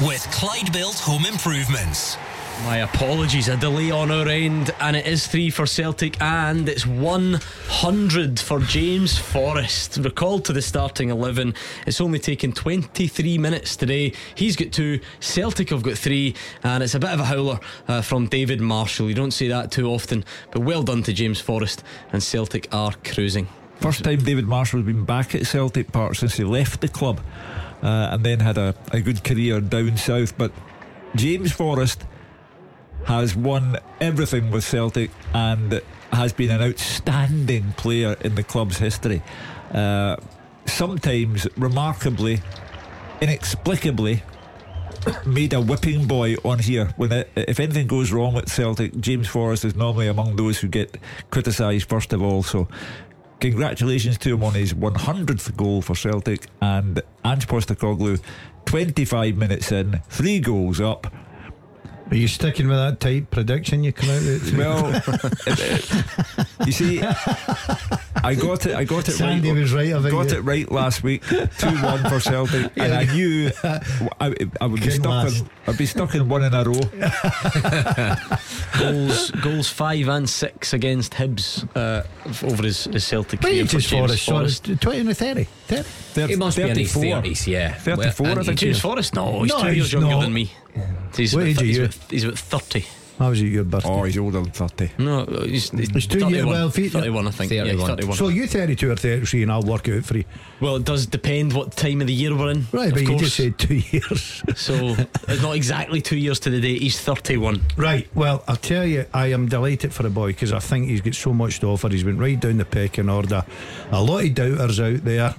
[0.00, 2.16] with Clyde Built Home Improvements.
[2.62, 6.86] My apologies, a delay on our end, and it is three for Celtic, and it's
[6.86, 9.98] 100 for James Forrest.
[9.98, 11.54] Recalled to the starting 11.
[11.86, 14.14] It's only taken 23 minutes today.
[14.34, 18.00] He's got two, Celtic have got three, and it's a bit of a howler uh,
[18.00, 19.08] from David Marshall.
[19.08, 21.82] You don't see that too often, but well done to James Forrest,
[22.12, 23.48] and Celtic are cruising.
[23.80, 27.20] First time David Marshall's been back at Celtic Park since he left the club
[27.82, 30.38] uh, and then had a, a good career down south.
[30.38, 30.52] But
[31.14, 32.04] James Forrest
[33.06, 35.80] has won everything with Celtic and
[36.12, 39.22] has been an outstanding player in the club's history.
[39.72, 40.16] Uh,
[40.66, 42.40] sometimes, remarkably,
[43.20, 44.22] inexplicably,
[45.26, 46.92] made a whipping boy on here.
[46.96, 50.68] When it, if anything goes wrong with Celtic, James Forrest is normally among those who
[50.68, 50.96] get
[51.30, 52.42] criticised first of all.
[52.42, 52.68] So,
[53.40, 58.20] congratulations to him on his 100th goal for Celtic and Ange Postecoglou.
[58.64, 61.12] 25 minutes in, three goals up.
[62.10, 64.54] Are you sticking with that tight prediction you come out with?
[64.56, 64.92] Well,
[66.66, 68.74] you see, I got it.
[68.76, 69.60] I got it Sandy right.
[69.60, 71.24] was right, I got you- it right last week.
[71.26, 75.06] Two one for Celtic, and I knew I, I would be Couldn't stuck.
[75.06, 75.40] last.
[75.40, 76.74] In, I'd be stuck in one in a row.
[78.78, 82.04] goals, goals five and six against Hibs uh,
[82.46, 85.44] over his, his Celtic But career you for just James Forrest, 20 and 30.
[85.66, 86.32] 30.
[86.32, 87.22] He must be in his 34.
[87.22, 87.74] 30s, yeah.
[87.74, 88.58] 34, Well, I and think.
[88.58, 88.80] James.
[88.80, 89.14] Forrest?
[89.14, 90.20] No, he's No, two he's years younger not.
[90.22, 90.50] than me.
[91.16, 91.84] He's What about, age are he's, you?
[91.84, 92.84] about, he's about 30.
[93.16, 93.88] How was it your birthday?
[93.90, 94.90] Oh, he's older than thirty.
[94.98, 97.52] No, he's, he's, He's two 31, years- well, if he- 31, I think.
[97.52, 97.86] Yeah, 31.
[97.90, 98.16] 31.
[98.16, 100.24] So you 32 or 33 and I'll work out for you.
[100.60, 102.66] well, it does depend what time of the year we're in.
[102.72, 103.20] Right, of but you course.
[103.20, 104.42] just said two years.
[104.56, 104.96] So
[105.28, 106.76] it's not exactly two years to the day.
[106.76, 107.62] He's 31.
[107.76, 111.00] Right, well, I'll tell you, I am delighted for the boy because I think he's
[111.00, 111.88] got so much to offer.
[111.90, 113.44] He's went right down the pecking order.
[113.92, 115.36] A lot of doubters out there.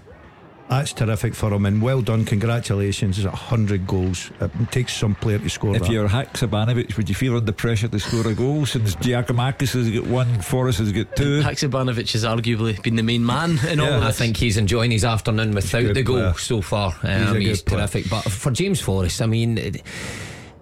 [0.68, 2.26] That's terrific for him, and well done.
[2.26, 3.20] Congratulations.
[3.20, 4.32] It's a hundred goals.
[4.42, 5.92] It takes some player to score If that.
[5.92, 10.08] you're Haksabanovic, would you feel under pressure to score a goal since Giakoumakis has got
[10.08, 11.42] one, Forrest has got two?
[11.44, 14.90] Haksabanovic has arguably been the main man in all Yeah, of I think he's enjoying
[14.90, 16.34] his afternoon without the goal player.
[16.34, 16.94] so far.
[16.94, 17.80] He's a Um, good he's player.
[17.82, 18.10] terrific.
[18.10, 19.84] But for James Forrest, I mean, it-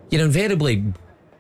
[0.10, 0.84] you're invariably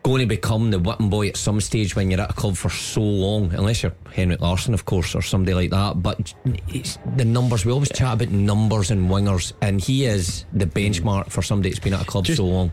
[0.03, 2.69] going to become the whipping boy at some stage when you're at a club for
[2.69, 6.03] so long, unless you're Henrik Larsson, of course, or somebody like that.
[6.03, 6.33] But
[6.67, 7.65] it's the numbers.
[7.65, 11.79] We always chat about numbers and wingers, and he is the benchmark for somebody that's
[11.79, 12.71] been at a club Just- so long.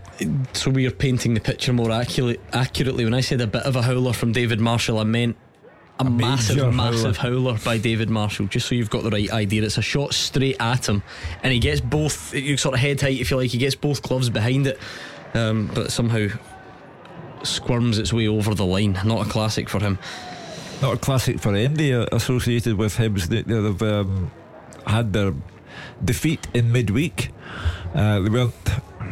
[0.53, 3.05] so we are painting the picture more accurate, accurately.
[3.05, 5.37] When I said a bit of a howler from David Marshall, I meant
[6.01, 7.59] a, massive, major massive howler.
[7.65, 8.47] by David Marshall.
[8.47, 11.03] Just so you've got the right idea, it's a shot straight at him,
[11.45, 12.35] and he gets both.
[12.35, 13.51] You sort of head height, if you like.
[13.51, 14.79] He gets both gloves behind it,
[15.35, 16.27] um, but somehow
[17.43, 18.99] squirms its way over the line.
[19.05, 19.99] Not a classic for him.
[20.83, 23.27] Not a classic for Andy associated with Hibs.
[23.27, 24.31] They, they've um,
[24.87, 25.35] had their
[26.05, 27.31] defeat in midweek.
[27.95, 28.55] Uh, they weren't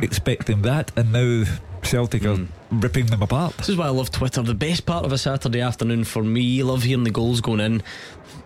[0.03, 1.45] expecting that, and now
[1.83, 2.39] Celtic are
[2.71, 3.57] ripping them apart.
[3.57, 4.43] This is why I love Twitter.
[4.43, 7.61] The best part of a Saturday afternoon for me, I love hearing the goals going
[7.61, 7.83] in.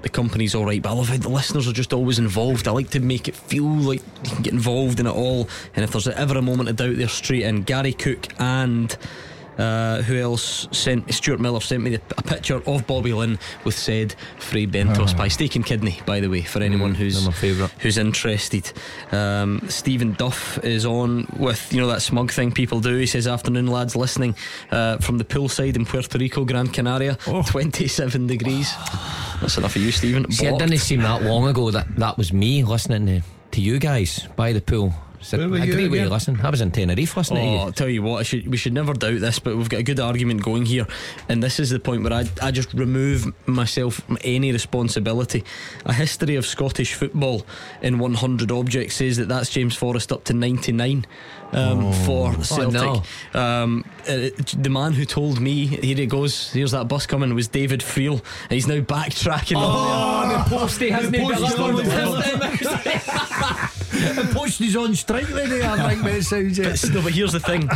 [0.03, 2.67] The company's all right, but I love how the listeners are just always involved.
[2.67, 5.49] I like to make it feel like you can get involved in it all.
[5.75, 7.63] And if there's ever a moment of doubt, they're straight in.
[7.63, 8.97] Gary Cook and
[9.59, 13.77] Uh, who else sent Stuart Miller sent me the, a picture of Bobby Linn with
[13.77, 15.19] said Fray Bentos Ah.
[15.19, 17.27] by Steak and Kidney, by the way, for anyone Mm, who's
[17.81, 18.73] who's interested.
[19.13, 22.97] Um, Stephen Duff is on with you know that smug thing people do.
[22.97, 24.35] He says, "Afternoon, lads, listening
[24.71, 27.19] uh, from the poolside in Puerto Rico, Gran Canaria,
[27.51, 28.73] 27 degrees."
[29.41, 30.31] That's enough of you, Stephen.
[30.33, 33.23] See, it didn't seem that long ago that that was me listening to,
[33.53, 34.95] to you guys by the pool.
[35.23, 36.13] It's a, Where were a you great way to again?
[36.13, 36.41] listen.
[36.43, 37.59] I was in Tenerife listening Oh, to you.
[37.61, 39.83] I'll tell you what, I should, we should never doubt this, but we've got a
[39.85, 40.87] good argument going here.
[41.29, 45.45] And this is the point where I, I just remove myself from any responsibility.
[45.87, 47.47] A history of Scottish football
[47.83, 51.07] in 100 objects says that that's James Forrest up to 99
[51.53, 53.05] um, for Celtic.
[53.35, 57.47] um, uh, the man who told me, here he goes, here's that bus coming, was
[57.49, 58.23] David Friel.
[58.45, 60.39] And he's now backtracking Oh, there.
[60.39, 61.87] the postie hasn't The been delivered
[64.09, 67.13] on the The post is on strike today, I think that sounds But, no, but
[67.13, 67.69] here's the thing.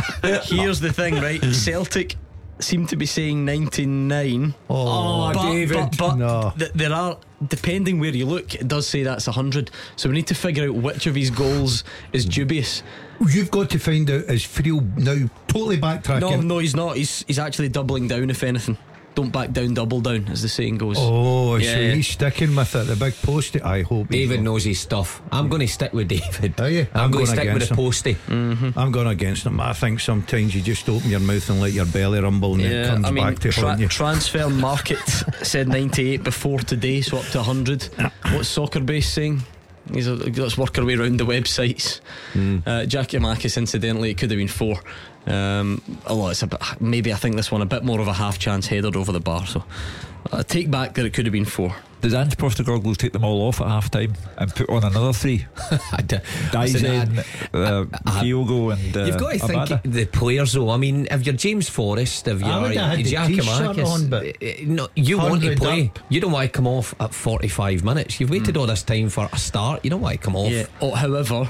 [0.43, 1.41] Here's the thing, right?
[1.53, 2.15] Celtic
[2.59, 4.53] seem to be saying 99.
[4.69, 5.75] Oh, but, David.
[5.75, 6.53] But, but No.
[6.57, 7.17] th- there are,
[7.47, 9.69] depending where you look, it does say that's 100.
[9.95, 11.83] So we need to figure out which of his goals
[12.13, 12.83] is dubious.
[13.29, 16.21] You've got to find out is Friel now totally backtracking.
[16.21, 16.97] No, no, he's not.
[16.97, 18.77] He's he's actually doubling down, if anything.
[19.17, 20.95] Don't back down, double down, as the saying goes.
[20.99, 22.85] Oh, Yeah, so he's sticking with it.
[22.85, 23.59] The big postie.
[23.59, 24.09] I hope.
[24.09, 25.23] David knows his stuff.
[25.31, 26.61] I'm going to stick with David.
[26.61, 26.85] Are you?
[26.93, 28.13] I'm, going to stick with the postie.
[28.13, 28.77] Mm-hmm.
[28.77, 29.59] I'm going against him.
[29.59, 32.85] I think sometimes you just open your mouth and let your belly rumble, and it
[32.85, 33.87] comes I mean, back to tra- haunt you.
[33.87, 37.89] Transfermarkt said 98 before today, so up to 100.
[38.33, 39.41] What's soccer base saying?
[39.93, 42.01] He's a, let's work our way around the websites.
[42.65, 44.81] Uh, Giakoumakis, incidentally, it could have been four.
[45.25, 48.13] Um, although it's a bit, maybe I think this one a bit more of a
[48.13, 49.45] half chance headed over the bar.
[49.45, 49.63] So
[50.31, 51.75] I take back that it could have been four.
[51.99, 55.45] Does Ange Postecoglou take them all off at half time and put on another three?
[55.57, 57.17] Daizen,
[57.53, 57.85] uh,
[58.21, 60.69] Kyogo, and uh, You've got to think the players, though.
[60.69, 64.09] I mean, if you're James Forrest, if you're I would have had the t-shirt on,
[64.09, 65.87] but uh, no, you want to play.
[65.87, 65.99] up.
[66.09, 68.19] You don't want to come off at 45 minutes.
[68.19, 69.83] You've waited all this time for a start.
[69.83, 70.51] You don't want to come off.
[70.51, 70.67] Yeah.
[70.81, 71.49] Oh, however,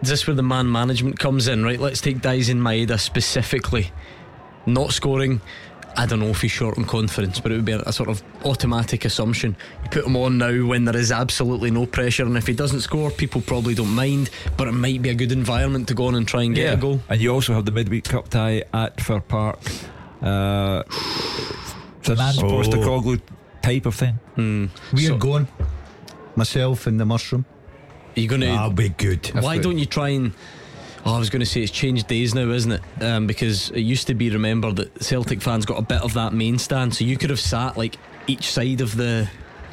[0.00, 1.78] is this where the man management comes in, right?
[1.78, 3.92] Let's take Daizen Maeda specifically.
[4.66, 5.40] Not scoring.
[5.96, 8.08] I don't know if he's short on confidence, but it would be a, a sort
[8.08, 9.56] of automatic assumption.
[9.84, 12.80] You put him on now when there is absolutely no pressure, and if he doesn't
[12.82, 14.30] score, people probably don't mind.
[14.56, 16.76] But it might be a good environment to go on and try and get a
[16.76, 17.00] goal.
[17.08, 19.58] And you also have the midweek cup tie at Fir Park.
[20.22, 20.82] Uh,
[22.00, 22.50] it's an Ange Oh.
[22.62, 23.20] Postecoglou
[23.62, 24.18] type of thing.
[24.92, 25.48] We're going.
[26.36, 27.44] Myself and the mushroom.
[28.16, 28.48] Are you going to?
[28.48, 29.26] I'll be good.
[29.28, 30.32] Why don't you try and?
[31.08, 32.82] Oh, I was going to say it's changed days now, isn't it?
[33.00, 36.34] Um, because it used to be, remember, that Celtic fans got a bit of that
[36.34, 39.26] main stand, so you could have sat like each side of the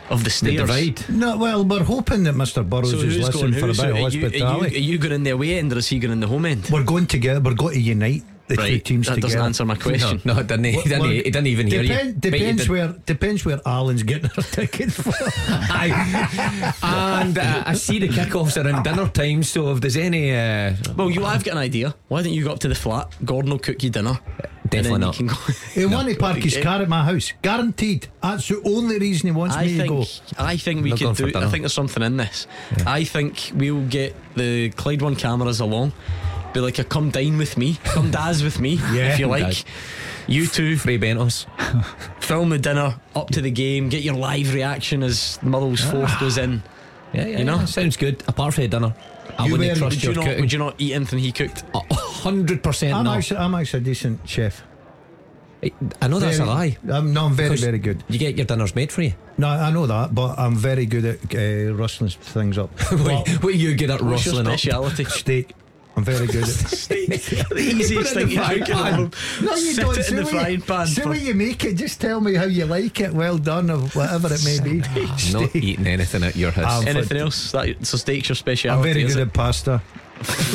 [0.10, 1.10] of the stairs.
[1.10, 2.68] No, well, we're hoping that Mr.
[2.68, 4.98] Burrows So is listening for a bit So of are, you, are, you, are you
[4.98, 6.70] going in the away end or is he going in the home end?
[6.72, 7.42] We're going together.
[7.42, 9.34] We're going to unite the two Right, teams that together.
[9.34, 10.22] doesn't answer my question.
[10.24, 11.88] No, it didn't, he, didn't, he, he didn't even hear you.
[12.14, 15.14] Depend, Bet you depends where depends where Alan's getting her ticket from.
[16.84, 19.44] and uh, I see the kickoffs around dinner time.
[19.44, 21.96] So if there's any, uh, Well, you I've got an idea.
[22.08, 23.14] Why don't you go up to the flat?
[23.26, 24.20] Gordon will cook you dinner.
[24.70, 25.20] Definitely and then not.
[25.20, 25.54] You can go.
[25.74, 28.08] He want to park his car at my house, guaranteed.
[28.22, 30.04] That's the only reason he wants I me to go.
[30.04, 31.38] think I think we Not could for do.
[31.38, 32.48] I think there's something in this.
[32.86, 35.94] I think we'll get the Clyde One cameras along.
[36.56, 39.12] Be like a come dine with me, come daz with me, Yeah.
[39.14, 39.44] if you like.
[39.44, 39.66] Daz.
[40.26, 41.46] You two Fray Bentos.
[42.22, 46.38] film the dinner up to the game, get your live reaction as Motherwell's fourth goes
[46.38, 46.64] in.
[47.14, 47.58] Yeah, yeah, You know?
[47.58, 48.24] yeah, sounds good.
[48.30, 48.96] Apart from the dinner,
[49.38, 50.26] I You wouldn't wear- trust Would you not?
[50.26, 50.40] cooking.
[50.42, 51.64] Would you not eat anything he cooked?
[51.92, 53.18] Hundred percent I'm not.
[53.18, 54.64] actually, I'm actually a decent chef.
[56.02, 56.78] I know that's a lie.
[56.90, 58.02] I'm, no, I'm very, 'Cause very good.
[58.08, 59.14] You get your dinners made for you.
[59.38, 62.70] No, I know that, but I'm very good at uh, rustling things up.
[62.92, 64.60] what, what are you good at What's your rustling up?
[64.60, 65.04] speciality?
[65.06, 65.54] Steak.
[65.98, 68.94] I'm very good at the easiest Put it in thing you frying cook at pan.
[68.96, 69.12] home.
[69.42, 69.98] No, you Sit don't.
[69.98, 70.88] it See in the what you- frying pan.
[70.88, 71.74] See for- what you make it.
[71.76, 73.14] Just tell me how you like it.
[73.14, 74.80] Well done, or whatever it may be.
[75.32, 76.82] Not eating anything at your house.
[76.82, 77.52] Um, Anything else?
[77.54, 78.70] That, so steaks your specialty?
[78.70, 78.94] I'm speciality.
[78.94, 79.28] very is good it?
[79.28, 79.82] at pasta.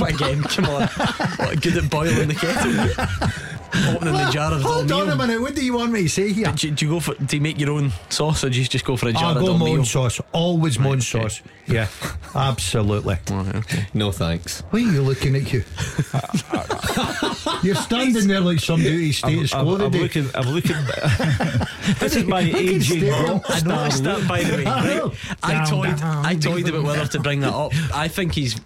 [0.04, 0.88] Again, come on.
[0.88, 3.49] What, good at boiling the kettle.
[3.88, 5.12] Opening the jar of Hold on Dolmio.
[5.12, 5.40] a minute.
[5.40, 6.50] What do you want me to say here?
[6.52, 7.14] Do, you- do you go for?
[7.14, 9.38] Do you make your own sauce, or do you just go for a jar I'll
[9.38, 9.76] of go Dolmio?
[9.76, 10.20] mon sauce.
[10.32, 11.00] Always mon okay.
[11.00, 11.42] sauce.
[11.66, 11.86] Yeah,
[12.34, 13.16] absolutely.
[13.30, 13.62] Oh,
[13.94, 14.62] no thanks.
[14.70, 15.62] Why are you looking at you?
[17.62, 20.28] You're standing there like some duty status I'm, I'm, I'm looking.
[20.34, 20.76] I'm looking.
[22.00, 23.12] this is my aging Stephen.
[23.48, 24.66] I noticed that by the way.
[24.66, 25.00] I.
[25.00, 25.12] Right?
[25.42, 27.72] I toyed, I toyed about whether to bring that up.
[27.94, 28.60] I think he's, I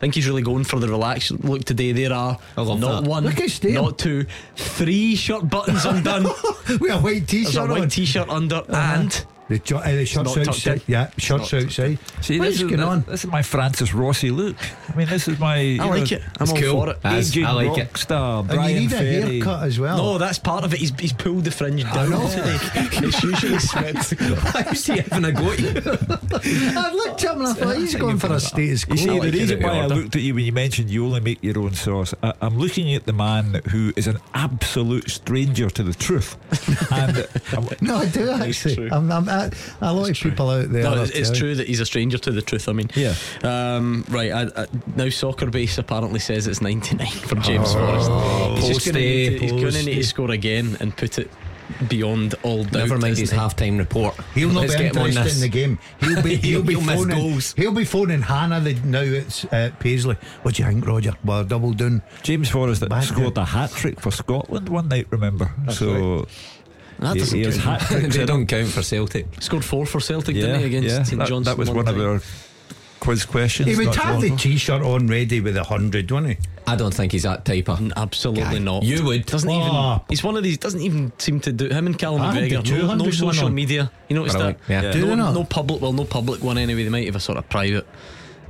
[0.00, 1.92] think he's really going for the relaxed look today.
[1.92, 3.02] There are not that.
[3.04, 6.24] one, Look at not two, three shirt buttons undone.
[6.80, 7.88] With a white t-shirt a white on.
[7.88, 8.96] t-shirt under, uh-huh.
[8.98, 10.80] and The, jo- uh, the shirts outside.
[10.86, 11.98] Yeah, shirts outside.
[12.20, 13.00] See, what this is is, going on?
[13.02, 14.54] This is my Francis Rossi look.
[14.88, 15.76] I mean, this is my.
[15.80, 16.22] I like know, it.
[16.38, 16.84] I'm all cool.
[16.84, 16.98] for it.
[17.04, 17.96] Aging I like it.
[17.96, 19.16] star And Brian you need Ferry.
[19.16, 19.96] a haircut as well.
[19.96, 20.78] No, that's part of it.
[20.78, 22.58] He's, he's pulled the fringe down today.
[22.74, 24.14] it's usually swept.
[24.20, 25.72] How's he having a go at you?
[26.78, 28.94] I looked at him and I thought he's going for a status quo.
[28.94, 31.42] You see, the reason why I looked at you when you mentioned you only make
[31.42, 35.92] your own sauce, I'm looking at the man who is an absolute stranger to the
[35.94, 36.36] truth.
[36.92, 37.26] and
[37.82, 38.92] No, I do actually.
[38.92, 39.10] I'm,
[39.40, 40.82] I'm, I, a lot of people out there.
[40.82, 42.68] No, it's, it's true that he's a stranger to the truth.
[42.68, 43.14] I mean, Yeah.
[43.42, 44.32] Um, right.
[44.32, 48.10] I, I, now, Soccer Base apparently says it's 99 for James Forrest.
[48.64, 51.30] He's just going to need, to- he's gonna need to score again and put it
[51.88, 52.72] beyond all doubt.
[52.72, 54.16] Never mind his isn't half time report.
[54.34, 55.78] He'll not Let's be get interested in the game.
[56.00, 57.54] He'll be he'll be He'll phoning goals.
[57.56, 60.16] he'll be phoning Hannah the, now it's uh, Paisley.
[60.42, 61.14] What do you think, Roger?
[61.24, 62.02] Well, double down.
[62.24, 63.42] James Forrest scored there.
[63.42, 65.52] a hat trick for Scotland one night, remember?
[65.68, 66.26] so
[67.00, 67.82] That doesn't he has count.
[68.12, 69.26] they don't count for Celtic.
[69.40, 71.44] Scored four for Celtic, yeah, didn't he, against yeah, St that, Johnstone?
[71.44, 72.20] that was one of our
[73.00, 73.68] quiz questions.
[73.68, 76.38] He would not have the t-shirt on ready with a hundred, wouldn't he?
[76.66, 77.92] I don't think he's that type of.
[77.96, 78.58] Absolutely guy.
[78.58, 78.82] not.
[78.82, 79.24] You would.
[79.26, 79.52] Doesn't Oh.
[79.60, 79.68] even.
[79.72, 80.00] Ah.
[80.08, 80.58] He's one of these.
[80.58, 81.68] Doesn't even seem to do.
[81.68, 82.86] Him and Callum I had the McGregor.
[82.86, 83.90] No, no social media.
[84.08, 84.84] You noticed Brilliant, that?
[84.84, 84.92] yeah.
[84.92, 85.34] Do they no, not?
[85.34, 85.80] no public.
[85.80, 86.84] Well, no public one anyway.
[86.84, 87.86] They might have a sort of private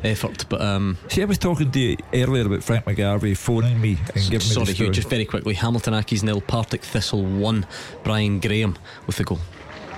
[0.05, 0.97] effort, but um.
[1.09, 4.55] See, I was talking to you earlier about Frank McGarvey phoning me and giving me
[4.55, 5.55] Sorry, the Hugh, just very quickly.
[5.55, 7.67] Hamilton Accies nil, Partick Thistle one.
[8.05, 9.39] Brian Graham with the goal.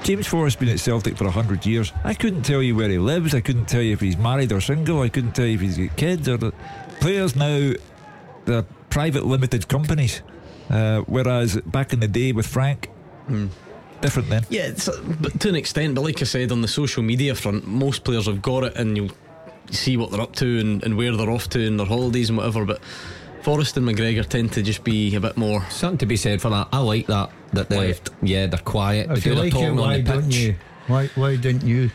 [0.02, 1.92] James Forrest's been at Celtic for 100 years.
[2.02, 3.34] I couldn't tell you where he lives.
[3.34, 5.00] I couldn't tell you if he's married or single.
[5.00, 6.36] I couldn't tell you if he's got kids or.
[6.36, 6.52] The
[7.00, 7.72] players now,
[8.44, 10.22] they're private limited companies.
[10.68, 12.90] Uh, whereas back in the day with Frank,
[14.00, 14.44] different then.
[14.48, 15.94] Yeah, it's, but to an extent.
[15.94, 18.96] But like I said, on the social media front, most players have got it, and
[18.96, 19.12] you'll
[19.70, 22.38] see what they're up to and, and where they're off to and their holidays and
[22.38, 22.64] whatever.
[22.64, 22.80] But
[23.42, 25.64] Forrest and McGregor tend to just be a bit more.
[25.70, 26.68] Something to be said for that.
[26.72, 27.30] I like that.
[27.52, 28.10] That they, Quiet.
[28.22, 29.10] yeah, they're quiet.
[29.10, 30.36] If they you do like it, why don't pitch.
[30.36, 30.54] you?
[30.86, 31.90] Why why didn't you?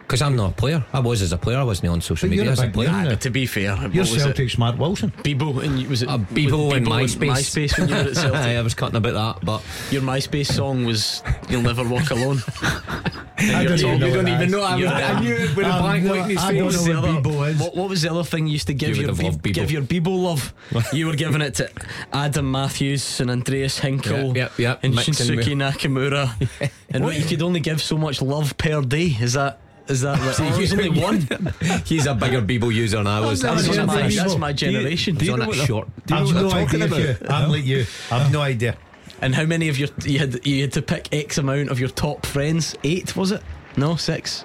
[0.00, 0.84] Because I'm not a player.
[0.92, 1.56] I was as a player.
[1.58, 2.92] I wasn't on social But you're media a as a player.
[2.92, 3.08] name.
[3.08, 4.20] But to be fair, You're was it?
[4.20, 5.10] Celtic's Mark Wilson.
[5.22, 7.30] Bebo and was it Uh, was Bebo and and MySpace.
[7.30, 8.34] MySpace when you were at Celtic.
[8.34, 12.42] Aye, I was cutting about that, but Your MySpace song was "You'll Never Walk Alone."
[13.50, 14.62] I don't even know you what don't that even know.
[14.62, 14.92] I, was, Yeah.
[15.16, 16.56] I knew it with a blank no, look his I face.
[16.58, 17.60] don't was the what other- Bebo.
[17.60, 19.52] What, what was the other thing you used to give You your would Bebo.
[19.52, 20.54] give your Bebo love?
[20.92, 21.70] you were giving it to
[22.12, 24.80] Adam Matthews and Andreas Hinkel Yep, yep, yep.
[24.84, 26.70] and Mixing Shinsuke Nakamura.
[26.90, 29.16] and what you could only give so much love per day.
[29.20, 29.58] Is that
[29.88, 30.40] is that right?
[30.40, 31.26] Oh, there's only one.
[31.84, 33.40] He's a bigger Bebo user than I was.
[33.40, 34.14] That's That's my, Bebo.
[34.16, 35.16] that's my Do you- generation.
[35.16, 35.88] do you on know that short.
[36.06, 37.16] Do you I've what talking idea.
[37.20, 37.30] about?
[37.32, 37.84] I'm like you.
[38.10, 38.76] I've no idea.
[39.22, 41.88] And how many of your you had you had to pick X amount of your
[41.88, 42.74] top friends?
[42.84, 43.42] Eight was it?
[43.76, 44.44] No, six.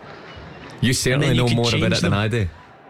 [0.80, 2.14] You certainly you know more about it than them.
[2.14, 2.48] I do.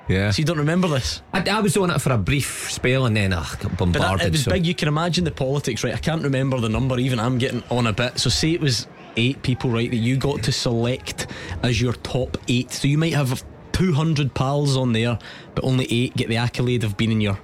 [0.10, 0.32] Yeah.
[0.32, 1.22] So you don't remember this?
[1.34, 4.22] I, I was on it for a brief spell and then I got But that,
[4.22, 4.52] it was so.
[4.52, 4.66] big.
[4.66, 5.94] You can imagine the politics, right?
[5.94, 6.98] I can't remember the number.
[7.00, 8.20] Even I'm getting on a bit.
[8.20, 8.88] So say it was
[9.18, 9.90] eight people, right?
[9.90, 11.28] That you got to select
[11.64, 12.72] as your top eight.
[12.72, 13.44] So you might have
[13.74, 15.20] 200 pals on there,
[15.56, 17.40] but only eight get the accolade of being in your.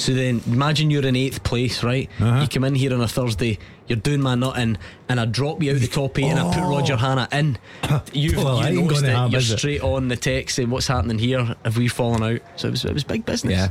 [0.00, 2.08] So then imagine you're in eighth place, right?
[2.18, 2.40] Uh-huh.
[2.40, 3.58] You come in here on a Thursday.
[3.86, 4.78] You're doing my nut in,
[5.10, 7.58] and I drop you out the top eight, and I put Roger Hannah in.
[8.14, 9.16] You've Well, I you ain't noticed gonna it.
[9.16, 9.58] have, You're is it?
[9.58, 11.54] straight on the text saying what's happening here.
[11.64, 12.40] Have we fallen out?
[12.56, 13.52] So it was it was big business.
[13.52, 13.68] yeah.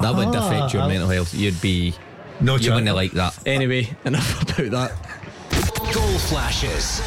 [0.00, 1.32] That would Ah, affect your I'll- mental health.
[1.34, 1.94] You'd be.
[2.42, 3.38] No You wouldn't like that.
[3.46, 4.92] Anyway, enough about that.
[5.94, 7.00] Goal flashes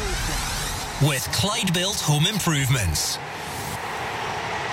[1.02, 3.18] with Clyde Built Home Improvements.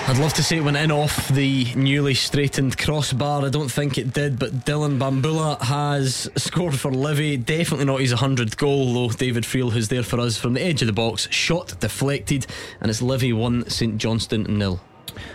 [0.08, 3.46] I'd love to say it went in off the newly straightened crossbar.
[3.46, 7.36] I don't think it did, but Dylan Bahamboula has scored for Livy.
[7.36, 9.10] Definitely not his 100th goal, though.
[9.10, 12.46] David Friel, who's there for us from the edge of the box, shot deflected,
[12.80, 14.80] and it's Livy 1, St Johnstone nil.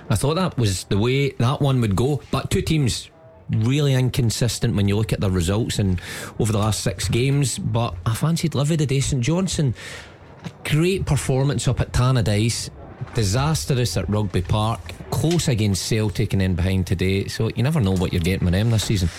[0.10, 2.22] I thought that was the way that one would go.
[2.30, 3.10] But two teams
[3.50, 6.02] really inconsistent when you look at their results and
[6.40, 7.58] over the last six games.
[7.58, 9.00] But I fancied Livy today.
[9.00, 9.74] St Johnstone,
[10.44, 12.70] a great performance up at Tannadice.
[13.14, 14.80] Disastrous at Rugby Park,
[15.10, 17.28] close against Celtic and then behind today.
[17.28, 19.10] So you never know what you're getting with them this season.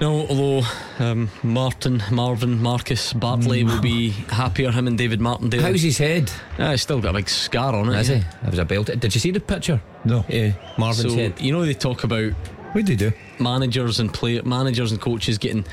[0.00, 0.62] No, although
[0.98, 5.62] um, Martin, Marvin, Marcus Bartley will be happier, him and David Martindale.
[5.62, 6.32] How's his head?
[6.58, 8.00] Ah, he's still got a big scar on it.
[8.00, 8.16] Is yeah.
[8.16, 8.22] he?
[8.42, 8.86] That was a belt.
[8.86, 9.80] Did you see the picture?
[10.04, 10.24] No.
[10.28, 11.40] Yeah, Marvin's so, head.
[11.40, 13.12] You know, they talk about What did he do?
[13.38, 15.64] managers and play managers and coaches getting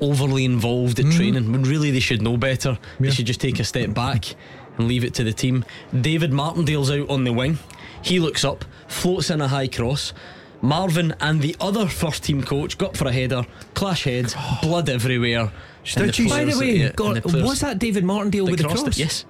[0.00, 2.78] overly involved at training when really they should know better.
[2.98, 4.34] They should just take a step back
[4.78, 5.64] and leave it to the team.
[5.98, 7.58] David Martindale's out on the wing.
[8.02, 10.12] He looks up, floats in a high cross.
[10.60, 13.44] Marvin and the other first team coach got for a header,
[13.74, 15.50] clash heads, blood everywhere.
[15.84, 16.30] Stitches.
[16.30, 18.86] By the way, yeah, uh, God, the was that David Martindale with the cross?
[18.86, 18.98] it?
[18.98, 19.24] Yes.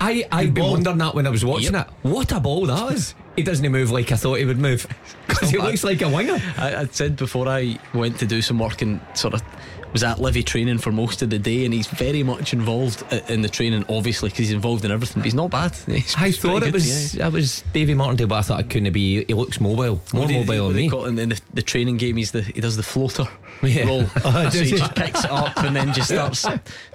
[0.00, 1.88] I I've been wondering that when I was watching Yep.
[1.88, 2.08] it.
[2.08, 3.14] What a ball that was!
[3.36, 4.86] He doesn't move like I thought he would move.
[5.28, 6.38] Because he looks like a winger.
[6.56, 9.42] I, I said before I went to do some work and sort of
[9.96, 13.40] was at Livy training for most of the day, and he's very much involved in
[13.40, 15.22] the training, obviously, because he's involved in everything.
[15.22, 15.74] But he's not bad.
[15.86, 17.24] He's I thought it was yeah.
[17.24, 19.24] I was Davy Martindale, but I thought it couldn't be.
[19.24, 20.86] He looks mobile, more mobile than me.
[20.88, 22.18] it in the, the training game?
[22.18, 23.26] He's the he does the floater
[23.62, 23.86] Yeah.
[23.86, 24.04] roll.
[24.24, 24.76] Oh, so he he?
[24.76, 26.46] just picks it up and then just starts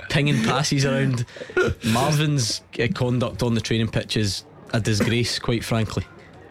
[0.09, 1.25] pinging passes around.
[1.85, 6.03] Marvin's uh, conduct on the training pitch is a disgrace, quite frankly.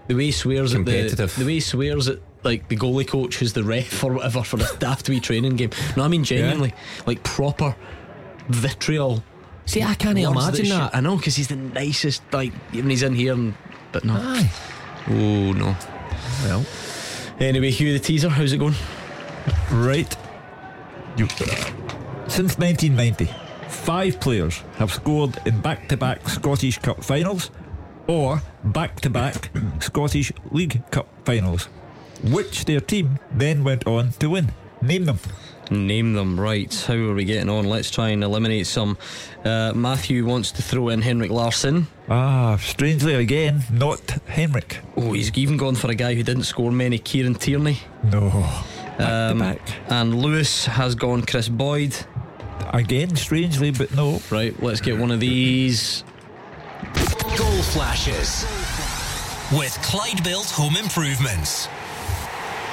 [0.09, 3.37] The way he swears at the the way he swears at like the goalie coach
[3.37, 5.71] who's the ref or whatever for the daft wee training game.
[5.97, 6.75] No, I mean genuinely,
[7.07, 7.75] like proper
[8.49, 9.23] vitriol.
[9.67, 10.95] See, I can't Words imagine sh- that.
[10.97, 12.23] I know because he's the nicest.
[12.33, 13.55] Like even he's in here, and,
[13.93, 14.15] but no.
[14.15, 14.51] Aye.
[15.09, 15.77] Oh no.
[16.45, 16.65] Well,
[17.41, 18.29] Anyway, Hugh, the teaser.
[18.29, 18.75] How's it going?
[19.71, 20.15] Right.
[21.17, 21.27] You,
[22.29, 23.31] since 1990,
[23.69, 27.51] five players have scored in back to back Scottish Cup finals
[28.07, 29.51] or back to back
[29.81, 31.69] Scottish League Cup finals,
[32.25, 34.53] which their team then went on to win.
[34.83, 35.19] Name them.
[35.71, 36.75] Name them right.
[36.87, 37.65] How are we getting on?
[37.65, 38.99] Let's try and eliminate some.
[39.45, 41.87] Uh, Matthew wants to throw in Henrik Larsson.
[42.09, 44.81] Ah, strangely again, not Henrik.
[44.97, 46.99] Oh, he's even gone for a guy who didn't score many.
[46.99, 47.79] Kieran Tierney.
[48.03, 48.31] No.
[48.99, 49.61] Um, back.
[49.91, 51.97] And Lewis has gone Chris Boyd.
[52.73, 54.21] Again, strangely, but no.
[54.31, 56.03] Right, let's get one of these.
[57.37, 58.45] Goal flashes
[59.53, 61.69] with Clyde Built Home Improvements.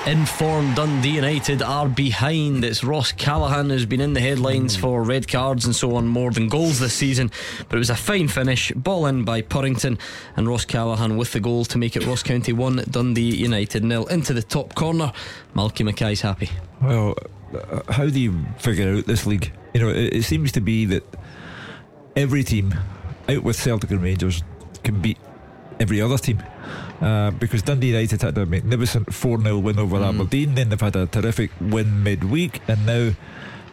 [0.08, 2.64] Informed Dundee United are behind.
[2.64, 6.32] It's Ross Callachan who's been in the headlines for red cards and so on more
[6.32, 7.30] than goals this season.
[7.68, 8.72] But it was a fine finish.
[8.72, 10.00] Ball in by Purrington
[10.38, 14.06] and Ross Callachan with the goal to make it Ross County 1, Dundee United nil.
[14.06, 15.12] Into the top corner.
[15.54, 16.52] Malky Mackay's happy.
[16.82, 17.18] Well,
[17.54, 19.52] uh, how do you figure out this league?
[19.74, 21.04] You know, it, it seems to be that
[22.16, 22.74] every team,
[23.28, 24.42] out with Celtic and Rangers,
[24.86, 25.18] can beat
[25.80, 26.42] every other team.
[27.02, 30.96] Uh, because Dundee United had a magnificent 4 0 win over Aberdeen, then they've had
[30.96, 33.12] a terrific win midweek, and now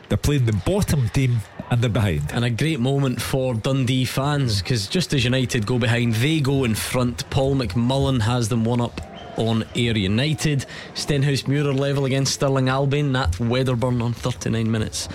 [0.08, 1.38] they're playing the bottom team
[1.70, 2.30] and they're behind.
[2.32, 6.64] And a great moment for Dundee fans because just as United go behind, they go
[6.64, 7.28] in front.
[7.30, 9.00] Paul McMullen has them one up
[9.38, 10.66] on Ayr United.
[10.94, 13.12] Stenhousemuir level against Stirling Albion.
[13.12, 15.08] Nat Wedderburn on 39 minutes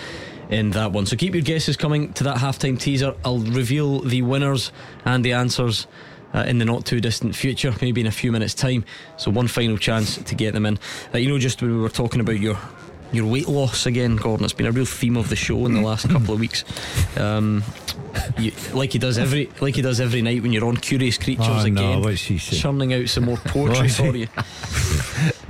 [0.50, 1.06] in that one.
[1.06, 3.14] So keep your guesses coming to that halftime teaser.
[3.24, 4.72] I'll reveal the winners
[5.04, 5.86] and the answers.
[6.32, 8.84] Uh, in the not too distant future, maybe in a few minutes' time.
[9.16, 10.78] So, one final chance to get them in.
[11.12, 12.56] Uh, you know, just when we were talking about your
[13.12, 15.80] your weight loss again, Gordon, it's been a real theme of the show in the
[15.80, 16.62] last couple of weeks.
[17.18, 17.64] Um,
[18.38, 21.46] you, like he does every like he does every night when you're on Curious Creatures
[21.48, 24.28] Oh, no, again, what's he churning out some more poetry for you.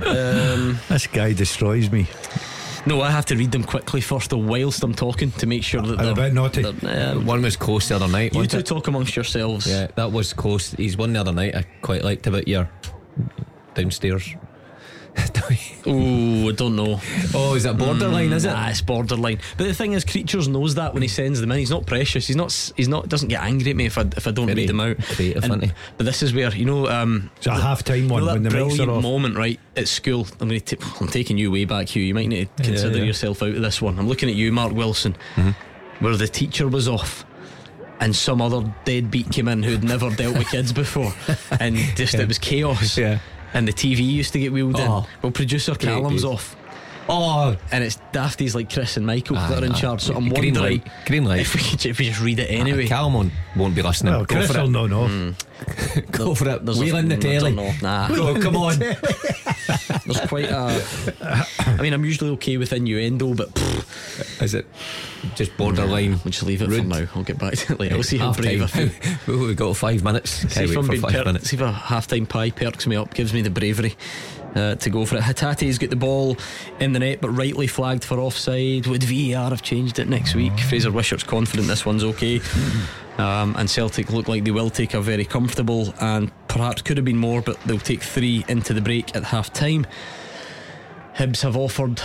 [0.05, 2.07] um, This guy destroys me.
[2.85, 5.99] No, I have to read them quickly first, whilst I'm talking to make sure that
[5.99, 6.61] I'm a they're bit naughty.
[6.63, 8.33] they're, um, one was close the other night.
[8.33, 8.65] you wasn't two it?
[8.65, 9.67] talk amongst yourselves.
[9.67, 10.71] Yeah, that was close.
[10.71, 11.55] He's one the other night.
[11.55, 12.69] I quite liked about your
[13.75, 14.35] downstairs.
[15.83, 16.99] Oh, I don't know.
[17.33, 18.31] Oh, is that borderline?
[18.31, 18.49] is it?
[18.51, 19.39] Nah, it's borderline.
[19.57, 21.57] But the thing is, creatures knows that when he sends them in.
[21.57, 22.27] He's not precious.
[22.27, 22.71] He's not.
[22.77, 23.09] He's not.
[23.09, 24.99] Doesn't get angry at me if I if I don't Very read them out.
[24.99, 26.87] creative, And- But this is where you know.
[26.87, 29.01] Um, It's a half time one you know when the brilliant are off.
[29.03, 30.27] moment, right at school.
[30.39, 30.77] I'm going to.
[31.01, 32.03] I'm taking you way back, Hugh.
[32.03, 33.05] You might need to consider yeah.
[33.05, 33.97] yourself out of this one.
[33.97, 36.03] I'm looking at you, Mark Wilson, Mm-hmm.
[36.05, 37.25] where the teacher was off.
[37.99, 41.13] And some other deadbeat came in who'd never dealt with kids before,
[41.59, 42.97] and just it was chaos.
[42.97, 43.17] Yeah.
[43.53, 44.81] And the TV used to get wheeled Oh.
[44.99, 45.05] in.
[45.21, 46.25] Well, producer Callum's days.
[46.25, 46.55] off,
[47.09, 49.79] Oh, and it's dafties like Chris and Michael Aye, that are in aye.
[49.79, 50.01] charge.
[50.01, 51.41] So I'm Green wondering light, green light.
[51.41, 52.87] if we could, if we just read it anyway.
[52.87, 54.13] Callum won't, won't be listening.
[54.13, 54.71] Well, Go Chris for will it.
[54.71, 55.07] know, no.
[55.07, 55.31] Hmm.
[56.11, 56.63] Go for it.
[56.65, 57.55] There's a- Wheel in the I telly.
[57.55, 57.81] don't.
[57.81, 58.07] Nah.
[58.07, 58.79] Go, come on.
[60.05, 60.83] There's quite a.
[61.59, 64.65] I mean, I'm usually okay with innuendo, but pfft, Is it
[65.35, 66.11] just borderline?
[66.23, 66.87] we'll just leave it for Rude.
[66.87, 67.05] now.
[67.15, 67.95] I'll get back to it later.
[67.95, 69.33] I'll see how brave I feel.
[69.35, 70.31] Ooh, we got five minutes.
[70.31, 71.49] See Can't if, I'm for being per- minutes.
[71.49, 73.95] see if a half time pie perks me up, gives me the bravery
[74.55, 75.21] uh, to go for it.
[75.21, 76.37] Hatate's got the ball
[76.79, 78.87] in the net, but rightly flagged for offside.
[78.87, 80.57] Would VAR have changed it next week?
[80.59, 82.41] Fraser Wishart's confident this one's okay.
[83.17, 87.05] Um, and Celtic look like they will take a very comfortable and perhaps could have
[87.05, 89.85] been more, but they'll take three into the break at half time.
[91.15, 92.01] Hibs have offered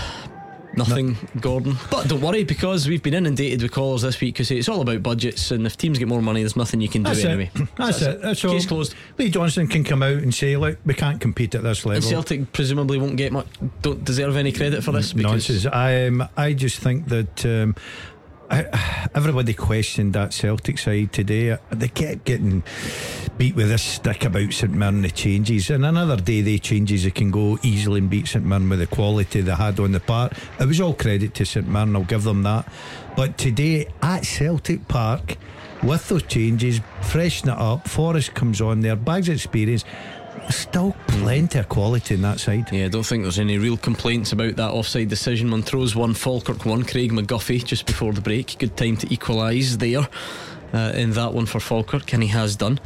[0.77, 1.77] nothing, Gordon.
[1.90, 5.03] But don't worry because we've been inundated with calls this week because it's all about
[5.03, 7.51] budgets, and if teams get more money, there's nothing you can do That's anyway.
[7.55, 7.69] it.
[7.77, 8.23] That's it.
[8.23, 8.53] That's all.
[8.53, 8.94] Case closed.
[9.19, 12.05] Lee Johnson can come out and say, "Look, we can't compete at this level." And.
[12.05, 13.47] Celtic presumably won't get much,
[13.82, 15.66] don't deserve any credit for this because Nonsense.
[15.66, 17.74] I um, I just think that um,
[18.51, 21.56] Everybody questioned that Celtic side today.
[21.70, 22.62] They kept getting
[23.39, 27.10] beat with this stick about St Mirren the changes, and another day they changes they
[27.10, 30.32] can go easily and beat St Mirren with the quality they had on the part.
[30.60, 31.97] It was all credit to St Mirren.
[31.97, 32.70] I'll give them that.
[33.16, 35.36] But today at Celtic Park.
[35.82, 37.86] With those changes, freshen it up.
[37.86, 39.85] Forrest comes on there, bags experience.
[40.51, 42.71] Still plenty of quality in that side.
[42.73, 45.49] Yeah, I don't think there's any real complaints about that offside decision.
[45.49, 48.57] Montrose won, Falkirk won, Craig McGuffie just before the break.
[48.59, 50.09] Good time to equalise there
[50.73, 52.79] uh, in that one for Falkirk, and he has done.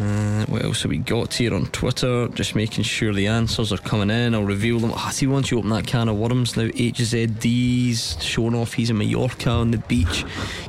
[0.00, 2.28] Uh, what else have we got here on Twitter?
[2.28, 4.34] Just making sure the answers are coming in.
[4.34, 4.92] I'll reveal them.
[4.94, 8.98] Ah, see, once you open that can of worms now, HZD's showing off he's in
[8.98, 10.24] Mallorca on the beach.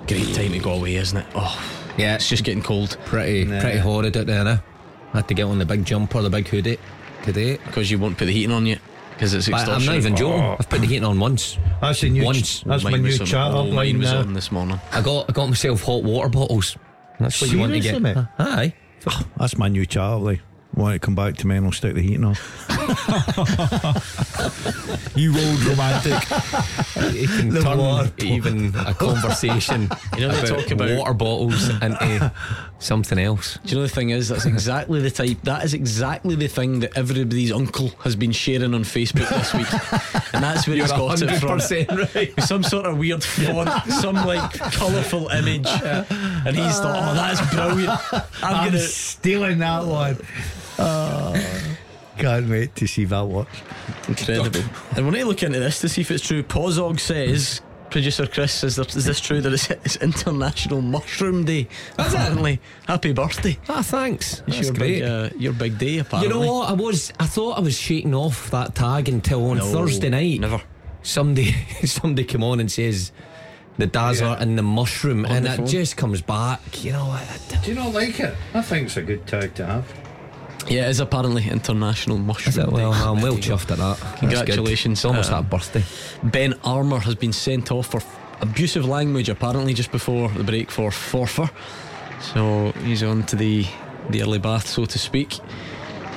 [0.07, 1.25] Great time to go away, isn't it?
[1.35, 1.61] Oh,
[1.97, 2.95] Yeah, it's just getting cold.
[3.05, 3.59] pretty Nah.
[3.59, 4.63] pretty horrid out there now.
[5.13, 6.77] Had to get on the big jumper, the big hoodie
[7.23, 7.57] today.
[7.65, 8.79] Because you won't put the heating on yet.
[9.13, 9.81] Because it's But extortion.
[9.81, 10.41] I'm not even joking.
[10.41, 10.55] Oh.
[10.59, 11.57] I've put the heating on once.
[11.81, 12.23] That's the new.
[12.23, 12.61] Once.
[12.61, 14.19] That's my Mine new was on- chat oh, up mine line was now.
[14.19, 14.79] on uh, this morning.
[14.91, 16.77] I got I got myself hot water bottles.
[17.19, 18.01] That's what you want to get.
[18.01, 18.17] Mate?
[18.37, 18.73] Aye.
[19.07, 20.41] Oh, that's my new chat up line.
[20.75, 22.35] Want to come back to me and I'll stick the heating on.
[25.15, 26.13] You old romantic.
[27.13, 31.13] You can The turn water even a conversation You know, they about talk about- water
[31.13, 32.31] bottles into
[32.79, 33.59] something else.
[33.65, 36.79] Do you know the thing is that's exactly the type that is exactly the thing
[36.81, 39.67] that everybody's uncle has been sharing on Facebook this week,
[40.33, 41.59] and that's where he's You're got it from.
[41.59, 42.41] 100% right.
[42.43, 47.99] Some sort of weird font, some like colourful image, and he's thought, "Oh, that's brilliant!
[48.13, 50.17] I'm, I'm gonna." stealing that one.
[50.79, 51.33] Oh,
[52.17, 53.47] can't wait to see that watch.
[54.07, 54.61] Incredible.
[54.95, 56.43] And we're going to look into this to see if it's true.
[56.43, 61.45] Pozog says, producer Chris, says, is, there, is this true that it's, it's International Mushroom
[61.45, 61.67] Day?
[61.95, 62.59] That's Apparently.
[62.87, 63.57] Happy birthday.
[63.69, 64.39] Ah, thanks.
[64.39, 64.99] It's That's your great.
[64.99, 66.69] big, uh, your big day, You know what?
[66.69, 67.13] I was.
[67.19, 70.39] I thought I was shaking off that tag until on No, Thursday night.
[70.41, 70.61] never.
[71.03, 71.53] Somebody,
[71.85, 73.13] somebody come on and says
[73.77, 75.67] the dazzler and the mushroom, On and the it phone.
[75.67, 76.83] just comes back.
[76.83, 77.25] You know, I-
[77.63, 78.35] Do you not like it?
[78.53, 79.93] I think it's a good tag to have.
[80.67, 82.71] Yeah, it is apparently International Mushroom it?
[82.71, 82.97] Well, Day.
[82.99, 83.55] I'm well There you go.
[83.55, 83.97] chuffed at that.
[83.99, 84.19] That's.
[84.19, 84.99] Congratulations.
[84.99, 85.83] It's almost Uh, that birthday.
[86.23, 88.01] Ben Armour has been sent off for
[88.41, 91.49] abusive language apparently just before the break for Forfar.
[92.33, 93.65] So he's on to the,
[94.09, 95.39] the early bath, so to speak.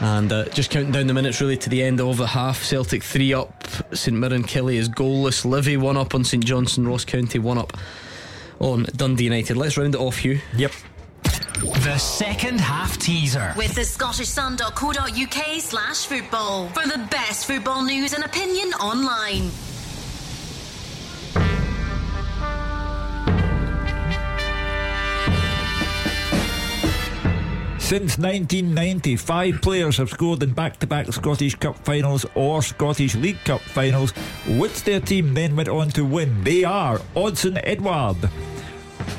[0.01, 2.63] And uh, just counting down the minutes really to the end of the half.
[2.65, 5.45] Celtic 3 up, St Mirren Killie is goalless.
[5.45, 7.77] Livy 1 up on St Johnstone, Ross County 1 up
[8.59, 9.57] on Dundee United.
[9.57, 10.41] Let's round it off, Hugh.
[10.57, 10.73] Yep.
[11.63, 13.55] The second half teaser.
[13.57, 16.69] With the Scottish scottishsun.co.uk slash football.
[16.71, 19.51] For the best football news and opinion online.
[27.79, 33.15] Since 1990, five players have scored in back to back Scottish Cup finals or Scottish
[33.15, 34.13] League Cup finals,
[34.49, 36.43] which their team then went on to win.
[36.43, 38.17] They are Odsonne Edouard,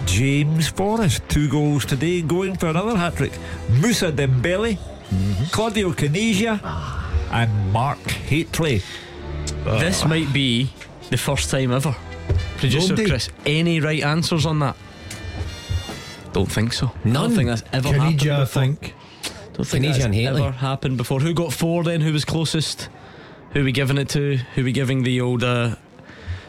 [0.06, 3.32] James Forrest, two goals today, going for another hat trick,
[3.70, 4.78] Musa Dembele,
[5.52, 6.60] Claudio Caniggia,
[7.32, 8.82] and Mark Hateley.
[9.66, 10.70] This might be
[11.10, 11.96] the first time ever.
[12.58, 13.10] Producer Goldie.
[13.10, 14.76] Chris, any right answers on that?
[16.32, 16.88] Don't think so.
[16.88, 17.14] I None.
[17.14, 18.20] don't think that's ever happened.
[18.20, 18.62] Caniggia, I before.
[18.62, 18.94] think.
[19.54, 21.20] Don't think Caniggia that's and ever happened before.
[21.20, 22.02] Who got four then?
[22.02, 22.90] Who was closest?
[23.52, 24.38] Who we giving it to?
[24.56, 25.76] Who we giving the old uh,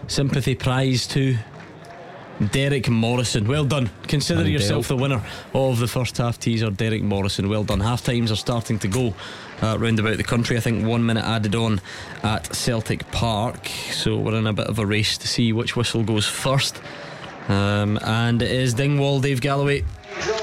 [0.06, 1.36] sympathy prize to?
[2.51, 3.47] Derek Morrison.
[3.47, 3.90] Well done.
[4.09, 5.23] Consider And yourself the winner
[5.55, 7.48] of the first half teaser, Derek Morrison.
[7.48, 7.81] Well done.
[7.81, 9.15] Half times are starting to go
[9.62, 10.56] uh, round about the country.
[10.56, 11.81] I think one minute added on
[12.23, 13.69] at Celtic Park.
[13.93, 16.81] So we're in a bit of a race to see which whistle goes first.
[17.48, 19.85] Um, and it is Dingwall, Dave Galloway.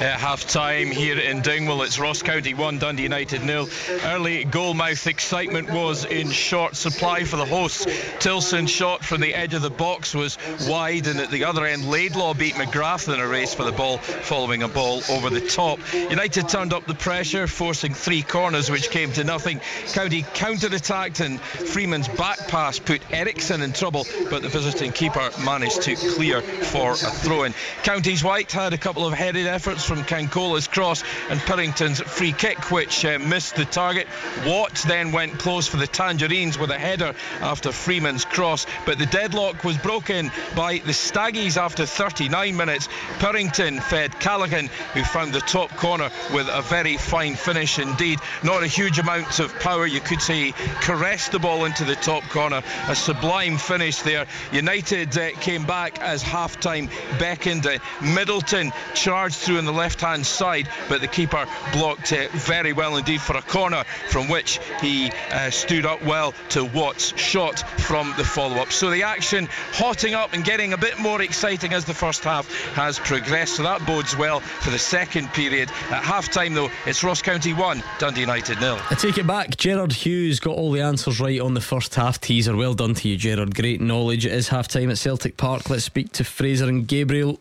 [0.01, 3.67] At half time here in Dingwall, it's Ross County 1, Dundee United 0.
[4.03, 7.87] Early goal mouth excitement was in short supply for the hosts.
[8.19, 10.37] Tillson shot from the edge of the box was
[10.67, 13.97] wide, and at the other end, Laidlaw beat McGrath in a race for the ball,
[13.97, 15.79] following a ball over the top.
[15.93, 19.61] United turned up the pressure, forcing three corners, which came to nothing.
[19.93, 25.29] County counter attacked, and Freeman's back pass put Eriksson in trouble, but the visiting keeper
[25.45, 27.53] managed to clear for a throw in.
[27.83, 32.71] County's White had a couple of headed efforts from Cancola's cross and Purrington's free kick,
[32.71, 34.07] which uh, missed the target.
[34.45, 39.05] Watt then went close for the Tangerines with a header after Freeman's cross, but the
[39.05, 42.87] deadlock was broken by the Staggies after 39 minutes.
[43.19, 48.19] Purrington fed Callachan, who found the top corner with a very fine finish indeed.
[48.43, 52.23] Not a huge amount of power, you could say, caressed the ball into the top
[52.23, 52.63] corner.
[52.87, 54.25] A sublime finish there.
[54.51, 56.89] United uh, came back as half time
[57.19, 57.65] beckoned.
[57.65, 62.73] Uh, Middleton charged through on the left hand side, but the keeper blocked it very
[62.73, 67.59] well indeed for a corner from which he uh, stood up well to Watts' shot
[67.81, 68.71] from the follow up.
[68.71, 72.49] So the action hotting up and getting a bit more exciting as the first half
[72.73, 73.57] has progressed.
[73.57, 75.69] So that bodes well for the second period.
[75.89, 78.79] At half time, though, it's Ross County 1, Dundee United nil.
[78.89, 79.57] I take it back.
[79.57, 82.55] Gerard Hughes got all the answers right on the first half teaser.
[82.55, 83.55] Well done to you, Gerard.
[83.55, 84.25] Great knowledge.
[84.25, 85.69] It is half time at Celtic Park.
[85.69, 87.39] Let's speak to Fraser and Gabriel.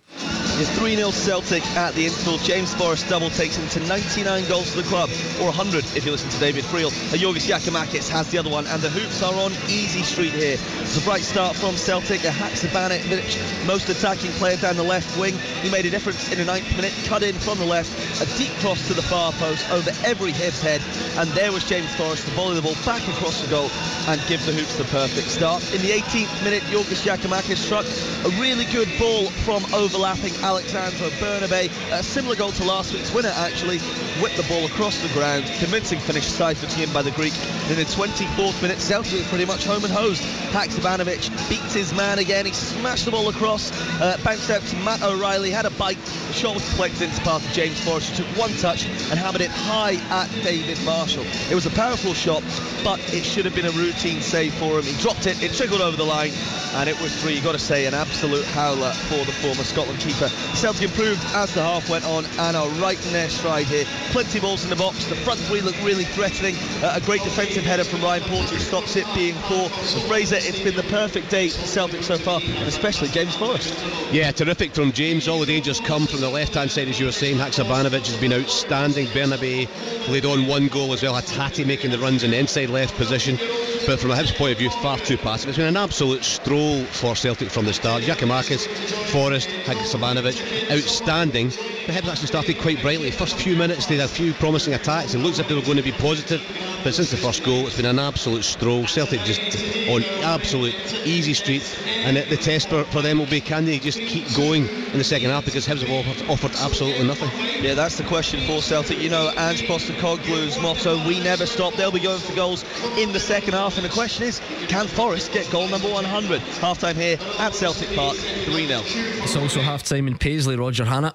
[0.61, 2.37] It's 3 0 Celtic at the interval.
[2.37, 5.09] James Forrest double takes him to 99 goals for the club,
[5.41, 6.91] or 100 if you listen to David Friel.
[7.17, 10.59] Giorgos Giakoumakis has the other one, and the Hoops are on easy street here.
[10.83, 12.25] It's a bright start from Celtic.
[12.25, 15.33] A Haksabanovic, most attacking player down the left wing.
[15.63, 17.89] He made a difference in the ninth minute, cut in from the left,
[18.21, 20.83] a deep cross to the far post over every Hibs head,
[21.17, 23.71] and there was James Forrest to volley the ball back across the goal
[24.09, 25.63] and give the Hoops the perfect start.
[25.73, 27.87] In the 18th minute, Giorgos Giakoumakis struck
[28.27, 31.71] a really good ball from overlapping Alexandro Bernabei.
[31.93, 33.79] A similar goal to last week's winner, actually.
[34.21, 35.45] Whipped the ball across the ground.
[35.61, 37.33] Convincing finish side for team by the Greek.
[37.71, 40.21] In the 24th minute, Celtic pretty much home and hosed.
[40.51, 42.47] Haksabanovic beats his man again.
[42.47, 43.71] He smashed the ball across,
[44.01, 46.05] uh, bounced out to Matt O'Riley, had a bite.
[46.05, 49.51] The shot was into path of James Forrest, who took one touch and hammered it
[49.51, 51.25] high at David Marshall.
[51.49, 52.43] It was a powerful shot,
[52.83, 54.85] but it should have been a routine save for him.
[54.85, 56.33] He dropped it, it trickled over the line,
[56.75, 57.35] and it was three.
[57.35, 60.29] You've got to say, an absolute howler for the former Scotland keeper.
[60.55, 63.85] Celtic improved as the half went on and are right in their stride here.
[64.11, 65.07] Plenty of balls in the box.
[65.07, 66.57] The front three look really threatening.
[66.83, 69.69] Uh, a great defensive header from Ryan Porteous stops it being poor.
[70.09, 73.75] Fraser, it's been the perfect day for Celtic so far, especially James Forrest.
[74.13, 75.29] Yeah, terrific from James.
[75.29, 77.37] All the dangers come from the left-hand side, as you were saying.
[77.37, 79.07] Haksabanovic has been outstanding.
[79.09, 79.69] Bernabei
[80.09, 81.15] laid on one goal as well.
[81.15, 83.39] Had Hatate making the runs in the inside left position.
[83.87, 85.49] But from a Hibs point of view, far too passive.
[85.49, 88.03] It's been an absolute stroll for Celtic from the start.
[88.03, 88.67] Giakoumakis,
[89.11, 90.37] Forrest, Haksabanovic,
[90.69, 91.51] outstandanding.
[91.87, 93.11] The Hibs actually started quite brightly.
[93.11, 95.15] First few minutes, they had a few promising attacks.
[95.15, 96.41] It looks as if they were going to be positive.
[96.83, 98.87] But since the first goal, it's been an absolute stroll.
[98.87, 99.41] Celtic just
[99.89, 100.75] on absolute
[101.05, 101.63] easy street.
[102.05, 105.05] And the test for, for them will be can they just keep going in the
[105.05, 107.29] second half because Hibs have offered, offered absolutely nothing.
[107.63, 108.99] Yeah, that's the question for Celtic.
[108.99, 111.75] You know, Ange Postecoglou's motto, we never stop.
[111.75, 112.65] They'll be going for goals
[112.97, 113.77] in the second half.
[113.77, 116.41] And the question is, can Forrest get goal number 100?
[116.41, 118.81] Half time here at Celtic Park, 3 0.
[119.23, 121.15] It's also half time in Paisley, Roger Hannah.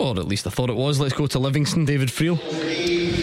[0.00, 0.98] Or at least I thought it was.
[0.98, 2.38] Let's go to Livingston, David Friel.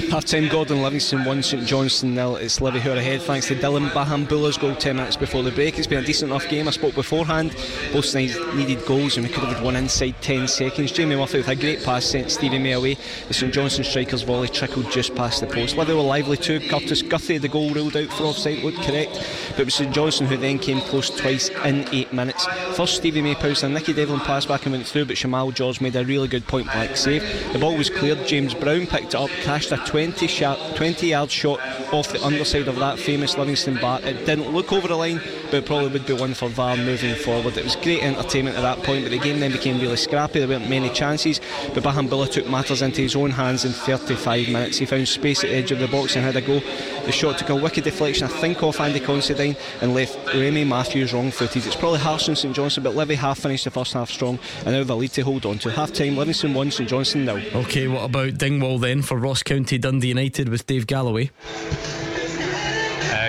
[0.09, 2.37] Half time, Gordon Livingston 1, St Johnstone nil.
[2.37, 5.77] It's Livy who are ahead thanks to Dylan Bahamboula's goal 10 minutes before the break.
[5.77, 6.65] It's been a decent enough game.
[6.69, 7.51] I spoke beforehand.
[7.91, 10.93] Both sides needed goals and we could have had one inside 10 seconds.
[10.93, 12.95] Jamie Murphy with a great pass sent Stevie May away.
[13.27, 15.75] The St Johnstone striker's volley trickled just past the post.
[15.75, 16.61] Livy were lively too.
[16.61, 19.11] Kurtis Guthrie, the goal ruled out for offside, looked correct.
[19.51, 22.45] But it was St Johnstone who then came close twice in 8 minutes.
[22.77, 25.81] First, Stevie May pounced a Nicky Devlin pass back and went through, but Shamal George
[25.81, 27.23] made a really good point blank save.
[27.51, 28.25] The ball was cleared.
[28.25, 29.96] James Brown picked it up, cashed a 20
[30.27, 31.59] shot 20 yard shot
[31.91, 34.03] off the underside of that famous Livingston bat.
[34.03, 37.57] It didn't look over the line, but probably would be one for VAR moving forward.
[37.57, 40.39] It was great entertainment at that point, but the game then became really scrappy.
[40.39, 41.41] There weren't many chances,
[41.73, 44.77] but Bahamboula took matters into his own hands in 35 minutes.
[44.77, 46.61] He found space at the edge of the box and had a go.
[47.07, 51.13] The shot took a wicked deflection, I think, off Andy Considine and left Remy Matthews
[51.13, 51.65] wrong footed.
[51.65, 54.75] It's probably harsh on St Johnstone, but Livy half finished the first half strong and
[54.75, 55.71] now a lead to hold on to.
[55.71, 57.41] Half time, Livingston 1, St Johnstone nil.
[57.55, 61.31] Okay, what about Dingwall then for Ross County Dundee United with Dave Galloway?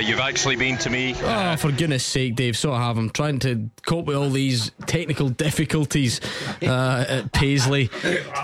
[0.08, 1.14] You've actually been to me.
[1.20, 2.96] Oh, for goodness sake, Dave, so I have.
[2.96, 6.22] I'm trying to cope with all these technical difficulties
[6.62, 7.90] uh, at Paisley.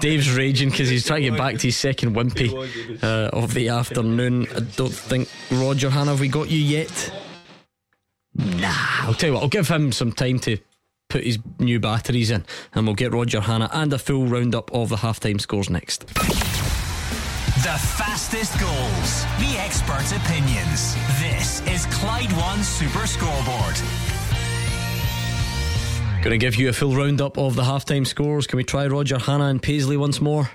[0.02, 2.52] Dave's raging because he's trying to get back to his second wimpy
[3.02, 4.46] uh, of the afternoon.
[4.54, 7.10] I don't think, Roger Hannah, have we got you yet?
[8.34, 8.68] Nah,
[9.00, 10.58] I'll tell you what, I'll give him some time to
[11.08, 14.90] put his new batteries in and we'll get Roger Hannah and a full roundup of
[14.90, 16.04] the halftime scores next.
[17.64, 20.94] The fastest goals, the experts' opinions.
[21.18, 23.76] This is Clyde One Super Scoreboard.
[26.22, 28.46] Going to give you a full roundup of the halftime scores.
[28.46, 30.50] Can we try Roger Hannah and Paisley once more?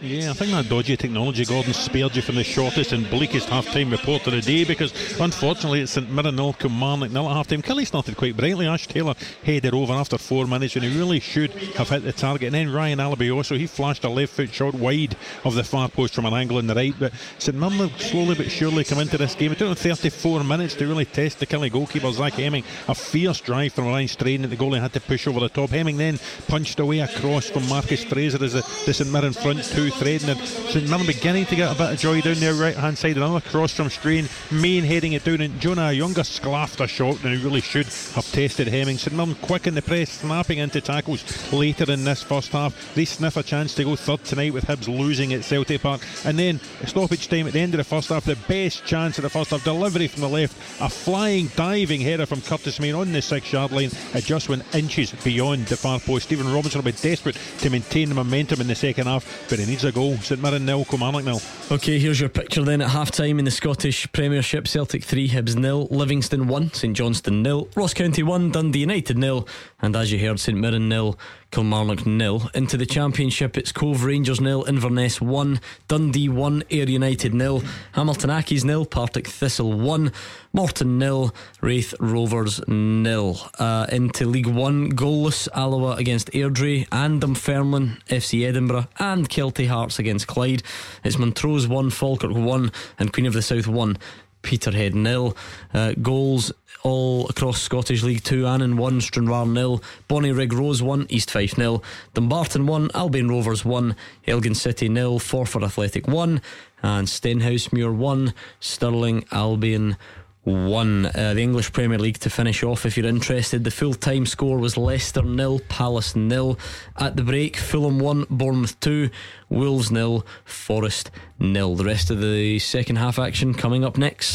[0.00, 3.90] Yeah, I think that dodgy technology, Gordon, spared you from the shortest and bleakest half-time
[3.90, 7.62] report of the day because, unfortunately, it's St Mirren nil, Kilmarnock nil at half-time.
[7.62, 8.68] Killie started quite brightly.
[8.68, 12.46] Ash Taylor headed over after four minutes and he really should have hit the target.
[12.46, 16.14] And then Ryan Alebiosu, he flashed a left foot shot wide of the far post
[16.14, 16.94] from an angle on the right.
[16.96, 19.50] But St Mirren slowly but surely come into this game.
[19.50, 22.62] It took them 34 minutes to really test the Killie goalkeeper, Zach Hemming.
[22.86, 25.70] A fierce drive from Ryan Strain that the goalie had to push over the top.
[25.70, 29.64] Hemming then punched away a cross from Marcus Fraser as the, the St Mirren front
[29.64, 32.76] two threading and St Mirren beginning to get a bit of joy down their right
[32.76, 33.16] hand side.
[33.16, 37.36] Another cross from Strain, Main heading it down, and Jonah Ayunga sclaffed a shot and
[37.36, 38.98] he really should have tested Hemming.
[38.98, 42.94] St Mirren quick in the press, snapping into tackles later in this first half.
[42.94, 46.38] They sniff a chance to go third tonight with Hibs losing at Celtic Park, and
[46.38, 48.24] then stoppage time at the end of the first half.
[48.24, 52.26] The best chance of the first half, delivery from the left, a flying diving header
[52.26, 53.90] from Curtis Main on the six yard line.
[54.14, 56.26] It just went inches beyond the far post.
[56.26, 59.66] Stephen Robinson will be desperate to maintain the momentum in the second half, but he
[59.66, 60.16] needs needs a goal.
[60.16, 61.40] St Mirren nil, Kilmarnock nil.
[61.70, 65.54] Okay, here's your picture then at half time in the Scottish Premiership Celtic 3, Hibs
[65.54, 69.46] nil, Livingston 1, St Johnstone nil, Ross County 1, Dundee United nil,
[69.80, 71.16] and as you heard, St Mirren nil,
[71.50, 72.50] Kilmarnock nil.
[72.54, 77.62] Into the Championship, it's Cove Rangers nil, Inverness 1, Dundee 1, Ayr United nil,
[77.92, 80.12] Hamilton Accies nil, Partick Thistle 1,
[80.52, 83.40] Morton nil, Raith Rovers nil.
[83.58, 89.98] Uh, into League One, goalless Alloa against Airdrie and Dunfermline, FC Edinburgh, and Kelty Hearts
[89.98, 90.62] against Clyde.
[91.02, 93.96] It's Montrose 1, Falkirk 1, and Queen of the South 1.
[94.42, 95.36] Peterhead nil.
[95.74, 96.52] Uh, goals
[96.88, 101.84] all across Scottish League 2 Annan 1, Stranraer nil, Bonnyrigg Rose 1, East Fife nil,
[102.14, 103.94] Dumbarton 1, Albion Rovers 1,
[104.26, 106.40] Elgin City nil, Forfar Athletic 1,
[106.82, 109.96] and Stenhousemuir 1, Stirling Albion
[110.44, 111.06] 1.
[111.06, 113.64] Uh, the English Premier League to finish off if you're interested.
[113.64, 116.58] The full time score was Leicester nil, Palace nil.
[116.96, 119.10] At the break, Fulham 1, Bournemouth 2,
[119.50, 121.74] Wolves nil, Forest nil.
[121.74, 124.28] The rest of the second half action coming up next.